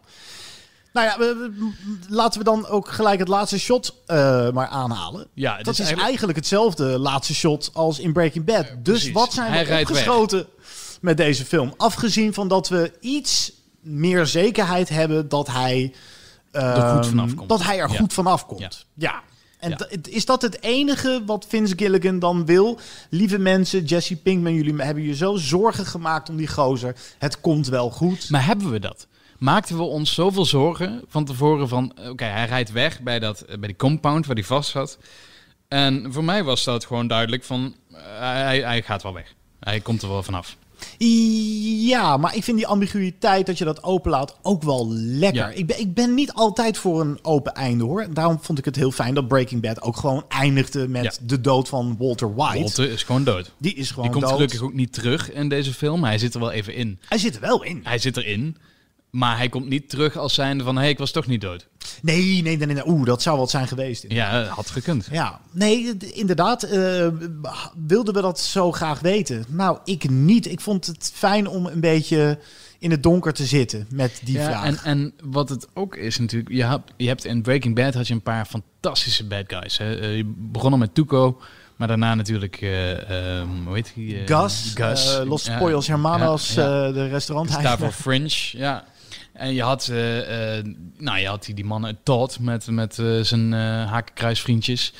Nou 0.94 1.08
ja, 1.08 1.18
we- 1.18 1.36
we- 1.58 1.74
laten 2.10 2.40
we 2.40 2.46
dan 2.46 2.68
ook 2.68 2.90
gelijk 2.90 3.20
het 3.20 3.28
laatste 3.28 3.60
shot 3.60 3.96
eh, 4.06 4.52
maar 4.52 4.68
aanhalen. 4.68 5.28
Ja, 5.34 5.58
dat 5.58 5.68
is 5.74 5.80
eigenlijk- 5.80 6.08
eigenlijk 6.08 6.38
hetzelfde 6.38 6.84
laatste 7.00 7.34
shot 7.34 7.70
als 7.74 8.00
in 8.00 8.14
Breaking 8.14 8.46
Bad. 8.46 8.66
dus 8.80 9.12
wat 9.12 9.34
zijn 9.34 9.52
Hij 9.52 9.66
we 9.66 9.80
opgeschoten 9.80 10.48
met 11.02 11.18
deze 11.18 11.46
film? 11.46 11.74
Afgezien 11.78 12.34
van 12.34 12.48
dat 12.48 12.70
we 12.70 12.92
iets 13.00 13.52
meer 13.82 14.26
zekerheid 14.26 14.90
hebben 14.90 15.30
dat 15.30 15.48
hij, 15.48 15.94
Er 16.52 16.62
goed 16.62 16.82
ehm, 16.84 17.04
vanaf 17.04 17.36
komt. 17.36 17.50
dat 17.50 17.64
hij 17.64 17.80
er 17.80 17.92
Ja. 17.92 17.98
goed 17.98 18.14
vanaf 18.14 18.46
komt. 18.46 18.60
Ja. 18.60 18.70
Ja. 18.94 19.22
En 19.60 19.70
Ja. 19.70 19.88
is 20.10 20.26
dat 20.26 20.42
het 20.42 20.62
enige 20.64 21.22
wat 21.26 21.46
Vince 21.50 21.74
Gilligan 21.78 22.20
dan 22.20 22.46
wil? 22.46 22.80
Lieve 23.10 23.38
mensen, 23.38 23.84
Jesse 23.84 24.16
Pinkman, 24.16 24.54
jullie 24.54 24.76
hebben 24.76 25.04
je 25.04 25.16
zo 25.16 25.36
zorgen 25.36 25.86
gemaakt 25.86 26.30
om 26.30 26.36
die 26.38 26.48
gozer. 26.48 26.96
Het 27.18 27.42
komt 27.42 27.68
wel 27.68 27.90
goed. 27.90 28.30
Maar 28.30 28.46
hebben 28.46 28.72
we 28.72 28.80
dat? 28.80 29.08
Maakten 29.38 29.78
we 29.78 29.84
ons 29.84 30.14
zoveel 30.14 30.46
zorgen 30.46 31.04
van 31.08 31.26
tevoren 31.26 31.68
van... 31.68 31.94
Oké, 32.10 32.24
hij 32.24 32.46
rijdt 32.46 32.72
weg 32.72 33.02
bij, 33.02 33.20
dat, 33.20 33.46
bij 33.48 33.58
die 33.68 33.76
compound 33.76 34.26
waar 34.26 34.36
hij 34.36 34.44
vast 34.46 34.70
zat. 34.72 34.98
En 35.68 36.14
voor 36.14 36.24
mij 36.24 36.44
was 36.44 36.64
dat 36.64 36.86
gewoon 36.86 37.08
duidelijk 37.08 37.44
van... 37.44 37.76
eh, 37.92 38.00
hij, 38.20 38.60
hij 38.62 38.82
gaat 38.82 39.04
wel 39.04 39.14
weg. 39.14 39.34
Hij 39.60 39.80
komt 39.80 40.02
er 40.02 40.10
wel 40.10 40.24
vanaf. 40.24 40.58
Ja, 41.88 42.18
maar 42.18 42.36
ik 42.36 42.44
vind 42.44 42.58
die 42.58 42.68
ambiguïteit 42.68 43.46
dat 43.46 43.58
je 43.58 43.66
dat 43.66 43.84
openlaat 43.84 44.38
ook 44.42 44.64
wel 44.64 44.88
lekker. 44.94 45.42
Ja. 45.42 45.50
Ik, 45.50 45.66
ben, 45.68 45.80
ik 45.80 45.94
ben 45.94 46.14
niet 46.14 46.34
altijd 46.34 46.78
voor 46.78 47.02
een 47.02 47.20
open 47.22 47.54
einde 47.54 47.84
hoor. 47.84 48.08
Daarom 48.14 48.38
vond 48.42 48.58
ik 48.60 48.66
het 48.66 48.76
heel 48.76 48.92
fijn 48.92 49.14
dat 49.14 49.28
Breaking 49.28 49.62
Bad 49.62 49.82
ook 49.82 49.98
gewoon 49.98 50.24
eindigde 50.28 50.88
met 50.88 51.04
Ja. 51.04 51.12
de 51.28 51.42
dood 51.42 51.68
van 51.70 51.96
Walter 52.00 52.36
White. 52.36 52.60
Walter 52.60 52.90
is 52.92 53.04
gewoon 53.04 53.24
dood. 53.24 53.52
Die 53.58 53.74
is 53.74 53.90
gewoon 53.90 54.04
Die 54.04 54.12
komt 54.14 54.24
dood. 54.26 54.34
gelukkig 54.34 54.62
ook 54.62 54.74
niet 54.74 54.94
terug 54.94 55.32
in 55.32 55.50
deze 55.50 55.74
film. 55.74 56.04
Hij 56.04 56.18
zit 56.18 56.34
er 56.34 56.40
wel 56.40 56.52
even 56.52 56.74
in. 56.76 57.00
Hij 57.08 57.18
zit 57.18 57.36
er 57.36 57.42
wel 57.42 57.64
in. 57.64 57.80
Hij 57.84 57.98
zit 57.98 58.18
erin. 58.18 58.58
Maar 59.10 59.38
hij 59.38 59.50
komt 59.50 59.70
niet 59.70 59.90
terug 59.90 60.18
als 60.18 60.34
zijnde 60.34 60.64
van... 60.64 60.76
Hé, 60.76 60.82
hey, 60.82 60.90
ik 60.90 60.98
was 60.98 61.12
toch 61.12 61.28
niet 61.28 61.42
dood. 61.42 61.68
Nee, 62.02 62.24
nee, 62.24 62.42
nee. 62.42 62.58
nee, 62.58 62.76
nee. 62.76 62.88
Oeh, 62.88 63.06
dat 63.06 63.22
zou 63.22 63.38
wat 63.38 63.50
zijn 63.50 63.68
geweest. 63.68 64.06
Ja, 64.08 64.44
had 64.44 64.70
gekund. 64.70 65.08
Ja, 65.12 65.40
nee, 65.52 65.98
inderdaad. 65.98 66.64
eh, 66.64 67.08
wilden 67.88 68.14
we 68.14 68.22
dat 68.22 68.40
zo 68.40 68.72
graag 68.72 69.00
weten? 69.00 69.46
Nou, 69.48 69.78
ik 69.84 70.10
niet. 70.10 70.52
Ik 70.52 70.62
vond 70.62 70.86
het 70.86 71.12
fijn 71.14 71.48
om 71.48 71.66
een 71.66 71.80
beetje 71.80 72.40
in 72.80 72.92
het 72.92 73.04
donker 73.04 73.34
te 73.34 73.46
zitten 73.46 73.88
met 73.94 74.22
die 74.24 74.38
ja, 74.38 74.46
vraag. 74.46 74.64
En, 74.64 74.80
en 74.84 75.14
wat 75.24 75.50
het 75.50 75.68
ook 75.74 75.96
is 75.96 76.18
natuurlijk, 76.20 76.52
je 76.52 76.64
hebt, 76.64 76.92
je 76.98 77.08
hebt 77.08 77.26
in 77.26 77.42
Breaking 77.42 77.76
Bad 77.76 77.94
had 77.94 78.08
je 78.08 78.14
een 78.14 78.22
paar 78.22 78.46
fantastische 78.46 79.26
bad 79.28 79.44
guys. 79.48 79.78
Hè. 79.78 80.00
Eh, 80.00 80.18
je 80.18 80.34
begon 80.38 80.72
al 80.72 80.78
met 80.78 80.94
Tuco, 80.96 81.42
maar 81.76 81.88
daarna 81.88 82.16
natuurlijk, 82.16 82.62
eh, 82.62 83.38
ehm, 83.40 83.48
hoe 83.66 83.76
heet 83.76 83.94
eh, 83.98 84.38
Gus, 84.38 84.72
Gus. 84.76 85.18
eh, 85.18 85.26
Los 85.28 85.50
Pollos 85.60 85.88
Hermanos, 85.88 86.54
ja, 86.54 86.86
ja. 86.86 86.92
de 86.92 87.08
restaurant. 87.08 87.52
Voor 87.78 87.92
Fringe, 87.92 88.50
ja. 88.52 88.86
En 89.40 89.54
je 89.54 89.62
had, 89.62 89.88
eh, 89.88 90.58
eh, 90.58 90.66
nou, 90.98 91.20
je 91.20 91.28
had 91.28 91.46
die, 91.46 91.56
die 91.56 91.66
man 91.66 91.86
uit 91.86 91.96
Todd 92.04 92.40
met, 92.40 92.68
met 92.68 93.00
eh, 93.00 93.20
zijn 93.22 93.52
hakenkruisvriendjes. 93.88 94.94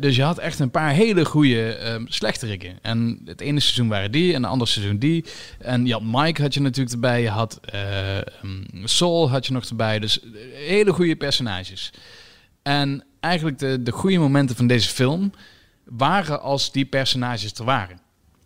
Dus 0.00 0.16
je 0.16 0.22
had 0.22 0.38
echt 0.38 0.58
een 0.58 0.70
paar 0.70 0.90
hele 0.90 1.24
goede 1.24 1.78
uh, 1.98 2.06
slechterikken. 2.06 2.78
En 2.82 3.20
het 3.24 3.40
ene 3.40 3.60
seizoen 3.60 3.88
waren 3.88 4.12
die 4.12 4.34
en 4.34 4.42
het 4.42 4.50
andere 4.50 4.70
seizoen 4.70 4.98
die. 4.98 5.24
En 5.58 5.86
je 5.86 5.92
had 5.92 6.02
Mike 6.02 6.42
had 6.42 6.54
je 6.54 6.60
natuurlijk 6.60 6.94
erbij. 6.94 7.22
Je 7.22 7.28
had 7.28 7.60
eh, 7.62 8.16
um, 8.16 8.66
Saul 8.84 9.30
had 9.30 9.46
je 9.46 9.52
nog 9.52 9.64
erbij. 9.64 9.98
Dus 9.98 10.20
hele 10.54 10.92
goede 10.92 11.16
personages. 11.16 11.90
En 12.62 13.04
eigenlijk 13.20 13.58
de, 13.58 13.82
de 13.82 13.92
goede 13.92 14.18
momenten 14.18 14.56
van 14.56 14.66
deze 14.66 14.88
film 14.88 15.32
waren 15.84 16.40
als 16.40 16.72
die 16.72 16.84
personages 16.84 17.52
er 17.52 17.64
waren. 17.64 18.00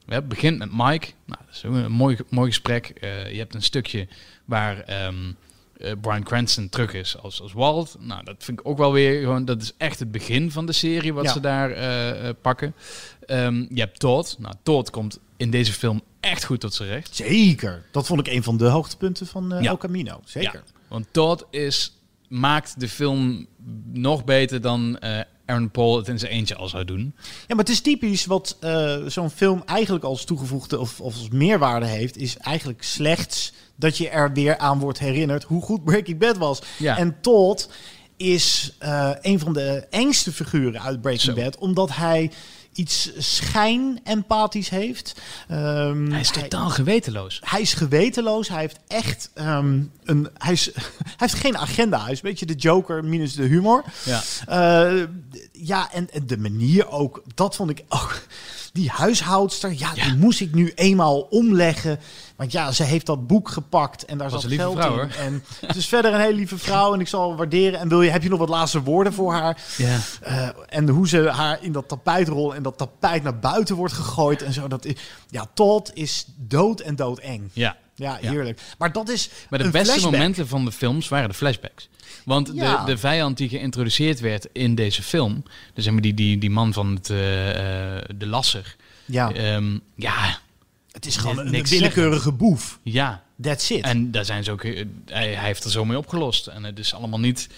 Het 0.07 0.29
begint 0.29 0.59
met 0.59 0.69
Mike. 0.73 1.07
Nou, 1.25 1.41
dat 1.47 1.55
is 1.55 1.65
ook 1.65 1.75
een 1.75 1.93
mooi, 1.93 2.17
mooi 2.29 2.49
gesprek. 2.49 2.93
Uh, 3.01 3.31
je 3.33 3.39
hebt 3.39 3.55
een 3.55 3.63
stukje 3.63 4.09
waar 4.45 5.05
um, 5.07 5.37
uh, 5.79 5.93
Brian 6.01 6.23
Cranston 6.23 6.69
terug 6.69 6.93
is 6.93 7.19
als, 7.19 7.41
als 7.41 7.53
Walt. 7.53 7.97
Nou, 8.01 8.25
dat 8.25 8.45
vind 8.45 8.61
ik 8.61 8.67
ook 8.69 8.79
wel 8.79 8.93
weer 8.93 9.21
gewoon. 9.21 9.45
Dat 9.45 9.63
is 9.63 9.73
echt 9.79 9.99
het 9.99 10.11
begin 10.11 10.51
van 10.51 10.67
de 10.67 10.73
serie 10.73 11.15
wat 11.15 11.25
Ja. 11.25 11.33
ze 11.33 11.41
daar 11.41 11.71
uh, 12.25 12.31
pakken. 12.43 12.75
Um, 13.27 13.67
je 13.71 13.81
hebt 13.81 13.99
Todd. 13.99 14.37
Nou, 14.39 14.55
Todd 14.63 14.91
komt 14.91 15.19
in 15.37 15.51
deze 15.51 15.73
film 15.73 16.03
echt 16.21 16.45
goed 16.45 16.61
tot 16.61 16.75
zijn 16.75 16.89
recht. 16.89 17.15
Zeker. 17.17 17.85
Dat 17.91 18.07
vond 18.07 18.21
ik 18.21 18.27
een 18.35 18.43
van 18.43 18.57
de 18.57 18.67
hoogtepunten 18.67 19.27
van 19.27 19.49
Ja. 19.49 19.61
El 19.63 19.77
Camino. 19.77 20.21
Zeker. 20.25 20.53
Ja, 20.67 20.81
want 20.89 21.07
Todd 21.11 21.45
is, 21.51 21.97
maakt 22.29 22.81
de 22.81 22.89
film 22.89 23.47
nog 23.93 24.25
beter 24.25 24.61
dan 24.61 24.97
uh, 25.05 25.21
Aaron 25.47 25.71
Paul 25.71 25.97
het 25.97 26.09
in 26.09 26.19
zijn 26.19 26.33
eentje 26.33 26.55
al 26.55 26.69
zou 26.69 26.85
doen. 26.85 27.15
Ja, 27.17 27.55
maar 27.55 27.65
het 27.65 27.69
is 27.69 27.81
typisch 27.81 28.27
wat 28.27 28.57
uh, 28.61 28.97
zo'n 29.07 29.31
film 29.31 29.63
eigenlijk 29.67 30.05
als 30.05 30.25
toegevoegde 30.25 30.79
of, 30.79 31.01
of 31.01 31.15
als 31.15 31.29
meerwaarde 31.29 31.87
heeft, 31.87 32.17
is 32.17 32.37
eigenlijk 32.37 32.83
slechts 32.83 33.53
dat 33.77 33.97
je 33.97 34.09
er 34.09 34.33
weer 34.33 34.59
aan 34.59 34.79
wordt 34.79 34.99
herinnerd 34.99 35.45
hoe 35.45 35.63
goed 35.63 35.85
Breaking 35.85 36.19
Bad 36.19 36.37
was. 36.37 36.63
Ja. 36.79 36.99
En 36.99 37.17
Todd 37.21 37.69
is 38.17 38.77
uh, 38.83 39.11
een 39.21 39.39
van 39.39 39.53
de 39.53 39.87
engste 39.91 40.33
figuren 40.33 40.83
uit 40.83 41.01
Breaking 41.01 41.37
Zo. 41.37 41.43
Bad, 41.43 41.59
omdat 41.59 41.97
hij 41.97 42.31
iets 42.77 43.11
schijn-empathisch 43.19 44.69
heeft. 44.69 45.15
Um, 45.51 46.11
hij 46.11 46.21
is 46.21 46.31
totaal 46.31 46.69
gewetenloos. 46.69 47.41
Hij 47.45 47.61
is 47.61 47.75
gewetenloos. 47.75 48.49
Hij 48.49 48.61
heeft 48.61 48.79
echt 48.87 49.31
um, 49.35 49.93
een. 50.05 50.29
Hij, 50.39 50.53
is, 50.53 50.71
hij 51.03 51.15
heeft 51.17 51.35
geen 51.35 51.59
agenda. 51.59 52.03
Hij 52.03 52.13
is 52.13 52.23
een 52.23 52.29
beetje 52.29 52.47
de 52.47 52.55
Joker 52.55 53.05
minus 53.05 53.35
de 53.35 53.43
humor. 53.43 53.85
Ja, 54.05 54.23
uh, 54.49 55.07
ja 55.53 55.93
en, 55.93 56.11
en, 56.13 56.27
de 56.27 56.39
manier 56.39 56.89
ook. 56.89 57.23
Dat 57.35 57.57
vond 57.57 57.71
ik 57.71 57.85
ook. 57.89 58.23
Die 58.73 58.91
huishoudster, 58.91 59.73
ja, 59.73 59.93
ja, 59.95 60.05
die 60.05 60.17
moest 60.17 60.41
ik 60.41 60.55
nu 60.55 60.73
eenmaal 60.75 61.21
omleggen. 61.21 61.99
Want 62.37 62.53
ja, 62.53 62.73
ze 62.73 62.83
heeft 62.83 63.07
dat 63.07 63.27
boek 63.27 63.49
gepakt 63.49 64.05
en 64.05 64.19
daar 64.19 64.31
Was 64.31 64.43
zat 64.43 64.51
een 64.51 64.57
lieve 64.57 64.65
geld 64.65 64.77
vrouw, 64.79 64.93
in. 64.93 64.99
hoor. 64.99 65.09
En 65.19 65.45
het 65.67 65.77
is 65.77 65.87
verder 65.87 66.15
een 66.15 66.21
hele 66.21 66.35
lieve 66.37 66.59
vrouw 66.59 66.95
en 66.95 67.01
ik 67.01 67.09
zal 67.09 67.37
waarderen. 67.37 67.81
En 67.81 67.89
wil 67.89 68.03
je, 68.03 68.11
heb 68.11 68.23
je 68.23 68.29
nog 68.29 68.39
wat 68.39 68.49
laatste 68.49 68.83
woorden 68.83 69.13
voor 69.13 69.33
haar? 69.33 69.63
Ja. 69.77 69.99
Uh, 70.29 70.49
en 70.69 70.89
hoe 70.89 71.09
ze 71.09 71.29
haar 71.29 71.59
in 71.63 71.73
dat 71.73 71.89
tapijtrol 71.89 72.55
en 72.55 72.63
dat 72.63 72.79
tapijt 72.79 73.23
naar 73.23 73.39
buiten 73.39 73.77
wordt 73.77 73.93
gegooid 73.93 74.43
en 74.43 74.53
zo. 74.53 74.69
Dat 74.69 74.85
is, 74.85 74.95
ja, 75.31 75.47
Todd 75.55 75.91
is 75.95 76.27
dood 76.37 76.81
en 76.81 76.97
doodeng. 76.97 77.51
Ja. 77.53 77.77
Ja, 77.95 78.19
heerlijk. 78.21 78.61
Maar 78.79 78.93
dat 78.93 79.09
is. 79.09 79.31
Maar 79.51 79.59
de 79.59 79.65
een 79.65 79.71
beste 79.71 79.87
flashback. 79.93 80.13
momenten 80.13 80.49
van 80.49 80.65
de 80.65 80.73
films 80.73 81.09
waren 81.09 81.29
de 81.29 81.35
flashbacks. 81.35 81.89
Want 82.25 82.51
Ja. 82.55 82.85
de, 82.85 82.91
de 82.93 82.99
vijand 82.99 83.37
die 83.37 83.49
geïntroduceerd 83.49 84.21
werd 84.21 84.49
in 84.53 84.75
deze 84.75 85.03
film, 85.03 85.43
dus 85.75 85.85
zeg 85.85 85.93
maar 85.93 86.03
die, 86.03 86.15
die, 86.15 86.39
die 86.39 86.51
man 86.51 86.73
van 86.73 86.95
het, 86.95 87.09
uh, 87.09 87.47
uh, 87.47 87.55
de 88.17 88.27
lasser. 88.27 88.77
Ja. 89.05 89.55
Um, 89.55 89.81
ja. 89.95 90.39
Het 90.97 91.07
is 91.07 91.17
gewoon 91.17 91.39
een 91.39 91.65
willekeurige 91.65 92.15
zeggen. 92.15 92.37
boef. 92.37 92.79
Ja. 92.83 93.23
That's 93.43 93.71
it. 93.71 93.85
En 93.85 94.11
daar 94.11 94.25
zijn 94.25 94.45
ze 94.45 94.51
ook, 94.51 94.63
hij, 94.63 94.87
hij 95.05 95.35
heeft 95.35 95.65
er 95.65 95.71
zo 95.71 95.85
mee 95.85 95.99
opgelost. 95.99 96.47
En 96.47 96.65
het 96.65 96.79
is 96.79 96.95
allemaal 96.95 97.19
niet. 97.19 97.49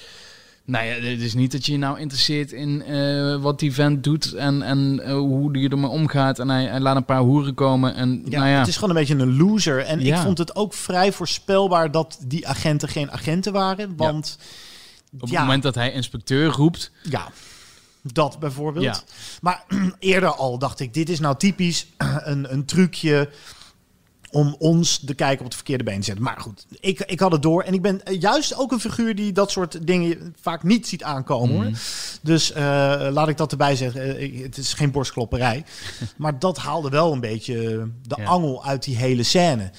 Nou 0.64 0.84
ja, 0.86 0.92
het 0.92 1.20
is 1.20 1.34
niet 1.34 1.52
dat 1.52 1.66
je 1.66 1.72
je 1.72 1.78
nou 1.78 1.98
interesseert 1.98 2.52
in 2.52 2.82
uh, 2.88 3.36
wat 3.40 3.58
die 3.58 3.72
vent 3.72 4.04
doet 4.04 4.32
en, 4.32 4.62
en 4.62 5.00
uh, 5.04 5.12
hoe 5.12 5.52
die 5.52 5.68
ermee 5.68 5.90
omgaat. 5.90 6.38
En 6.38 6.48
hij, 6.48 6.64
hij, 6.64 6.80
laat 6.80 6.96
een 6.96 7.04
paar 7.04 7.20
hoeren 7.20 7.54
komen. 7.54 7.94
En, 7.94 8.22
ja, 8.24 8.38
nou 8.38 8.50
ja. 8.50 8.58
Het 8.58 8.68
is 8.68 8.74
gewoon 8.74 8.90
een 8.90 8.96
beetje 8.96 9.14
een 9.14 9.36
loser. 9.36 9.84
En 9.84 10.00
ja. 10.00 10.16
ik 10.16 10.22
vond 10.22 10.38
het 10.38 10.56
ook 10.56 10.74
vrij 10.74 11.12
voorspelbaar 11.12 11.90
dat 11.90 12.18
die 12.24 12.48
agenten 12.48 12.88
geen 12.88 13.10
agenten 13.10 13.52
waren. 13.52 13.96
Want 13.96 14.36
ja. 14.38 15.18
op 15.20 15.28
het 15.28 15.38
moment 15.38 15.62
dat 15.62 15.74
hij 15.74 15.92
inspecteur 15.92 16.50
roept. 16.50 16.90
Ja. 17.02 17.28
Dat 18.02 18.38
bijvoorbeeld. 18.38 18.84
Ja. 18.84 19.00
Maar 19.40 19.64
eerder 19.98 20.34
al 20.34 20.58
dacht 20.58 20.80
ik, 20.80 20.94
dit 20.94 21.08
is 21.08 21.20
nou 21.20 21.36
typisch 21.36 21.86
een, 22.32 22.52
een 22.52 22.64
trucje 22.64 23.30
om 24.30 24.56
ons 24.58 25.00
de 25.00 25.14
kijker 25.14 25.38
op 25.38 25.44
het 25.44 25.54
verkeerde 25.54 25.84
been 25.84 25.98
te 25.98 26.04
zetten. 26.04 26.24
Maar 26.24 26.40
goed, 26.40 26.66
ik, 26.80 27.00
ik 27.00 27.20
had 27.20 27.32
het 27.32 27.42
door. 27.42 27.62
En 27.62 27.74
ik 27.74 27.82
ben 27.82 28.00
juist 28.18 28.56
ook 28.56 28.72
een 28.72 28.80
figuur 28.80 29.14
die 29.14 29.32
dat 29.32 29.50
soort 29.50 29.86
dingen 29.86 30.34
vaak 30.40 30.62
niet 30.62 30.88
ziet 30.88 31.02
aankomen. 31.02 31.56
Hoor. 31.56 31.78
Dus 32.22 32.50
uh, 32.50 32.56
laat 33.10 33.28
ik 33.28 33.36
dat 33.36 33.50
erbij 33.50 33.76
zeggen. 33.76 34.22
Uh, 34.22 34.42
het 34.42 34.56
is 34.56 34.72
geen 34.74 34.90
borstklopperij. 34.90 35.64
maar 36.16 36.38
dat 36.38 36.58
haalde 36.58 36.88
wel 36.88 37.12
een 37.12 37.20
beetje 37.20 37.54
de 38.06 38.16
Ja. 38.18 38.24
angel 38.24 38.64
uit 38.64 38.84
die 38.84 38.96
hele 38.96 39.22
scène. 39.22 39.70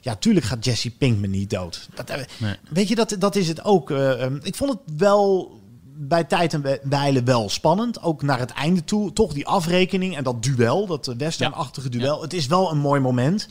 Ja, 0.00 0.16
tuurlijk 0.16 0.46
gaat 0.46 0.64
Jesse 0.64 0.90
Pinkman 0.90 1.30
niet 1.30 1.50
dood. 1.50 1.88
Dat, 1.94 2.10
eh, 2.10 2.22
Nee. 2.38 2.56
Weet 2.70 2.88
je, 2.88 2.94
dat, 2.94 3.16
dat 3.18 3.36
is 3.36 3.48
het 3.48 3.64
ook. 3.64 3.90
Uh, 3.90 4.22
um, 4.22 4.40
ik 4.42 4.54
vond 4.54 4.70
het 4.70 4.80
wel 4.96 5.60
bij 5.94 6.24
tijd 6.24 6.54
en 6.54 6.78
wijle 6.82 7.22
wel 7.22 7.48
spannend. 7.48 8.02
Ook 8.02 8.22
naar 8.22 8.38
het 8.38 8.50
einde 8.50 8.84
toe. 8.84 9.12
Toch 9.12 9.32
die 9.32 9.46
afrekening 9.46 10.16
en 10.16 10.24
dat 10.24 10.42
duel, 10.42 10.86
dat 10.86 11.14
westernachtige 11.18 11.88
duel. 11.88 12.22
Het 12.22 12.32
is 12.32 12.46
wel 12.46 12.70
een 12.70 12.78
mooi 12.78 13.00
moment. 13.00 13.48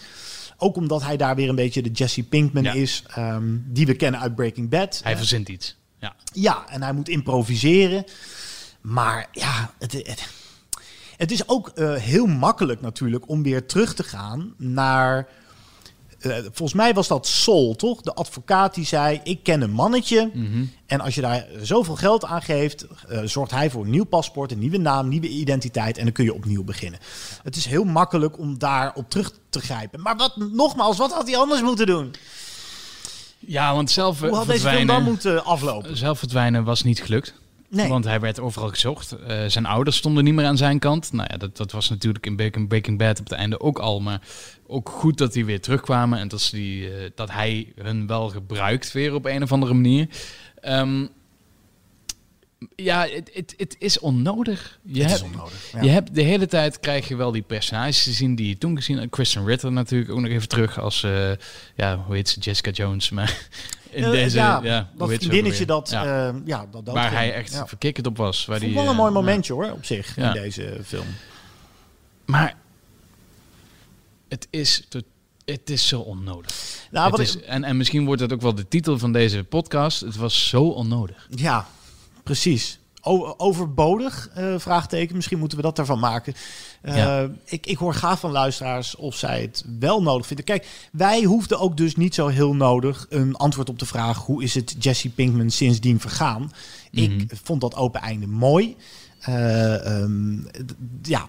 Ook 0.58 0.76
omdat 0.76 1.04
hij 1.04 1.18
daar 1.18 1.36
weer 1.36 1.50
een 1.50 1.56
beetje 1.56 1.82
de 1.82 1.92
Jesse 1.92 2.24
Pinkman 2.24 2.64
Ja. 2.64 2.74
is, 2.74 3.04
um, 3.18 3.66
die 3.68 3.86
we 3.86 3.94
kennen 3.94 4.20
uit 4.20 4.36
Breaking 4.36 4.70
Bad. 4.70 5.00
Hij 5.04 5.12
Uh, 5.12 5.18
verzint 5.18 5.50
iets. 5.50 5.76
Ja. 6.00 6.16
ja, 6.34 6.66
en 6.70 6.82
hij 6.84 6.94
moet 6.94 7.10
improviseren. 7.10 8.06
Maar 8.82 9.28
ja, 9.32 9.74
het, 9.80 9.92
het, 9.92 10.30
het 11.18 11.32
is 11.32 11.48
ook 11.50 11.72
uh, 11.76 11.94
heel 11.94 12.26
makkelijk 12.26 12.82
natuurlijk 12.82 13.30
om 13.30 13.44
weer 13.44 13.66
terug 13.66 13.94
te 13.94 14.04
gaan 14.04 14.54
naar... 14.58 15.28
Uh, 16.22 16.36
volgens 16.42 16.74
mij 16.74 16.94
was 16.94 17.08
dat 17.08 17.28
Sol, 17.28 17.76
toch? 17.76 18.02
De 18.02 18.14
advocaat 18.14 18.76
die 18.76 18.86
zei, 18.86 19.20
ik 19.24 19.44
ken 19.44 19.62
een 19.62 19.72
mannetje. 19.72 20.30
Mm 20.34 20.52
-hmm. 20.52 20.72
En 20.86 21.02
als 21.02 21.16
je 21.16 21.22
daar 21.22 21.46
zoveel 21.62 21.96
geld 21.96 22.26
aan 22.26 22.42
geeft, 22.42 22.86
uh, 23.10 23.20
zorgt 23.24 23.52
hij 23.52 23.70
voor 23.70 23.84
een 23.84 23.90
nieuw 23.90 24.04
paspoort, 24.04 24.52
een 24.52 24.60
nieuwe 24.60 24.78
naam, 24.78 25.08
nieuwe 25.08 25.28
identiteit. 25.28 25.98
En 25.98 26.04
dan 26.04 26.14
kun 26.14 26.24
je 26.24 26.34
opnieuw 26.34 26.64
beginnen. 26.64 27.00
Het 27.44 27.56
is 27.56 27.66
heel 27.66 27.84
makkelijk 27.84 28.40
om 28.40 28.58
daarop 28.58 29.10
terug 29.10 29.32
te 29.50 29.60
grijpen. 29.60 30.02
Maar 30.02 30.16
wat, 30.18 30.38
nogmaals, 30.38 30.98
wat 30.98 31.14
had 31.14 31.28
hij 31.28 31.38
anders 31.38 31.62
moeten 31.62 31.86
doen? 31.86 32.14
Ja, 33.40 33.74
want 33.74 33.92
zelf 33.92 34.20
Hoe 34.20 34.36
had 34.36 34.48
deze 34.48 34.70
film 34.70 34.88
dan 34.88 35.04
moeten 35.04 35.46
aflopen? 35.46 35.98
Zelf 35.98 36.20
verdwijnen 36.20 36.64
was 36.64 36.84
niet 36.84 37.04
gelukt. 37.04 37.34
Nee. 37.72 37.88
Want 37.88 38.06
hij 38.06 38.20
werd 38.20 38.40
overal 38.40 38.70
gezocht. 38.70 39.16
Uh, 39.28 39.46
zijn 39.48 39.66
ouders 39.66 39.98
stonden 39.98 40.24
niet 40.24 40.34
meer 40.34 40.46
aan 40.46 40.58
zijn 40.58 40.80
kant. 40.80 41.12
Nou 41.12 41.28
ja, 41.32 41.38
dat, 41.38 41.58
dat 41.58 41.72
was 41.72 41.90
natuurlijk 41.90 42.26
in 42.26 42.36
Breaking, 42.36 42.68
Breaking 42.68 42.98
Bad 42.98 43.20
op 43.20 43.30
het 43.30 43.38
einde 43.38 43.60
ook 43.60 43.80
al. 43.80 44.02
Maar 44.02 44.22
ook 44.68 44.90
goed 44.90 45.18
dat 45.18 45.34
die 45.34 45.46
weer 45.46 45.62
terugkwamen. 45.62 46.20
En 46.20 46.28
dat, 46.28 46.42
ze 46.42 46.56
die, 46.56 46.82
uh, 46.82 47.10
dat 47.16 47.32
hij 47.32 47.74
hun 47.82 48.08
wel 48.08 48.30
gebruikt 48.30 48.92
weer 48.92 49.14
op 49.14 49.26
een 49.26 49.44
of 49.44 49.52
andere 49.52 49.74
manier. 49.74 50.08
Um, 50.64 51.10
ja, 52.76 53.08
het 53.58 53.76
is 53.80 54.00
onnodig. 54.00 54.80
Je, 54.84 55.02
het 55.02 55.12
hebt, 55.12 55.24
is 55.24 55.28
onnodig, 55.28 55.72
ja. 55.72 55.82
je 55.82 55.90
hebt 55.90 56.16
de 56.16 56.22
hele 56.22 56.48
tijd 56.48 56.80
krijg 56.80 57.08
je 57.08 57.16
wel 57.16 57.32
die 57.32 57.42
personages 57.42 58.04
te 58.04 58.12
zien 58.12 58.36
die 58.36 58.48
je 58.48 58.58
toen 58.58 58.76
gezien 58.76 58.98
hebt. 58.98 59.14
Christian 59.16 59.46
Ritter 59.46 59.72
natuurlijk 59.72 60.12
ook 60.12 60.20
nog 60.20 60.32
even 60.32 60.48
terug 60.48 60.80
als, 60.80 61.04
uh, 61.04 61.32
ja, 61.76 62.04
hoe 62.06 62.16
heet 62.16 62.30
ze, 62.30 62.40
Jessica 62.40 62.72
Jones. 62.72 63.10
Maar 63.10 63.48
in 63.92 64.04
uh, 64.04 64.12
deze, 64.12 64.38
ja, 64.38 64.60
ja, 64.64 64.90
dat 64.98 65.10
vriendinnetje 65.14 65.66
dat, 65.66 65.90
ja. 65.90 66.28
Uh, 66.34 66.36
ja, 66.46 66.66
dat, 66.72 66.86
dat 66.86 66.94
Waar 66.96 67.04
ging. 67.08 67.16
hij 67.20 67.34
echt 67.34 67.62
verkikkerd 67.66 68.08
op 68.08 68.18
was. 68.18 68.46
Waar 68.46 68.58
Vond 68.60 68.72
die, 68.72 68.80
wel 68.80 68.90
een 68.90 68.96
mooi 68.96 69.12
momentje 69.12 69.54
hoor, 69.54 69.72
op 69.72 69.86
zich, 69.86 70.18
in 70.18 70.32
deze 70.32 70.80
film. 70.86 71.06
Maar 72.26 72.56
het 74.28 74.48
is, 74.50 74.88
het 75.46 75.70
is 75.70 75.88
zo 75.88 76.00
onnodig. 76.00 76.56
Nou, 76.92 77.10
wat 77.12 77.20
is, 77.20 77.36
ik- 77.36 77.42
en, 77.44 77.64
en 77.64 77.78
misschien 77.78 78.06
wordt 78.06 78.22
dat 78.22 78.34
ook 78.34 78.42
wel 78.42 78.56
de 78.56 78.68
titel 78.68 78.98
van 78.98 79.12
deze 79.12 79.44
podcast. 79.44 80.02
Het 80.02 80.16
was 80.16 80.48
zo 80.50 80.64
onnodig. 80.64 81.28
Ja, 81.30 81.68
precies. 82.24 82.80
Overbodig, 83.38 84.30
eh, 84.34 84.54
vraagteken. 84.58 85.16
Misschien 85.16 85.40
moeten 85.40 85.58
we 85.58 85.64
dat 85.64 85.80
ervan 85.80 86.00
maken. 86.00 86.34
Eh, 86.82 86.96
Ja. 86.96 87.30
ik, 87.46 87.66
ik 87.66 87.78
hoor 87.78 87.94
gaaf 87.94 88.20
van 88.20 88.32
luisteraars 88.32 88.96
of 88.96 89.16
zij 89.16 89.42
het 89.42 89.66
wel 89.80 90.02
nodig 90.02 90.28
vinden. 90.28 90.46
Kijk, 90.46 90.68
wij 90.92 91.24
hoefden 91.24 91.60
ook 91.60 91.78
dus 91.78 91.96
niet 91.96 92.16
zo 92.16 92.28
heel 92.28 92.56
nodig 92.56 93.06
een 93.10 93.36
antwoord 93.36 93.70
op 93.70 93.80
de 93.80 93.86
vraag... 93.86 94.18
hoe 94.18 94.44
is 94.44 94.54
het 94.54 94.76
Jesse 94.80 95.10
Pinkman 95.10 95.50
sindsdien 95.50 96.00
vergaan? 96.00 96.52
Mhm. 96.92 97.04
Ik 97.04 97.32
vond 97.44 97.62
dat 97.62 97.76
open 97.76 98.02
einde 98.02 98.28
mooi. 98.28 98.76
Eh, 99.20 99.86
ehm, 99.86 100.38
ja, 101.02 101.28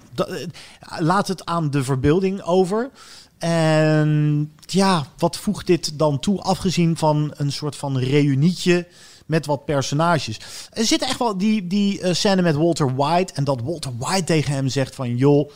laat 0.98 1.28
het 1.28 1.44
aan 1.44 1.70
de 1.70 1.85
verbeelding 1.85 2.42
over. 2.42 2.90
En 3.38 4.52
ja, 4.66 5.06
wat 5.18 5.37
voegt 5.37 5.66
dit 5.66 5.98
dan 5.98 6.18
toe, 6.20 6.40
afgezien 6.40 6.96
van 6.96 7.32
een 7.37 7.52
soort 7.52 7.76
van 7.76 7.98
reunietje 7.98 8.87
met 9.26 9.46
wat 9.46 9.64
personages? 9.64 10.40
Er 10.70 10.85
zit 10.85 11.02
echt 11.02 11.18
wel 11.18 11.37
die, 11.38 11.66
die 11.66 12.00
eh, 12.00 12.14
scène 12.14 12.42
met 12.42 12.56
Walter 12.56 12.94
White 12.94 13.32
en 13.32 13.44
dat 13.44 13.61
Walter 13.62 13.92
White 13.98 14.24
tegen 14.24 14.52
hem 14.54 14.68
zegt 14.68 14.94
van... 14.94 15.16
joh, 15.16 15.50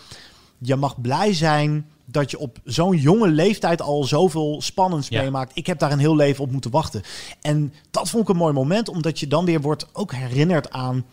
je 0.58 0.76
mag 0.76 1.00
blij 1.00 1.34
zijn 1.34 1.86
dat 2.04 2.30
je 2.30 2.38
op 2.38 2.58
zo'n 2.64 2.96
jonge 2.96 3.28
leeftijd 3.28 3.82
al 3.82 4.04
zoveel 4.04 4.62
spannends 4.62 5.08
Ja. 5.08 5.22
meemaakt. 5.22 5.50
Ik 5.54 5.66
heb 5.66 5.78
daar 5.78 5.92
een 5.92 5.98
heel 5.98 6.16
leven 6.16 6.44
op 6.44 6.50
moeten 6.50 6.70
wachten. 6.70 7.02
En 7.40 7.72
dat 7.90 8.10
vond 8.10 8.22
ik 8.22 8.28
een 8.28 8.36
mooi 8.36 8.52
moment, 8.52 8.88
omdat 8.88 9.20
je 9.20 9.26
dan 9.26 9.44
weer 9.44 9.60
wordt 9.60 9.86
ook 9.92 10.12
herinnerd 10.14 10.70
aan 10.70 11.04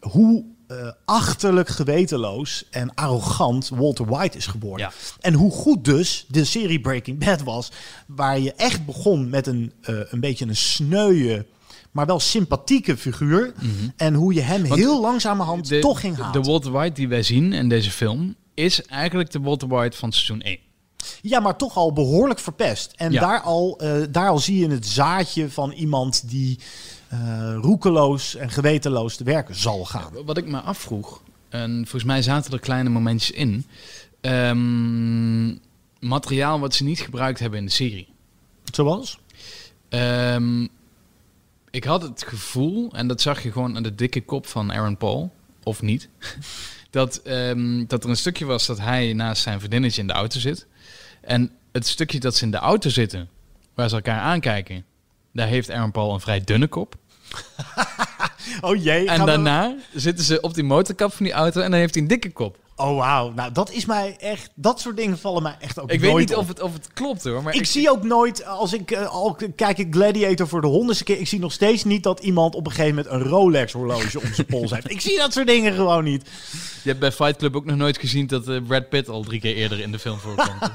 hoe 0.00 0.44
eh, 0.66 0.76
achterlijk 1.04 1.68
gewetenloos 1.68 2.64
en 2.70 2.94
arrogant 2.94 3.68
Walter 3.68 4.06
White 4.06 4.36
is 4.36 4.46
geworden. 4.46 4.90
En 5.20 5.34
hoe 5.34 5.50
goed 5.50 5.84
dus 5.84 6.24
de 6.28 6.44
serie 6.44 6.80
Breaking 6.80 7.18
Bad 7.24 7.42
was, 7.42 7.72
waar 8.06 8.38
je 8.38 8.52
echt 8.54 8.86
begon 8.86 9.28
met 9.30 9.46
een, 9.46 9.72
eh, 9.80 9.94
een 10.10 10.20
beetje 10.20 10.46
een 10.46 10.56
sneuwe, 10.56 11.46
maar 11.94 12.06
wel 12.06 12.20
sympathieke 12.20 12.96
figuur. 12.96 13.52
En 13.96 14.14
hoe 14.14 14.34
je 14.34 14.40
hem 14.40 14.60
Mhm. 14.60 14.68
Want 14.68 14.80
heel 14.80 15.00
langzamerhand 15.00 15.68
de, 15.68 15.78
toch 15.78 16.00
ging 16.00 16.16
halen. 16.16 16.42
De 16.42 16.48
Walter 16.48 16.70
White 16.72 16.94
die 16.94 17.08
wij 17.08 17.22
zien 17.22 17.52
in 17.52 17.68
deze 17.68 17.90
film 17.90 18.34
is 18.54 18.82
eigenlijk 18.82 19.30
de 19.30 19.40
Walter 19.40 19.68
White 19.68 19.96
van 19.96 20.12
seizoen 20.12 20.40
1. 20.42 20.58
Ja, 21.22 21.40
maar 21.40 21.56
toch 21.56 21.76
al 21.76 21.92
behoorlijk 21.92 22.38
verpest. 22.40 22.92
En 22.96 23.12
Ja. 23.12 23.20
daar, 23.20 23.40
al, 23.40 23.78
eh, 23.78 24.02
daar 24.10 24.28
al 24.28 24.38
zie 24.38 24.58
je 24.58 24.68
het 24.68 24.86
zaadje 24.86 25.50
van 25.50 25.70
iemand 25.72 26.30
die 26.30 26.58
eh, 27.08 27.54
roekeloos 27.60 28.34
en 28.34 28.50
gewetenloos 28.50 29.16
te 29.16 29.24
werken 29.24 29.54
zal 29.54 29.84
gaan. 29.84 30.12
Wat 30.24 30.36
ik 30.36 30.46
me 30.46 30.58
afvroeg, 30.60 31.22
en 31.48 31.72
volgens 31.80 32.04
mij 32.04 32.22
zaten 32.22 32.52
er 32.52 32.60
kleine 32.60 32.88
momentjes 32.90 33.30
in, 33.36 33.66
ehm, 34.20 35.48
materiaal 36.08 36.60
wat 36.60 36.74
ze 36.74 36.84
niet 36.84 37.00
gebruikt 37.00 37.38
hebben 37.38 37.58
in 37.58 37.64
de 37.64 37.70
serie. 37.72 38.08
Zoals? 38.72 39.18
Ehm, 39.88 40.66
ik 41.74 41.84
had 41.84 42.02
het 42.02 42.24
gevoel, 42.26 42.92
en 42.92 43.06
dat 43.08 43.20
zag 43.20 43.42
je 43.42 43.52
gewoon 43.52 43.76
aan 43.76 43.82
de 43.82 43.94
dikke 43.94 44.20
kop 44.24 44.46
van 44.46 44.72
Aaron 44.72 44.96
Paul, 44.96 45.32
of 45.62 45.82
niet, 45.82 46.08
dat, 46.90 47.16
ehm, 47.16 47.84
dat 47.86 48.04
er 48.04 48.10
een 48.10 48.16
stukje 48.16 48.44
was 48.44 48.66
dat 48.66 48.78
hij 48.80 49.12
naast 49.12 49.42
zijn 49.42 49.58
vriendinnetje 49.58 50.00
in 50.00 50.06
de 50.06 50.12
auto 50.12 50.38
zit. 50.40 50.66
En 51.20 51.50
het 51.72 51.86
stukje 51.86 52.20
dat 52.20 52.34
ze 52.36 52.44
in 52.44 52.50
de 52.50 52.56
auto 52.56 52.88
zitten, 52.90 53.28
waar 53.74 53.88
ze 53.88 53.94
elkaar 53.94 54.20
aankijken, 54.20 54.84
daar 55.32 55.48
heeft 55.48 55.70
Aaron 55.70 55.90
Paul 55.90 56.14
een 56.14 56.20
vrij 56.20 56.40
dunne 56.40 56.66
kop. 56.66 56.94
Oh 58.60 58.82
jee. 58.82 59.08
En 59.08 59.20
we- 59.20 59.26
daarna 59.26 59.76
zitten 59.94 60.24
ze 60.24 60.40
op 60.40 60.54
die 60.54 60.64
motorkap 60.64 61.12
van 61.12 61.24
die 61.24 61.34
auto 61.34 61.60
en 61.60 61.70
dan 61.70 61.80
heeft 61.80 61.94
hij 61.94 62.02
een 62.02 62.08
dikke 62.08 62.30
kop. 62.32 62.58
Oh 62.76 62.96
wauw, 62.96 63.32
nou 63.32 63.52
dat 63.52 63.70
is 63.70 63.84
mij 63.84 64.16
echt, 64.18 64.50
dat 64.54 64.80
soort 64.80 64.96
dingen 64.96 65.18
vallen 65.18 65.42
mij 65.42 65.56
echt 65.60 65.80
ook 65.80 65.90
Ik 65.90 66.00
weet 66.00 66.10
nooit 66.10 66.28
niet 66.28 66.36
op. 66.36 66.42
of 66.42 66.48
het, 66.48 66.60
of 66.60 66.72
het 66.72 66.88
klopt 66.92 67.24
hoor, 67.24 67.42
maar 67.42 67.54
ik, 67.54 67.66
zie 67.66 67.90
ook 67.90 68.02
nooit, 68.02 68.46
als 68.46 68.72
ik 68.72 68.90
eh, 68.90 69.06
al 69.06 69.36
kijk 69.56 69.78
ik 69.78 69.94
Gladiator 69.94 70.48
voor 70.48 70.60
de 70.60 70.66
honderdste 70.66 71.04
keer, 71.04 71.20
ik 71.20 71.28
zie 71.28 71.38
nog 71.38 71.52
steeds 71.52 71.84
niet 71.84 72.02
dat 72.02 72.20
iemand 72.20 72.54
op 72.54 72.66
een 72.66 72.72
gegeven 72.72 72.94
moment 72.94 73.14
een 73.14 73.30
Rolex 73.30 73.72
horloge 73.72 74.20
om 74.20 74.34
zijn 74.34 74.46
pols 74.46 74.70
heeft. 74.74 74.90
Ik 74.90 75.00
zie 75.00 75.16
dat 75.16 75.32
soort 75.32 75.46
dingen 75.46 75.72
gewoon 75.72 76.04
niet. 76.04 76.30
Je 76.82 76.88
hebt 76.88 77.00
bij 77.00 77.12
Fight 77.12 77.36
Club 77.36 77.56
ook 77.56 77.64
nog 77.64 77.76
nooit 77.76 77.98
gezien 77.98 78.26
dat 78.26 78.48
eh, 78.48 78.56
Brad 78.66 78.88
Pitt 78.88 79.08
al 79.08 79.22
drie 79.22 79.40
keer 79.40 79.54
eerder 79.54 79.80
in 79.80 79.92
de 79.92 79.98
film 79.98 80.18
voorkomt. 80.18 80.52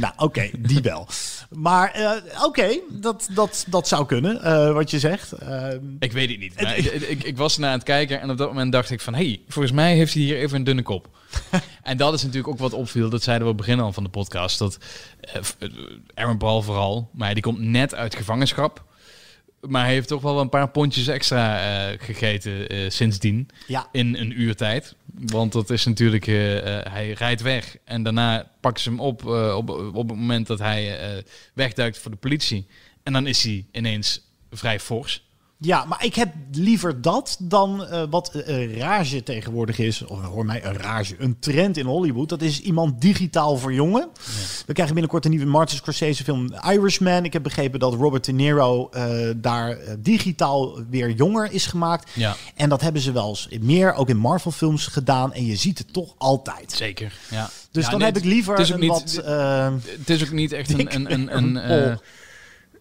Nou, 0.00 0.12
oké, 0.16 0.50
die 0.58 0.80
wel. 0.80 1.06
Maar 1.50 1.90
eh, 1.90 2.44
oké, 2.44 2.78
dat, 2.88 3.28
dat, 3.32 3.64
dat 3.68 3.88
zou 3.88 4.06
kunnen, 4.06 4.42
eh, 4.42 4.72
wat 4.72 4.90
je 4.90 4.98
zegt. 4.98 5.32
Ehm, 5.32 5.78
ik 5.98 6.12
weet 6.12 6.30
het 6.30 6.38
niet. 6.38 6.60
Maar 6.62 6.76
ik, 6.76 6.84
ik, 6.84 7.22
ik 7.24 7.36
was 7.36 7.56
naar 7.58 7.70
aan 7.70 7.76
het 7.76 7.84
kijken 7.84 8.20
en 8.20 8.30
op 8.30 8.38
dat 8.38 8.48
moment 8.48 8.72
dacht 8.72 8.90
ik 8.90 9.00
van... 9.00 9.14
hé, 9.14 9.24
hey, 9.24 9.40
volgens 9.48 9.74
mij 9.74 9.94
heeft 9.94 10.14
hij 10.14 10.22
hier 10.22 10.36
even 10.36 10.56
een 10.56 10.64
dunne 10.64 10.82
kop. 10.82 11.08
en 11.82 11.96
dat 11.96 12.14
is 12.14 12.22
natuurlijk 12.22 12.48
ook 12.48 12.58
wat 12.58 12.72
opviel. 12.72 13.10
Dat 13.10 13.22
zeiden 13.22 13.46
we 13.46 13.52
op 13.52 13.58
het 13.58 13.66
begin 13.66 13.84
al 13.84 13.92
van 13.92 14.02
de 14.02 14.08
podcast. 14.08 14.58
Dat 14.58 14.78
eh, 15.20 15.42
eh, 15.58 15.70
Aaron 16.14 16.38
Paul 16.38 16.62
vooral, 16.62 17.10
maar 17.12 17.34
die 17.34 17.42
komt 17.42 17.60
net 17.60 17.94
uit 17.94 18.14
gevangenschap. 18.14 18.84
Maar 19.60 19.84
hij 19.84 19.92
heeft 19.92 20.08
toch 20.08 20.22
wel 20.22 20.40
een 20.40 20.48
paar 20.48 20.70
pondjes 20.70 21.06
extra 21.06 21.58
eh, 21.58 21.98
gegeten 22.00 22.92
sindsdien. 22.92 23.48
Ja. 23.66 23.88
In 23.92 24.14
een 24.14 24.40
uur 24.40 24.56
tijd. 24.56 24.94
Want 25.14 25.52
dat 25.52 25.70
is 25.70 25.84
natuurlijk... 25.84 26.26
hij 26.26 27.12
rijdt 27.12 27.42
weg 27.42 27.76
en 27.84 28.02
daarna 28.02 28.50
pakken 28.60 28.82
ze 28.82 28.88
hem 28.88 29.00
op 29.00 29.24
op, 29.54 29.68
op 29.70 30.08
het 30.08 30.18
moment 30.18 30.46
dat 30.46 30.58
hij 30.58 30.98
wegduikt 31.54 31.98
voor 31.98 32.10
de 32.10 32.16
politie. 32.16 32.66
En 33.02 33.12
dan 33.12 33.26
is 33.26 33.42
hij 33.42 33.66
ineens 33.72 34.20
vrij 34.50 34.80
fors. 34.80 35.29
Ja, 35.62 35.84
maar 35.84 36.04
ik 36.04 36.14
heb 36.14 36.32
liever 36.52 37.00
dat 37.02 37.36
dan 37.40 37.86
eh, 37.86 38.02
wat 38.10 38.34
eh, 38.34 38.58
een 38.58 38.74
rage 38.78 39.22
tegenwoordig 39.22 39.78
is. 39.78 40.04
Of 40.04 40.20
hoor 40.24 40.44
mij, 40.44 40.64
een 40.64 40.76
rage. 40.76 41.14
Een 41.18 41.38
trend 41.38 41.76
in 41.76 41.86
Hollywood. 41.86 42.28
Dat 42.28 42.42
is 42.42 42.60
iemand 42.60 43.00
digitaal 43.00 43.56
verjongen. 43.56 44.08
We 44.66 44.72
krijgen 44.72 44.94
binnenkort 44.94 45.24
een 45.24 45.30
nieuwe 45.30 45.46
Martin 45.46 45.76
Scorsese 45.76 46.24
film 46.24 46.48
Irishman. 46.70 47.24
Ik 47.24 47.32
heb 47.32 47.42
begrepen 47.42 47.80
dat 47.80 47.94
Robert 47.94 48.24
De 48.24 48.32
Niro 48.32 48.88
eh, 48.88 49.30
daar 49.36 49.78
digitaal 49.98 50.78
weer 50.90 51.10
jonger 51.10 51.52
is 51.52 51.66
gemaakt. 51.66 52.10
Ja. 52.14 52.36
En 52.54 52.68
dat 52.68 52.80
hebben 52.80 53.02
ze 53.02 53.12
wel 53.12 53.28
eens 53.28 53.48
meer, 53.60 53.94
ook 53.94 54.08
in 54.08 54.16
Marvel 54.16 54.50
films 54.50 54.86
gedaan. 54.86 55.32
En 55.32 55.46
je 55.46 55.56
ziet 55.56 55.78
het 55.78 55.92
toch 55.92 56.14
altijd. 56.18 56.72
Zeker, 56.72 57.18
ja. 57.30 57.50
Dus 57.70 57.84
Ja, 57.84 57.90
dan 57.90 57.98
nee, 57.98 58.08
heb 58.08 58.16
ik 58.16 58.24
liever 58.24 58.52
het 58.56 58.62
is 58.62 58.72
ook 58.72 58.74
een 58.74 58.88
niet- 58.88 58.90
wat... 58.90 59.24
Het 59.98 60.10
is 60.10 60.22
ook 60.24 60.30
niet 60.32 60.52
echt 60.52 60.72
een, 60.72 60.94
een, 61.12 61.36
een, 61.36 61.72
een 61.72 61.98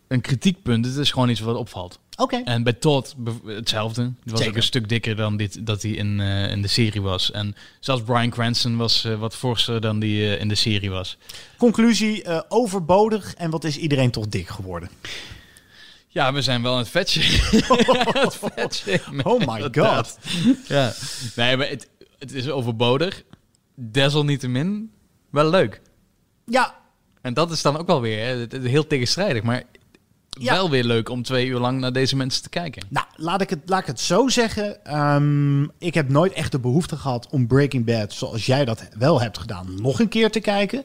een 0.07 0.21
kritiekpunt. 0.21 0.85
Het 0.85 0.95
is 0.95 1.11
gewoon 1.11 1.29
iets 1.29 1.39
wat 1.39 1.55
opvalt. 1.55 1.99
Oké. 2.19 2.41
En 2.43 2.63
bij 2.63 2.73
Todd 2.73 3.15
hetzelfde. 3.45 4.01
Die 4.01 4.13
was 4.23 4.33
Zeker. 4.33 4.47
ook 4.47 4.55
een 4.55 4.63
stuk 4.63 4.89
dikker 4.89 5.15
dan 5.15 5.37
dit, 5.37 5.65
dat 5.65 5.81
hij 5.81 5.91
in, 5.91 6.19
eh, 6.19 6.51
in 6.51 6.61
de 6.61 6.67
serie 6.67 7.01
was. 7.01 7.31
En 7.31 7.55
zelfs 7.79 8.03
Brian 8.03 8.29
Cranston 8.29 8.77
was 8.77 9.05
eh, 9.05 9.19
wat 9.19 9.35
forser 9.35 9.81
dan 9.81 9.99
die 9.99 10.35
eh, 10.35 10.41
in 10.41 10.47
de 10.47 10.55
serie 10.55 10.89
was. 10.89 11.17
Conclusie, 11.57 12.49
overbodig. 12.49 13.33
En 13.33 13.49
wat 13.49 13.63
is 13.63 13.77
iedereen 13.77 14.11
toch 14.11 14.27
dik 14.27 14.47
geworden? 14.47 14.89
Ja, 16.07 16.33
we 16.33 16.41
zijn 16.41 16.61
wel 16.61 16.71
aan 16.71 16.77
het 16.77 16.89
vetje. 16.89 17.21
Oh 19.23 19.39
my 19.39 19.69
god. 19.71 20.19
Ja. 20.67 20.93
Nee, 21.35 21.57
maar 21.57 21.69
het, 21.69 21.89
het 22.17 22.33
is 22.33 22.49
overbodig. 22.49 23.23
Desalniettemin 23.75 24.91
wel 25.29 25.49
leuk. 25.49 25.81
Ja. 26.45 26.75
En 27.21 27.33
dat 27.33 27.51
is 27.51 27.61
dan 27.61 27.77
ook 27.77 27.87
wel 27.87 28.01
weer 28.01 28.25
hè, 28.25 28.59
heel 28.69 28.87
tegenstrijdig. 28.87 29.43
Maar 29.43 29.63
wel 30.39 30.69
weer 30.69 30.83
leuk 30.83 31.09
om 31.09 31.23
twee 31.23 31.47
uur 31.47 31.59
lang 31.59 31.79
naar 31.79 31.93
deze 31.93 32.15
mensen 32.15 32.43
te 32.43 32.49
kijken. 32.49 32.83
Nou, 32.89 33.05
laat 33.15 33.41
ik 33.41 33.49
het, 33.49 33.59
laat 33.65 33.79
ik 33.79 33.85
het 33.87 33.99
zo 33.99 34.27
zeggen. 34.27 34.85
Ehm, 34.85 35.63
ik 35.63 35.93
heb 35.93 36.09
nooit 36.09 36.33
echt 36.33 36.51
de 36.51 36.59
behoefte 36.59 36.95
gehad 36.97 37.27
om 37.29 37.47
Breaking 37.47 37.85
Bad, 37.85 38.13
zoals 38.13 38.45
jij 38.45 38.65
dat 38.65 38.87
wel 38.97 39.21
hebt 39.21 39.37
gedaan, 39.37 39.81
nog 39.81 39.99
een 39.99 40.09
keer 40.09 40.31
te 40.31 40.39
kijken. 40.39 40.83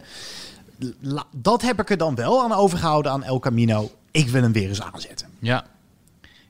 La- 1.01 1.27
dat 1.37 1.63
heb 1.63 1.81
ik 1.81 1.91
er 1.91 1.97
dan 1.97 2.15
wel 2.15 2.43
aan 2.43 2.53
overgehouden 2.53 3.13
aan 3.13 3.23
El 3.23 3.39
Camino. 3.39 3.91
Ik 4.11 4.29
wil 4.29 4.43
hem 4.43 4.53
weer 4.53 4.69
eens 4.69 4.83
aanzetten. 4.83 5.29
Ja. 5.39 5.65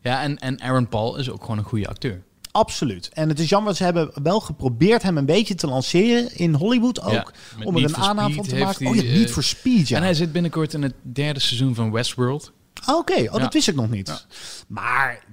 Ja, 0.02 0.22
en, 0.22 0.38
en 0.38 0.60
Aaron 0.60 0.88
Paul 0.88 1.16
is 1.16 1.30
ook 1.30 1.40
gewoon 1.40 1.58
een 1.58 1.64
goede 1.64 1.88
acteur. 1.88 2.22
Absoluut. 2.50 3.08
En 3.12 3.28
het 3.28 3.38
is 3.38 3.48
jammer, 3.48 3.74
ze 3.74 3.84
hebben 3.84 4.10
wel 4.22 4.40
geprobeerd 4.40 5.02
hem 5.02 5.16
een 5.18 5.26
beetje 5.26 5.54
te 5.54 5.66
lanceren 5.66 6.36
in 6.36 6.54
Hollywood 6.54 7.02
ook. 7.02 7.12
Ja, 7.12 7.26
om 7.64 7.76
er 7.76 7.82
een 7.82 7.88
Speed 7.88 8.04
van 8.04 8.16
te 8.16 8.56
maken. 8.56 8.86
hij, 8.86 8.86
oh, 8.86 8.94
ja, 8.96 9.02
niet 9.02 9.26
eh, 9.28 9.32
voor 9.32 9.42
Speed, 9.42 9.88
ja. 9.88 9.96
En 9.96 10.02
hij 10.02 10.14
zit 10.14 10.32
binnenkort 10.32 10.74
in 10.74 10.82
het 10.82 10.94
derde 11.02 11.40
seizoen 11.40 11.74
van 11.74 11.90
Westworld. 11.92 12.52
Ah, 12.84 12.96
Oké, 12.96 13.12
oh, 13.12 13.22
Ja. 13.22 13.38
dat 13.38 13.52
wist 13.52 13.68
ik 13.68 13.74
nog 13.74 13.90
niet. 13.90 14.26
Maar 14.66 15.24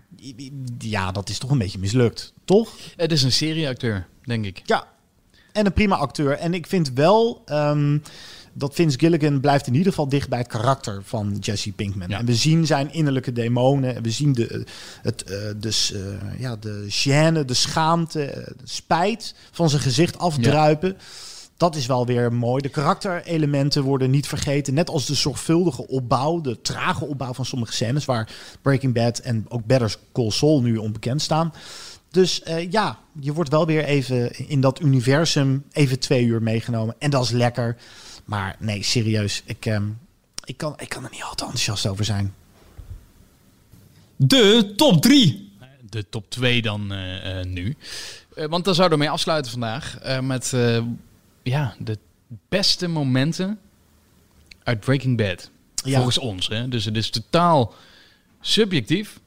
ja, 0.80 1.12
dat 1.12 1.30
is 1.30 1.38
toch 1.38 1.50
een 1.50 1.58
beetje 1.58 1.80
mislukt, 1.80 2.34
toch? 2.46 2.74
Het 2.96 3.12
is 3.12 3.24
een 3.24 3.32
serieacteur, 3.32 4.08
denk 4.24 4.46
ik. 4.46 4.62
Ja, 4.66 4.88
en 5.52 5.66
een 5.66 5.74
prima 5.74 5.96
acteur. 5.96 6.32
En 6.32 6.54
ik 6.54 6.68
vind 6.68 6.92
wel 6.94 7.42
ehm, 7.46 7.98
dat 8.54 8.74
Vince 8.76 9.00
Gilligan 9.00 9.40
blijft 9.40 9.68
in 9.68 9.74
ieder 9.74 9.90
geval 9.90 10.10
dicht 10.10 10.30
bij 10.30 10.40
het 10.40 10.48
karakter 10.48 11.02
van 11.04 11.38
Jesse 11.40 11.72
Pinkman. 11.72 12.10
En 12.10 12.26
we 12.26 12.36
zien 12.36 12.66
zijn 12.66 12.94
innerlijke 12.94 13.32
demonen. 13.32 13.96
En 13.96 14.04
we 14.04 14.12
zien 14.12 14.34
de, 14.34 14.66
het, 15.02 15.36
dus, 15.58 15.94
ja, 16.38 16.56
de 16.56 16.86
gêne, 16.90 17.46
de 17.46 17.54
schaamte, 17.54 18.24
eh, 18.24 18.46
de 18.46 18.54
spijt 18.64 19.36
van 19.52 19.70
zijn 19.70 19.82
gezicht 19.82 20.18
afdruipen. 20.18 20.98
Dat 21.62 21.76
is 21.76 21.86
wel 21.86 22.06
weer 22.06 22.34
mooi. 22.34 22.62
De 22.62 22.70
karakterelementen 22.70 23.84
worden 23.84 24.10
niet 24.12 24.28
vergeten. 24.28 24.74
Net 24.74 24.90
als 24.90 25.06
de 25.06 25.14
zorgvuldige 25.14 25.88
opbouw, 25.88 26.42
de 26.42 26.62
trage 26.62 27.06
opbouw 27.06 27.34
van 27.34 27.46
sommige 27.46 27.74
scènes... 27.74 28.06
waar 28.06 28.30
Breaking 28.62 28.94
Bad 28.94 29.20
en 29.20 29.46
ook 29.50 29.66
Better 29.66 29.96
Call 30.14 30.30
Saul 30.32 30.62
nu 30.62 30.78
onbekend 30.78 31.22
staan. 31.22 31.54
Dus 32.10 32.44
eh, 32.44 32.72
ja, 32.72 33.00
je 33.20 33.34
wordt 33.34 33.50
wel 33.50 33.66
weer 33.66 33.84
even 33.84 34.50
in 34.50 34.62
dat 34.62 34.82
universum 34.82 35.64
even 35.72 36.00
twee 36.00 36.26
uur 36.26 36.42
meegenomen. 36.42 36.96
En 37.00 37.10
dat 37.10 37.24
is 37.24 37.30
lekker. 37.30 37.78
Maar 38.26 38.56
nee, 38.60 38.84
serieus. 38.84 39.44
Ik, 39.46 39.66
ehm, 39.66 39.88
ik, 40.44 40.58
kan, 40.58 40.74
ik 40.78 40.90
kan 40.90 41.04
er 41.04 41.10
niet 41.12 41.24
altijd 41.24 41.42
enthousiast 41.42 41.88
over 41.88 42.06
zijn. 42.06 42.34
De 44.16 44.74
top 44.76 45.02
3. 45.02 45.52
De 45.90 46.10
top 46.10 46.30
2 46.30 46.62
dan 46.62 46.92
eh, 46.92 47.40
eh, 47.40 47.46
nu. 47.46 47.76
Eh, 48.36 48.46
want 48.46 48.66
daar 48.66 48.76
zouden 48.76 48.98
we 48.98 49.04
mee 49.04 49.14
afsluiten 49.14 49.52
vandaag. 49.52 49.98
eh, 50.00 50.20
met 50.20 50.54
eh, 50.54 50.84
ja, 51.44 51.76
de 51.80 51.98
beste 52.50 52.88
momenten 52.88 53.60
uit 54.64 54.80
Breaking 54.80 55.18
Bad. 55.18 55.50
Ja. 55.84 55.96
Volgens 55.96 56.18
ons. 56.18 56.48
Hè? 56.48 56.68
Dus 56.68 56.86
het 56.86 56.96
is 56.98 57.10
totaal 57.10 57.74
subjectief. 58.42 59.20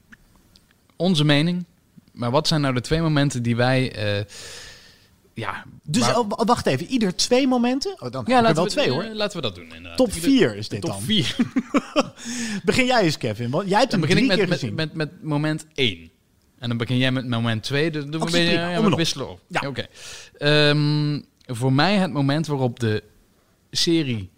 Onze 0.96 1.24
mening. 1.24 1.64
Maar 2.12 2.30
wat 2.30 2.48
zijn 2.48 2.60
nou 2.60 2.74
de 2.74 2.80
twee 2.80 3.00
momenten 3.00 3.42
die 3.42 3.56
wij... 3.56 3.92
eh, 3.92 4.24
ja, 5.34 5.64
Dus 5.82 6.14
oh, 6.14 6.30
wacht 6.30 6.66
even, 6.66 6.86
ieder 6.86 7.16
twee 7.16 7.46
momenten? 7.46 7.96
Oh, 7.98 8.10
dan 8.10 8.24
ja, 8.26 8.40
laten 8.42 8.54
wel 8.54 8.64
we, 8.64 8.70
twee 8.70 8.86
eh, 8.86 8.92
hoor. 8.92 9.04
laten 9.04 9.36
we 9.36 9.42
dat 9.42 9.54
doen. 9.54 9.64
Inderdaad. 9.64 9.96
Top 9.96 10.06
Ieder- 10.06 10.22
4 10.22 10.56
is 10.56 10.68
dit 10.68 10.80
top 10.80 10.90
dan. 10.90 11.02
4. 11.02 11.36
Begin 12.64 12.86
jij 12.86 13.02
eens, 13.02 13.18
Kevin. 13.18 13.50
Want 13.50 13.68
jij 13.68 13.78
hebt 13.78 13.92
hem 13.92 14.00
begin 14.00 14.16
ik 14.16 14.26
met, 14.26 14.36
keer 14.36 14.48
met, 14.48 14.58
gezien. 14.58 14.74
met, 14.74 14.94
met 14.94 15.22
moment 15.22 15.66
1. 15.74 16.10
En 16.58 16.68
dan 16.68 16.78
begin 16.78 16.96
jij 16.96 17.12
met 17.12 17.26
moment 17.28 17.62
2. 17.62 17.90
Dan 17.90 18.10
doen 18.10 18.20
we 18.20 18.26
een 18.26 18.80
beetje 18.80 18.96
wisselen 18.96 19.28
op. 19.30 19.40
Ja. 19.48 19.68
Oké. 19.68 19.86
Ehm, 20.38 21.20
voor 21.47 21.72
mij 21.72 21.97
het 21.97 22.12
moment 22.12 22.47
waarop 22.47 22.80
de 22.80 23.03
serie 23.70 24.30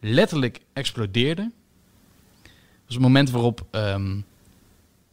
letterlijk 0.00 0.60
explodeerde, 0.72 1.50
was 2.84 2.94
het 2.94 3.00
moment 3.00 3.30
waarop 3.30 3.66
ehm, 3.70 4.20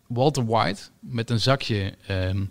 Walter 0.08 0.46
White 0.46 0.82
met 1.00 1.30
een 1.30 1.40
zakje, 1.40 1.94
ehm, 2.08 2.46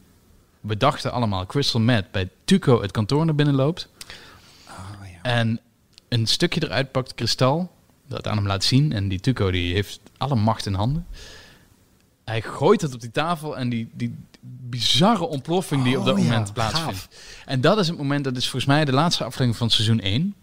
we 0.61 0.77
dachten 0.77 1.13
allemaal 1.13 1.47
crystal 1.47 1.81
meth, 1.81 2.11
bij 2.11 2.29
Tuco 2.45 2.83
het 2.83 2.91
kantoor 2.91 3.25
naar 3.25 3.35
binnen 3.35 3.55
loopt. 3.55 3.89
En 5.23 5.61
een 6.09 6.27
stukje 6.27 6.65
eruit 6.65 6.93
pakt, 6.93 7.15
kristal, 7.15 7.71
dat 8.07 8.27
aan 8.27 8.37
hem 8.37 8.47
laat 8.47 8.65
zien. 8.65 8.93
En 8.93 9.09
die 9.09 9.21
Tuco 9.21 9.51
die 9.51 9.75
heeft 9.75 10.01
alle 10.17 10.35
macht 10.35 10.67
in 10.67 10.75
handen. 10.75 11.07
Hij 12.31 12.43
gooit 12.43 12.81
het 12.81 12.95
op 12.95 13.01
die 13.01 13.11
tafel 13.11 13.57
en 13.57 13.69
die, 13.69 13.89
die 13.93 14.15
bizarre 14.69 15.27
ontploffing 15.27 15.85
die 15.85 15.99
op 15.99 16.05
dat 16.05 16.15
Oh 16.15 16.21
ja, 16.21 16.27
moment 16.27 16.53
plaatsvindt. 16.53 17.09
En 17.45 17.61
dat 17.61 17.79
is 17.79 17.89
het 17.89 17.97
moment, 17.97 18.25
dat 18.25 18.37
is 18.37 18.43
volgens 18.49 18.65
mij 18.65 18.85
de 18.85 18.93
laatste 18.93 19.25
aflevering 19.25 19.57
van 19.57 19.71
seizoen 19.71 20.01
1. 20.01 20.35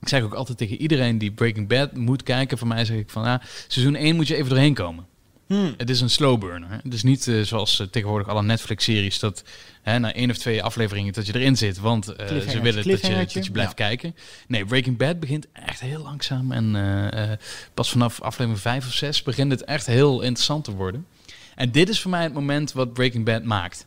Ik 0.00 0.08
zeg 0.08 0.22
ook 0.22 0.34
altijd 0.34 0.58
tegen 0.58 0.76
iedereen 0.76 1.18
die 1.18 1.30
Breaking 1.30 1.68
Bad 1.68 1.96
moet 1.96 2.22
kijken, 2.22 2.58
voor 2.58 2.66
mij 2.66 2.84
zeg 2.84 2.96
ik 2.96 3.10
van, 3.10 3.24
ja, 3.24 3.42
seizoen 3.68 3.94
1 3.94 4.16
moet 4.16 4.28
je 4.28 4.36
even 4.36 4.48
doorheen 4.48 4.74
komen. 4.74 5.06
Hmm. 5.46 5.74
Het 5.76 5.90
is 5.90 6.00
een 6.00 6.10
slow 6.10 6.40
burner. 6.40 6.70
Hè? 6.70 6.76
Het 6.82 6.94
is 6.94 7.02
niet 7.02 7.28
eh, 7.28 7.40
zoals 7.40 7.80
eh, 7.80 7.86
tegenwoordig 7.86 8.28
alle 8.28 8.42
Netflix-series 8.42 9.18
dat 9.18 9.44
hè, 9.82 9.98
na 9.98 10.12
één 10.12 10.30
of 10.30 10.38
twee 10.38 10.62
afleveringen 10.62 11.12
dat 11.12 11.26
je 11.26 11.34
erin 11.34 11.56
zit, 11.56 11.78
want 11.78 12.08
eh, 12.08 12.26
ze 12.26 12.60
willen 12.60 12.88
dat 12.88 13.06
je, 13.06 13.14
dat 13.32 13.32
je 13.44 13.50
blijft 13.50 13.78
Ja. 13.78 13.86
kijken. 13.86 14.14
Nee, 14.48 14.64
Breaking 14.64 14.96
Bad 14.96 15.20
begint 15.20 15.46
echt 15.52 15.80
heel 15.80 16.02
langzaam 16.02 16.52
en 16.52 17.38
pas 17.74 17.90
vanaf 17.90 18.20
aflevering 18.20 18.60
5 18.60 18.86
of 18.86 18.92
6 18.92 19.22
begint 19.22 19.50
het 19.50 19.64
echt 19.64 19.86
heel 19.86 20.20
interessant 20.20 20.64
te 20.64 20.72
worden. 20.72 21.06
En 21.54 21.70
dit 21.72 21.88
is 21.88 22.00
voor 22.00 22.10
mij 22.10 22.22
het 22.22 22.32
moment 22.32 22.72
wat 22.72 22.92
Breaking 22.92 23.24
Bad 23.24 23.44
maakt. 23.44 23.86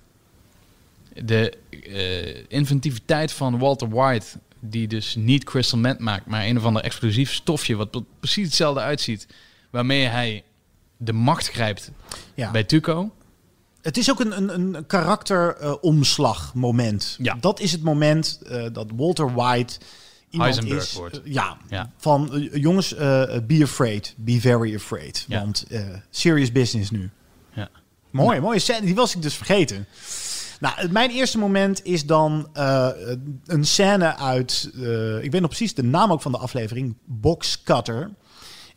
De 1.23 1.57
inventiviteit 2.47 3.31
van 3.31 3.59
Walter 3.59 3.89
White, 3.89 4.25
die 4.59 4.87
dus 4.87 5.15
niet 5.15 5.43
crystal 5.43 5.79
meth 5.79 5.99
maakt, 5.99 6.25
maar 6.25 6.45
een 6.45 6.57
of 6.57 6.65
ander 6.65 6.83
explosief 6.83 7.33
stofje 7.33 7.75
wat 7.75 8.03
precies 8.19 8.45
hetzelfde 8.45 8.81
uitziet, 8.81 9.27
waarmee 9.69 10.05
hij 10.05 10.43
de 10.97 11.13
macht 11.13 11.47
grijpt 11.49 11.91
Ja. 12.33 12.51
bij 12.51 12.63
Tuco. 12.63 13.11
Het 13.81 13.97
is 13.97 14.11
ook 14.11 14.19
een, 14.19 14.37
een, 14.37 14.73
een 14.75 14.85
karakteromslagmoment. 14.85 17.15
Ja. 17.21 17.37
Dat 17.39 17.59
is 17.59 17.71
het 17.71 17.83
moment 17.83 18.39
eh, 18.47 18.65
dat 18.73 18.87
Walter 18.95 19.33
White 19.33 19.77
iemand 20.29 20.63
is. 20.65 20.93
wordt. 20.93 21.21
eh, 21.21 21.33
ja, 21.33 21.57
Ja. 21.69 21.91
van 21.97 22.33
eh, 22.33 22.53
jongens, 22.61 22.95
be 23.47 23.59
afraid, 23.63 24.13
be 24.17 24.39
very 24.41 24.75
afraid. 24.75 25.25
Ja. 25.27 25.39
Want 25.39 25.65
serious 26.09 26.51
business 26.51 26.91
nu. 26.91 27.09
Ja. 27.53 27.69
Mooi, 28.09 28.39
mooie 28.39 28.59
scène. 28.59 28.85
Die 28.85 28.95
was 28.95 29.15
ik 29.15 29.21
dus 29.21 29.35
vergeten. 29.35 29.85
Nou, 30.59 30.91
mijn 30.91 31.09
eerste 31.11 31.37
moment 31.37 31.85
is 31.85 32.05
dan 32.05 32.49
een 33.45 33.65
scène 33.65 34.15
uit... 34.17 34.69
ik 35.21 35.31
weet 35.31 35.41
nog 35.41 35.49
precies 35.49 35.73
de 35.73 35.83
naam 35.83 36.11
ook 36.11 36.21
van 36.21 36.31
de 36.31 36.37
aflevering. 36.37 36.95
Box 37.05 37.63
Cutter. 37.63 38.09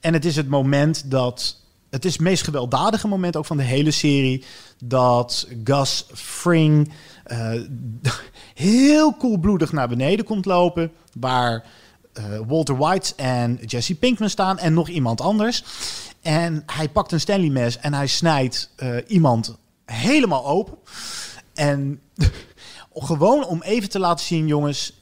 En 0.00 0.12
het 0.12 0.24
is 0.24 0.36
het 0.36 0.48
moment 0.48 1.10
dat... 1.10 1.59
Het 1.90 2.04
is 2.04 2.12
het 2.12 2.20
meest 2.20 2.44
gewelddadige 2.44 3.08
moment 3.08 3.36
ook 3.36 3.46
van 3.46 3.56
de 3.56 3.62
hele 3.62 3.90
serie. 3.90 4.44
Dat 4.84 5.48
Gus 5.64 6.06
Fring 6.14 6.92
eh, 7.24 7.52
heel 8.54 9.12
koelbloedig 9.12 9.72
naar 9.72 9.88
beneden 9.88 10.24
komt 10.24 10.44
lopen. 10.44 10.92
Waar 11.18 11.64
eh, 12.12 12.24
Walter 12.46 12.76
White 12.76 13.14
en 13.16 13.58
Jesse 13.66 13.94
Pinkman 13.94 14.30
staan 14.30 14.58
en 14.58 14.74
nog 14.74 14.88
iemand 14.88 15.20
anders. 15.20 15.64
En 16.22 16.62
hij 16.66 16.88
pakt 16.88 17.12
een 17.12 17.20
Stanley 17.20 17.48
mes 17.48 17.78
en 17.78 17.94
hij 17.94 18.06
snijdt 18.06 18.70
eh, 18.76 18.96
iemand 19.06 19.56
helemaal 19.84 20.46
open. 20.46 20.78
En 21.54 22.00
gewoon 22.94 23.44
om 23.44 23.62
even 23.62 23.88
te 23.88 23.98
laten 23.98 24.26
zien, 24.26 24.46
jongens, 24.46 24.99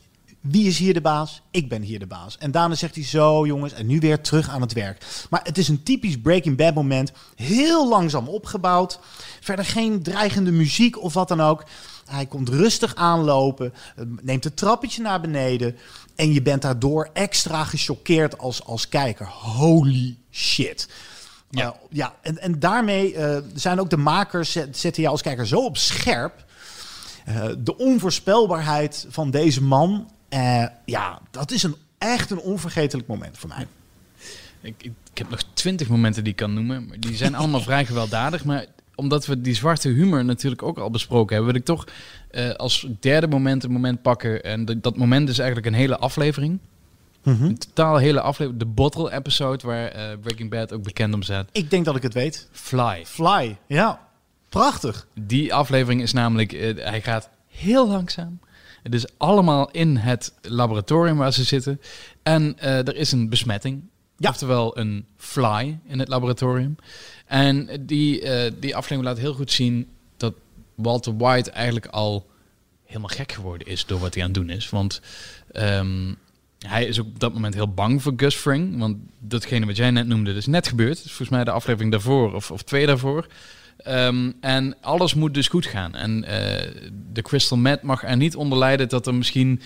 wie 0.50 0.66
is 0.66 0.78
hier 0.78 0.94
de 0.94 1.00
baas? 1.00 1.42
Ik 1.50 1.68
ben 1.68 1.82
hier 1.82 1.98
de 1.98 2.06
baas. 2.06 2.38
En 2.38 2.50
daarna 2.50 2.74
zegt 2.74 2.94
hij 2.94 3.04
zo, 3.04 3.46
jongens, 3.46 3.72
en 3.72 3.86
nu 3.86 3.98
weer 4.00 4.20
terug 4.20 4.48
aan 4.48 4.60
het 4.60 4.72
werk. 4.72 5.04
Maar 5.30 5.40
het 5.44 5.58
is 5.58 5.68
een 5.68 5.82
typisch 5.82 6.20
Breaking 6.20 6.56
Bad 6.56 6.74
moment. 6.74 7.12
Heel 7.34 7.88
langzaam 7.88 8.28
opgebouwd. 8.28 8.98
Verder 9.40 9.64
geen 9.64 10.02
dreigende 10.02 10.50
muziek 10.50 11.02
of 11.02 11.14
wat 11.14 11.28
dan 11.28 11.40
ook. 11.40 11.64
Hij 12.10 12.26
komt 12.26 12.48
rustig 12.48 12.94
aanlopen, 12.94 13.74
eh, 13.96 14.04
neemt 14.22 14.44
het 14.44 14.56
trappetje 14.56 15.02
naar 15.02 15.20
beneden. 15.20 15.76
En 16.16 16.32
je 16.32 16.42
bent 16.42 16.62
daardoor 16.62 17.10
extra 17.12 17.64
gechoqueerd 17.64 18.38
als, 18.38 18.64
als 18.64 18.88
kijker. 18.88 19.26
Holy 19.26 20.16
shit. 20.30 20.88
Ja, 21.50 21.76
ja 21.90 22.14
en, 22.22 22.38
en 22.38 22.58
daarmee 22.58 23.14
eh, 23.14 23.38
zijn 23.54 23.80
ook 23.80 23.90
de 23.90 23.96
makers, 23.96 24.52
zet- 24.52 24.78
zetten 24.78 25.02
jou 25.02 25.14
als 25.14 25.22
kijker 25.22 25.46
zo 25.46 25.64
op 25.64 25.76
scherp. 25.76 26.44
Eh, 27.24 27.46
de 27.58 27.76
onvoorspelbaarheid 27.76 29.06
van 29.08 29.30
deze 29.30 29.62
man. 29.62 30.10
Eh, 30.28 30.64
ja, 30.84 31.20
dat 31.30 31.50
is 31.50 31.62
een, 31.62 31.74
echt 31.98 32.30
een 32.30 32.38
onvergetelijk 32.40 33.08
moment 33.08 33.38
voor 33.38 33.48
mij. 33.48 33.66
Ik, 34.60 34.74
ik, 34.82 34.92
ik 35.12 35.18
heb 35.18 35.30
nog 35.30 35.40
twintig 35.52 35.88
momenten 35.88 36.22
die 36.22 36.32
ik 36.32 36.38
kan 36.38 36.54
noemen. 36.54 36.86
Maar 36.86 37.00
die 37.00 37.16
zijn 37.16 37.34
allemaal 37.34 37.60
vrij 37.70 37.86
gewelddadig. 37.86 38.44
Maar 38.44 38.64
omdat 38.94 39.26
we 39.26 39.40
die 39.40 39.54
zwarte 39.54 39.88
humor 39.88 40.24
natuurlijk 40.24 40.62
ook 40.62 40.78
al 40.78 40.90
besproken 40.90 41.34
hebben, 41.34 41.52
wil 41.52 41.60
ik 41.60 41.66
toch 41.66 41.84
eh, 42.30 42.50
als 42.50 42.86
derde 43.00 43.26
moment 43.26 43.64
een 43.64 43.72
moment 43.72 44.02
pakken. 44.02 44.42
En 44.44 44.64
dat- 44.64 44.82
dat 44.82 44.96
moment 44.96 45.28
is 45.28 45.38
eigenlijk 45.38 45.68
een 45.68 45.74
hele 45.80 45.98
aflevering. 45.98 46.58
Mhm. 47.22 47.44
Een 47.44 47.58
totaal 47.58 47.96
hele 47.96 48.20
aflevering. 48.20 48.62
De 48.62 48.66
bottle 48.68 49.12
episode 49.12 49.66
waar 49.66 49.86
eh, 49.88 50.18
Breaking 50.20 50.50
Bad 50.50 50.72
ook 50.72 50.82
bekend 50.82 51.14
om 51.14 51.22
staat. 51.22 51.48
Ik 51.52 51.70
denk 51.70 51.84
dat 51.84 51.96
ik 51.96 52.02
het 52.02 52.14
weet. 52.14 52.48
Fly. 52.52 53.02
Fly, 53.06 53.56
ja. 53.66 54.06
Prachtig. 54.48 55.06
Die 55.14 55.54
aflevering 55.54 56.02
is 56.02 56.12
namelijk, 56.12 56.50
hij 56.78 57.02
gaat 57.02 57.28
heel 57.48 57.88
langzaam. 57.88 58.38
Het 58.90 58.96
is 58.96 59.18
allemaal 59.18 59.70
in 59.70 59.96
het 59.96 60.32
laboratorium 60.42 61.16
waar 61.16 61.32
ze 61.32 61.44
zitten. 61.44 61.80
En 62.22 62.58
eh, 62.58 62.78
er 62.78 62.96
is 62.96 63.12
een 63.12 63.28
besmetting. 63.28 63.82
Oftewel 64.18 64.78
een 64.78 65.06
fly 65.16 65.78
in 65.86 65.98
het 65.98 66.08
laboratorium. 66.08 66.76
En 67.26 67.68
die, 67.80 68.20
eh, 68.20 68.52
die 68.60 68.76
aflevering 68.76 69.04
laat 69.04 69.18
heel 69.18 69.34
goed 69.34 69.52
zien 69.52 69.88
dat 70.16 70.34
Walter 70.74 71.16
White 71.16 71.50
eigenlijk 71.50 71.86
al 71.86 72.26
helemaal 72.84 73.08
gek 73.08 73.32
geworden 73.32 73.66
is 73.66 73.86
door 73.86 73.98
wat 73.98 74.14
hij 74.14 74.22
aan 74.22 74.30
het 74.30 74.38
doen 74.38 74.50
is. 74.50 74.70
Want 74.70 75.00
ehm, 75.52 76.14
hij 76.58 76.84
is 76.84 77.00
ook 77.00 77.06
op 77.06 77.20
dat 77.20 77.32
moment 77.32 77.54
heel 77.54 77.72
bang 77.72 78.02
voor 78.02 78.12
Gus 78.16 78.34
Fring. 78.34 78.78
Want 78.78 78.96
datgene 79.18 79.66
wat 79.66 79.76
jij 79.76 79.90
net 79.90 80.06
noemde, 80.06 80.30
dat 80.30 80.40
is 80.40 80.46
net 80.46 80.68
gebeurd. 80.68 80.96
Dat 80.96 81.04
is 81.04 81.12
volgens 81.12 81.36
mij 81.36 81.44
de 81.44 81.50
aflevering 81.50 81.92
daarvoor 81.92 82.34
of, 82.34 82.50
of 82.50 82.62
twee 82.62 82.86
daarvoor. 82.86 83.26
Ehm, 83.78 84.32
en 84.40 84.76
alles 84.80 85.14
moet 85.14 85.34
dus 85.34 85.48
goed 85.48 85.66
gaan. 85.66 85.94
En 85.94 86.24
eh, 86.24 86.87
de 87.12 87.22
Crystal 87.22 87.58
Meth 87.58 87.82
mag 87.82 88.04
er 88.04 88.16
niet 88.16 88.36
onder 88.36 88.58
lijden 88.58 88.88
dat 88.88 89.06
er 89.06 89.14
misschien 89.14 89.60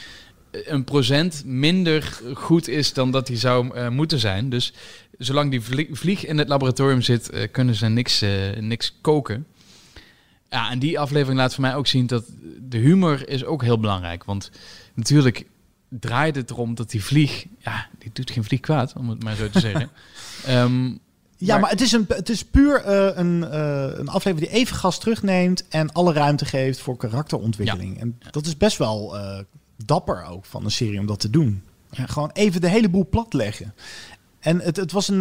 een 0.51 0.85
procent 0.85 1.43
minder 1.45 2.21
goed 2.35 2.69
is 2.69 2.93
dan 2.93 3.11
dat 3.11 3.29
hij 3.29 3.37
zou 3.37 3.75
eh, 3.75 3.89
moeten 3.89 4.19
zijn. 4.19 4.49
Dus 4.49 4.73
zolang 5.19 5.51
die 5.51 5.61
vlie- 5.61 5.89
vlieg 5.91 6.27
in 6.27 6.39
het 6.39 6.49
laboratorium 6.49 7.03
zit, 7.03 7.31
eh, 7.31 7.49
kunnen 7.51 7.75
ze 7.75 7.87
niks, 7.87 8.23
eh, 8.23 8.31
niks 8.59 8.99
koken. 9.01 9.47
Ja, 10.51 10.71
en 10.71 10.79
die 10.79 10.99
aflevering 10.99 11.39
laat 11.39 11.55
voor 11.55 11.63
mij 11.63 11.75
ook 11.75 11.87
zien 11.87 12.07
dat 12.07 12.25
de 12.69 12.79
humor 12.79 13.29
is 13.29 13.45
ook 13.45 13.63
heel 13.63 13.79
belangrijk. 13.81 14.25
Want 14.25 14.51
natuurlijk 14.95 15.47
draait 15.89 16.37
het 16.37 16.51
erom 16.51 16.75
dat 16.75 16.91
die 16.91 17.05
vlieg, 17.05 17.47
ja, 17.59 17.89
die 17.99 18.11
doet 18.13 18.31
geen 18.31 18.45
vlieg 18.45 18.61
kwaad, 18.61 18.93
om 18.97 19.09
het 19.09 19.23
maar 19.23 19.35
zo 19.37 19.51
te 19.51 19.61
zeggen. 19.61 19.91
Ehm, 20.47 20.91
Ja, 21.47 21.59
maar, 21.59 21.71
het, 21.71 21.81
is 21.81 21.93
een, 21.93 22.05
het 22.09 22.29
is 22.29 22.45
puur 22.45 22.85
eh, 22.85 23.17
een, 23.19 23.45
eh, 23.45 23.99
een 23.99 24.09
aflevering 24.09 24.51
die 24.51 24.61
even 24.61 24.77
gas 24.77 24.99
terugneemt 24.99 25.69
en 25.69 25.93
alle 25.93 26.13
ruimte 26.13 26.45
geeft 26.45 26.79
voor 26.79 26.97
karakterontwikkeling. 26.97 28.01
En 28.01 28.19
dat 28.31 28.47
is 28.47 28.57
best 28.57 28.77
wel 28.77 29.19
eh, 29.19 29.39
dapper 29.85 30.25
ook 30.25 30.45
van 30.45 30.65
een 30.65 30.71
serie 30.71 30.99
om 30.99 31.07
dat 31.07 31.21
te 31.21 31.31
doen. 31.31 31.63
Ja, 31.91 32.07
gewoon 32.07 32.31
even 32.33 32.61
de 32.61 32.69
hele 32.69 32.89
boel 32.89 33.09
platleggen. 33.09 33.75
En 34.41 34.61
het, 34.61 34.77
het 34.77 34.93
was 34.93 35.09
een. 35.09 35.21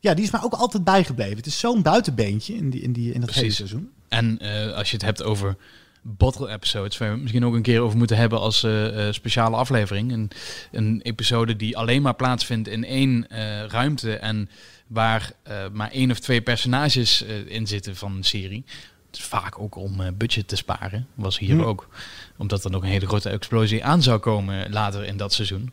ja, 0.00 0.14
die 0.14 0.24
is 0.24 0.30
mij 0.30 0.42
ook 0.42 0.52
altijd 0.52 0.84
bijgebleven. 0.84 1.36
Het 1.36 1.46
is 1.46 1.58
zo'n 1.58 1.82
buitenbeentje 1.82 2.54
in, 2.54 2.70
die, 2.70 2.80
in, 2.80 2.92
die, 2.92 3.12
in 3.12 3.20
dat 3.20 3.30
hele 3.30 3.50
seizoen. 3.50 3.90
En 4.08 4.38
als 4.74 4.90
je 4.90 4.96
het 4.96 5.04
hebt 5.04 5.22
over 5.22 5.56
bottle 6.02 6.48
episodes, 6.48 6.98
waar 6.98 7.12
we 7.12 7.18
misschien 7.18 7.44
ook 7.44 7.54
een 7.54 7.62
keer 7.62 7.80
over 7.80 7.98
moeten 7.98 8.16
hebben 8.16 8.40
als 8.40 8.66
speciale 9.10 9.56
aflevering. 9.56 10.12
Een, 10.12 10.30
een 10.70 11.00
episode 11.02 11.56
die 11.56 11.76
alleen 11.76 12.02
maar 12.02 12.14
plaatsvindt 12.14 12.68
in 12.68 12.84
één 12.84 13.26
ruimte 13.68 14.16
en 14.16 14.48
waar 14.86 15.32
eh, 15.42 15.56
maar 15.72 15.90
één 15.90 16.10
of 16.10 16.18
twee 16.18 16.42
personages 16.42 17.24
eh, 17.24 17.46
in 17.46 17.66
zitten 17.66 17.96
van 17.96 18.16
een 18.16 18.24
serie. 18.24 18.64
Het 19.06 19.16
is 19.16 19.24
vaak 19.24 19.58
ook 19.58 19.76
om 19.76 20.00
eh, 20.00 20.08
budget 20.14 20.48
te 20.48 20.56
sparen. 20.56 21.06
Was 21.14 21.38
hier 21.38 21.54
Hm. 21.54 21.62
ook. 21.62 21.88
Omdat 22.36 22.64
er 22.64 22.70
nog 22.70 22.82
een 22.82 22.88
hele 22.88 23.06
grote 23.06 23.28
explosie 23.28 23.84
aan 23.84 24.02
zou 24.02 24.18
komen 24.18 24.72
later 24.72 25.04
in 25.04 25.16
dat 25.16 25.32
seizoen. 25.32 25.72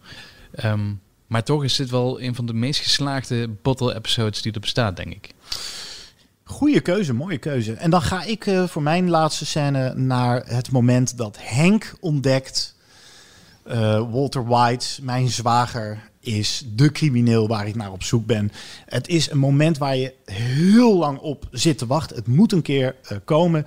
Ehm, 0.51 0.93
maar 1.27 1.43
toch 1.43 1.63
is 1.63 1.75
dit 1.75 1.89
wel 1.89 2.21
een 2.21 2.35
van 2.35 2.45
de 2.45 2.53
meest 2.53 2.81
geslaagde 2.81 3.47
bottle 3.47 3.95
episodes 3.95 4.41
die 4.41 4.53
er 4.53 4.59
bestaat, 4.59 4.95
denk 4.95 5.13
ik. 5.13 5.33
Goeie 6.43 6.81
keuze, 6.81 7.13
mooie 7.13 7.37
keuze. 7.37 7.73
En 7.73 7.89
dan 7.89 8.01
ga 8.01 8.23
ik 8.23 8.51
voor 8.67 8.81
mijn 8.81 9.09
laatste 9.09 9.45
scène 9.45 9.93
naar 9.93 10.45
het 10.45 10.71
moment 10.71 11.17
dat 11.17 11.37
Henk 11.39 11.93
ontdekt... 11.99 12.75
Walter 14.09 14.45
White, 14.45 15.03
mijn 15.03 15.29
zwager, 15.29 16.10
is 16.21 16.63
de 16.75 16.91
crimineel 16.91 17.47
waar 17.47 17.67
ik 17.67 17.75
naar 17.75 17.91
op 17.91 18.03
zoek 18.03 18.25
ben. 18.25 18.51
Het 18.85 19.07
is 19.07 19.29
een 19.31 19.37
moment 19.37 19.77
waar 19.77 19.95
je 19.97 20.13
heel 20.25 20.97
lang 20.97 21.17
op 21.19 21.47
zit 21.51 21.77
te 21.77 21.85
wachten. 21.87 22.15
Het 22.15 22.27
moet 22.27 22.51
een 22.51 22.61
keer 22.61 22.95
eh, 23.03 23.17
komen. 23.25 23.65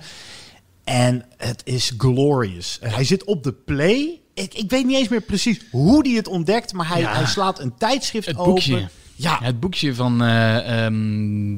En 0.83 1.25
het 1.37 1.61
is 1.65 1.93
glorious. 1.97 2.77
Hij 2.81 3.03
zit 3.03 3.23
op 3.23 3.43
de 3.43 3.51
play 3.53 4.19
Ik, 4.33 4.53
ik 4.53 4.69
weet 4.69 4.85
niet 4.85 4.97
eens 4.97 5.07
meer 5.07 5.21
precies 5.21 5.59
hoe 5.71 6.07
hij 6.07 6.15
het 6.15 6.27
ontdekt, 6.27 6.73
maar 6.73 6.87
hij, 6.87 6.99
Ja. 7.01 7.13
hij 7.15 7.25
slaat 7.25 7.59
een 7.59 7.75
tijdschrift 7.77 8.25
Het 8.27 8.37
open. 8.37 8.51
boekje. 8.53 8.87
Ja. 9.15 9.39
Het 9.41 9.59
boekje 9.59 9.95
van 9.95 10.23
eh, 10.23 10.85
ehm, 10.85 11.57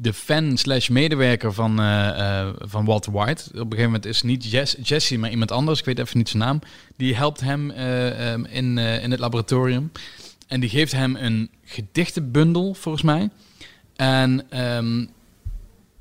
de 0.00 0.12
fan 0.12 0.56
slash 0.56 0.88
medewerker 0.88 1.52
van, 1.52 1.80
eh, 1.80 2.48
van 2.58 2.84
Walter 2.84 3.12
White. 3.12 3.44
Op 3.48 3.54
een 3.54 3.62
gegeven 3.62 3.84
moment 3.84 4.06
is 4.06 4.22
niet 4.22 4.50
Jess, 4.50 4.76
Jesse, 4.82 5.18
maar 5.18 5.30
iemand 5.30 5.52
anders. 5.52 5.78
Ik 5.78 5.84
weet 5.84 5.98
even 5.98 6.18
niet 6.18 6.28
zijn 6.28 6.42
naam. 6.42 6.58
Die 6.96 7.14
helpt 7.16 7.40
hem 7.40 7.70
eh, 7.70 8.32
ehm, 8.32 8.44
in, 8.44 8.78
in 8.78 9.10
het 9.10 9.20
laboratorium. 9.20 9.92
En 10.50 10.60
die 10.60 10.68
geeft 10.68 10.92
hem 10.92 11.16
een 11.16 11.50
gedichtenbundel, 11.64 12.74
volgens 12.74 13.04
mij. 13.04 13.30
En 13.96 14.50
ehm, 14.50 15.06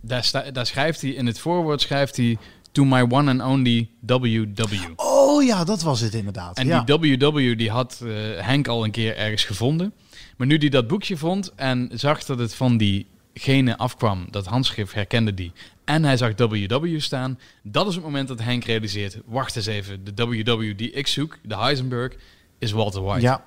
daar, 0.02 0.24
sta, 0.24 0.52
daar 0.52 0.66
schrijft 0.66 1.02
hij, 1.02 1.12
in 1.12 1.26
het 1.26 1.40
voorwoord 1.40 1.82
schrijft 1.82 2.18
hij... 2.18 2.38
To 2.72 2.86
my 2.86 3.06
one 3.10 3.32
and 3.32 3.42
only 3.42 3.90
WW. 4.00 4.76
Oh 4.96 5.44
ja, 5.44 5.64
dat 5.64 5.82
was 5.82 6.00
het 6.00 6.14
inderdaad. 6.14 6.58
En 6.58 6.68
ja. 6.68 6.84
die 6.84 7.18
WW 7.18 7.58
die 7.58 7.70
had 7.70 8.02
eh, 8.04 8.12
Henk 8.38 8.68
al 8.68 8.84
een 8.84 8.92
keer 8.92 9.18
ergens 9.18 9.44
gevonden. 9.44 9.94
Maar 10.38 10.48
nu 10.48 10.58
die 10.58 10.70
dat 10.70 10.88
boekje 10.88 11.18
vond 11.18 11.54
en 11.56 11.90
zag 11.94 12.24
dat 12.24 12.40
het 12.40 12.56
van 12.56 12.78
diegene 12.78 13.78
afkwam, 13.78 14.28
dat 14.32 14.46
handschrift 14.46 14.94
herkende 14.94 15.34
die. 15.34 15.52
En 15.86 16.04
hij 16.04 16.18
zag 16.18 16.32
WW 16.36 17.00
staan. 17.00 17.40
Dat 17.64 17.88
is 17.88 17.96
het 17.96 18.04
moment 18.04 18.28
dat 18.28 18.42
Henk 18.42 18.64
realiseert, 18.64 19.18
wacht 19.26 19.56
eens 19.56 19.66
even, 19.66 20.16
de 20.16 20.26
WW 20.26 20.78
die 20.78 20.92
ik 20.92 21.08
zoek, 21.08 21.38
de 21.44 21.58
Heisenberg, 21.58 22.14
is 22.60 22.72
Walter 22.72 23.04
White. 23.04 23.22
Ja. 23.22 23.44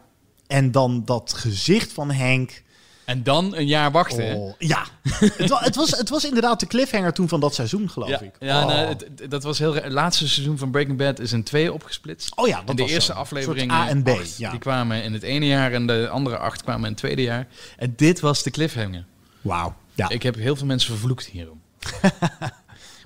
En 0.52 0.70
dan 0.70 1.02
dat 1.04 1.32
gezicht 1.32 1.92
van 1.92 2.10
Henk. 2.10 2.62
En 3.04 3.22
dan 3.22 3.54
een 3.56 3.66
jaar 3.66 3.90
wachten. 3.90 4.36
Oh, 4.36 4.54
ja, 4.58 4.84
het, 5.02 5.48
wa- 5.48 5.60
het, 5.62 5.76
was, 5.76 5.90
het 5.90 6.08
was 6.08 6.24
inderdaad 6.24 6.60
de 6.60 6.66
cliffhanger 6.66 7.12
toen 7.12 7.28
van 7.28 7.40
dat 7.40 7.54
seizoen, 7.54 7.90
geloof 7.90 8.08
Ja, 8.08 8.20
ik. 8.20 8.34
ja 8.40 8.60
Oh. 8.62 8.66
nou, 8.68 8.86
het, 8.88 9.06
het- 9.18 9.30
dat 9.30 9.42
was 9.42 9.58
heel. 9.58 9.74
Het 9.74 9.92
laatste 9.92 10.28
seizoen 10.28 10.58
van 10.58 10.70
Breaking 10.70 10.98
Bad 10.98 11.18
is 11.18 11.32
in 11.32 11.42
twee 11.42 11.72
opgesplitst. 11.72 12.36
Oh 12.36 12.46
ja, 12.48 12.60
dat 12.60 12.68
en 12.68 12.76
de 12.76 12.82
was 12.82 12.90
eerste 12.90 13.12
zo. 13.12 13.18
aflevering 13.18 13.70
A 13.72 13.88
en 13.88 14.02
B, 14.02 14.08
acht, 14.08 14.36
ja. 14.38 14.50
die 14.50 14.58
kwamen 14.58 15.02
in 15.02 15.12
het 15.12 15.22
ene 15.22 15.46
jaar 15.46 15.72
en 15.72 15.86
de 15.86 16.08
andere 16.08 16.36
acht 16.38 16.62
kwamen 16.62 16.82
in 16.84 16.88
het 16.90 16.96
tweede 16.96 17.22
jaar. 17.22 17.46
En 17.76 17.92
dit 17.96 18.20
was 18.20 18.42
de 18.42 18.50
cliffhanger. 18.50 19.04
Wauw. 19.40 19.74
Ja. 19.94 20.08
Ik 20.08 20.22
heb 20.22 20.34
heel 20.34 20.56
veel 20.56 20.66
mensen 20.66 20.90
vervloekt 20.90 21.26
hierom. 21.26 21.60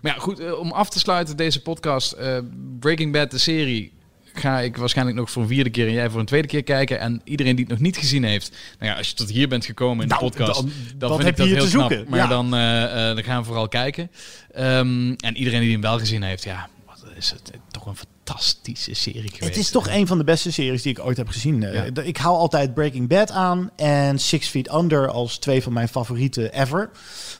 maar 0.02 0.14
ja, 0.14 0.18
goed, 0.18 0.40
eh, 0.40 0.58
om 0.58 0.72
af 0.72 0.90
te 0.90 0.98
sluiten 0.98 1.36
deze 1.36 1.62
podcast. 1.62 2.12
eh, 2.12 2.38
Breaking 2.80 3.12
Bad, 3.12 3.30
de 3.30 3.38
serie, 3.38 3.92
ga 4.38 4.60
ik 4.60 4.76
waarschijnlijk 4.76 5.16
nog 5.18 5.30
voor 5.30 5.42
een 5.42 5.48
vierde 5.48 5.70
keer 5.70 5.86
en 5.86 5.92
jij 5.92 6.10
voor 6.10 6.20
een 6.20 6.26
tweede 6.26 6.48
keer 6.48 6.62
kijken. 6.62 7.00
En 7.00 7.20
iedereen 7.24 7.56
die 7.56 7.64
het 7.64 7.72
nog 7.72 7.82
niet 7.82 7.96
gezien 7.96 8.24
heeft, 8.24 8.56
nou 8.78 8.90
ja, 8.92 8.98
als 8.98 9.08
je 9.08 9.14
tot 9.14 9.30
hier 9.30 9.48
bent 9.48 9.64
gekomen 9.64 10.02
in 10.02 10.08
Nou, 10.08 10.20
de 10.24 10.26
podcast, 10.30 10.60
dan- 10.60 10.70
dan, 10.98 11.10
vind 11.10 11.22
heb 11.22 11.30
ik 11.30 11.36
je 11.36 11.36
dat 11.36 11.46
hier 11.46 11.56
heel 11.56 11.64
te 11.66 11.76
knap. 11.76 11.90
zoeken? 11.90 12.10
Maar 12.10 12.18
Ja. 12.18 12.26
dan, 12.26 12.54
eh, 12.54 13.08
eh, 13.10 13.14
dan 13.14 13.24
gaan 13.24 13.40
we 13.40 13.46
vooral 13.46 13.68
kijken. 13.68 14.10
Ehm, 14.52 15.12
en 15.16 15.36
iedereen 15.36 15.60
die 15.60 15.72
hem 15.72 15.80
wel 15.80 15.98
gezien 15.98 16.22
heeft, 16.22 16.44
ja, 16.44 16.68
wat 16.86 17.04
is 17.16 17.30
het 17.30 17.50
eh, 17.50 17.58
toch 17.70 17.86
een 17.86 17.96
fantastische 17.96 18.94
serie 18.94 19.22
geweest. 19.30 19.40
Het 19.44 19.56
is 19.56 19.70
toch 19.70 19.88
een 19.88 20.06
van 20.06 20.18
de 20.18 20.24
beste 20.24 20.52
series 20.52 20.82
die 20.82 20.92
ik 20.92 21.04
ooit 21.04 21.16
heb 21.16 21.28
gezien. 21.28 21.60
Ja. 21.60 21.84
Ik 22.02 22.16
hou 22.16 22.36
altijd 22.36 22.74
Breaking 22.74 23.08
Bad 23.08 23.30
aan 23.30 23.70
en 23.76 24.18
Six 24.18 24.48
Feet 24.48 24.72
Under 24.74 25.10
als 25.10 25.38
twee 25.38 25.62
van 25.62 25.72
mijn 25.72 25.88
favorieten 25.88 26.52
ever. 26.60 26.90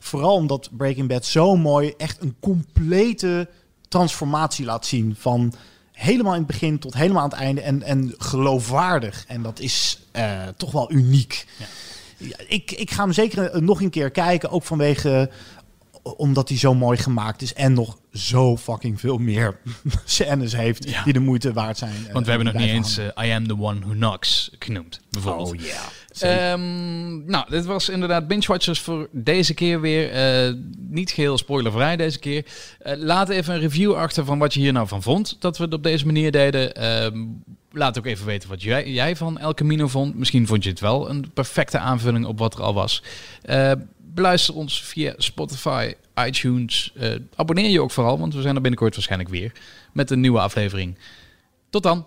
Vooral 0.00 0.34
omdat 0.34 0.68
Breaking 0.76 1.08
Bad 1.08 1.24
zo 1.26 1.56
mooi 1.56 1.94
echt 1.96 2.20
een 2.22 2.34
complete 2.40 3.48
transformatie 3.88 4.64
laat 4.64 4.86
zien. 4.86 5.14
Van 5.18 5.54
helemaal 5.96 6.32
in 6.32 6.38
het 6.38 6.46
begin 6.46 6.78
tot 6.78 6.94
helemaal 6.94 7.22
aan 7.22 7.28
het 7.30 7.38
einde 7.38 7.60
en, 7.60 7.82
en 7.82 8.14
geloofwaardig. 8.18 9.24
En 9.28 9.42
dat 9.42 9.60
is 9.60 10.00
eh, 10.12 10.42
toch 10.56 10.72
wel 10.72 10.92
uniek. 10.92 11.46
Ja, 12.16 12.36
ik, 12.48 12.70
ik 12.70 12.90
ga 12.90 13.02
hem 13.02 13.12
zeker 13.12 13.50
eh, 13.50 13.60
nog 13.60 13.80
een 13.80 13.90
keer 13.90 14.10
kijken, 14.10 14.50
ook 14.50 14.64
vanwege 14.64 15.30
omdat 16.16 16.48
hij 16.48 16.58
zo 16.58 16.74
mooi 16.74 16.98
gemaakt 16.98 17.42
is 17.42 17.54
en 17.54 17.72
nog 17.72 17.98
zo 18.12 18.56
fucking 18.56 19.00
veel 19.00 19.18
meer 19.18 19.58
scènes 20.04 20.52
heeft 20.52 20.88
Ja. 20.88 21.02
die 21.04 21.12
de 21.12 21.18
moeite 21.18 21.52
waard 21.52 21.78
zijn. 21.78 22.06
eh, 22.06 22.12
Want 22.12 22.24
we 22.24 22.30
hebben 22.32 22.52
nog 22.52 22.62
niet 22.62 22.70
eens 22.70 22.98
eh, 22.98 23.26
I 23.28 23.30
am 23.32 23.46
the 23.46 23.58
one 23.60 23.80
who 23.80 23.90
knocks 23.90 24.50
genoemd, 24.58 25.00
bijvoorbeeld. 25.10 25.48
Oh 25.52 25.60
ja. 25.60 25.82
Ehm, 26.20 27.24
nou, 27.24 27.50
dit 27.50 27.64
was 27.64 27.88
inderdaad 27.88 28.28
Binge 28.28 28.46
Watchers 28.46 28.80
voor 28.80 29.08
deze 29.10 29.54
keer 29.54 29.80
weer. 29.80 30.10
Eh, 30.10 30.52
niet 30.78 31.10
geheel 31.10 31.38
spoilervrij 31.38 31.96
deze 31.96 32.18
keer. 32.18 32.44
Eh, 32.78 32.96
laat 32.96 33.28
even 33.28 33.54
een 33.54 33.60
review 33.60 33.94
achter 33.94 34.24
van 34.24 34.38
wat 34.38 34.54
je 34.54 34.60
hier 34.60 34.72
nou 34.72 34.88
van 34.88 35.02
vond. 35.02 35.36
Dat 35.40 35.58
we 35.58 35.64
het 35.64 35.74
op 35.74 35.82
deze 35.82 36.06
manier 36.06 36.30
deden. 36.30 36.74
Ehm, 36.74 37.24
laat 37.70 37.98
ook 37.98 38.06
even 38.06 38.26
weten 38.26 38.48
wat 38.48 38.62
jij, 38.62 38.90
jij 38.90 39.16
van 39.16 39.38
El 39.38 39.54
Camino 39.54 39.88
vond. 39.88 40.14
Misschien 40.14 40.46
vond 40.46 40.64
je 40.64 40.70
het 40.70 40.80
wel 40.80 41.10
een 41.10 41.30
perfecte 41.34 41.78
aanvulling 41.78 42.26
op 42.26 42.38
wat 42.38 42.54
er 42.54 42.62
al 42.62 42.74
was. 42.74 43.02
Eh, 43.42 43.72
beluister 43.98 44.54
ons 44.54 44.82
via 44.82 45.14
Spotify, 45.16 45.94
iTunes. 46.26 46.92
Abonneer 47.34 47.70
je 47.70 47.80
ook 47.80 47.90
vooral, 47.90 48.18
want 48.18 48.34
we 48.34 48.42
zijn 48.42 48.54
er 48.54 48.60
binnenkort 48.60 48.94
waarschijnlijk 48.94 49.30
weer. 49.30 49.52
Met 49.92 50.10
een 50.10 50.20
nieuwe 50.20 50.40
aflevering. 50.40 50.98
Tot 51.70 51.82
dan. 51.82 52.06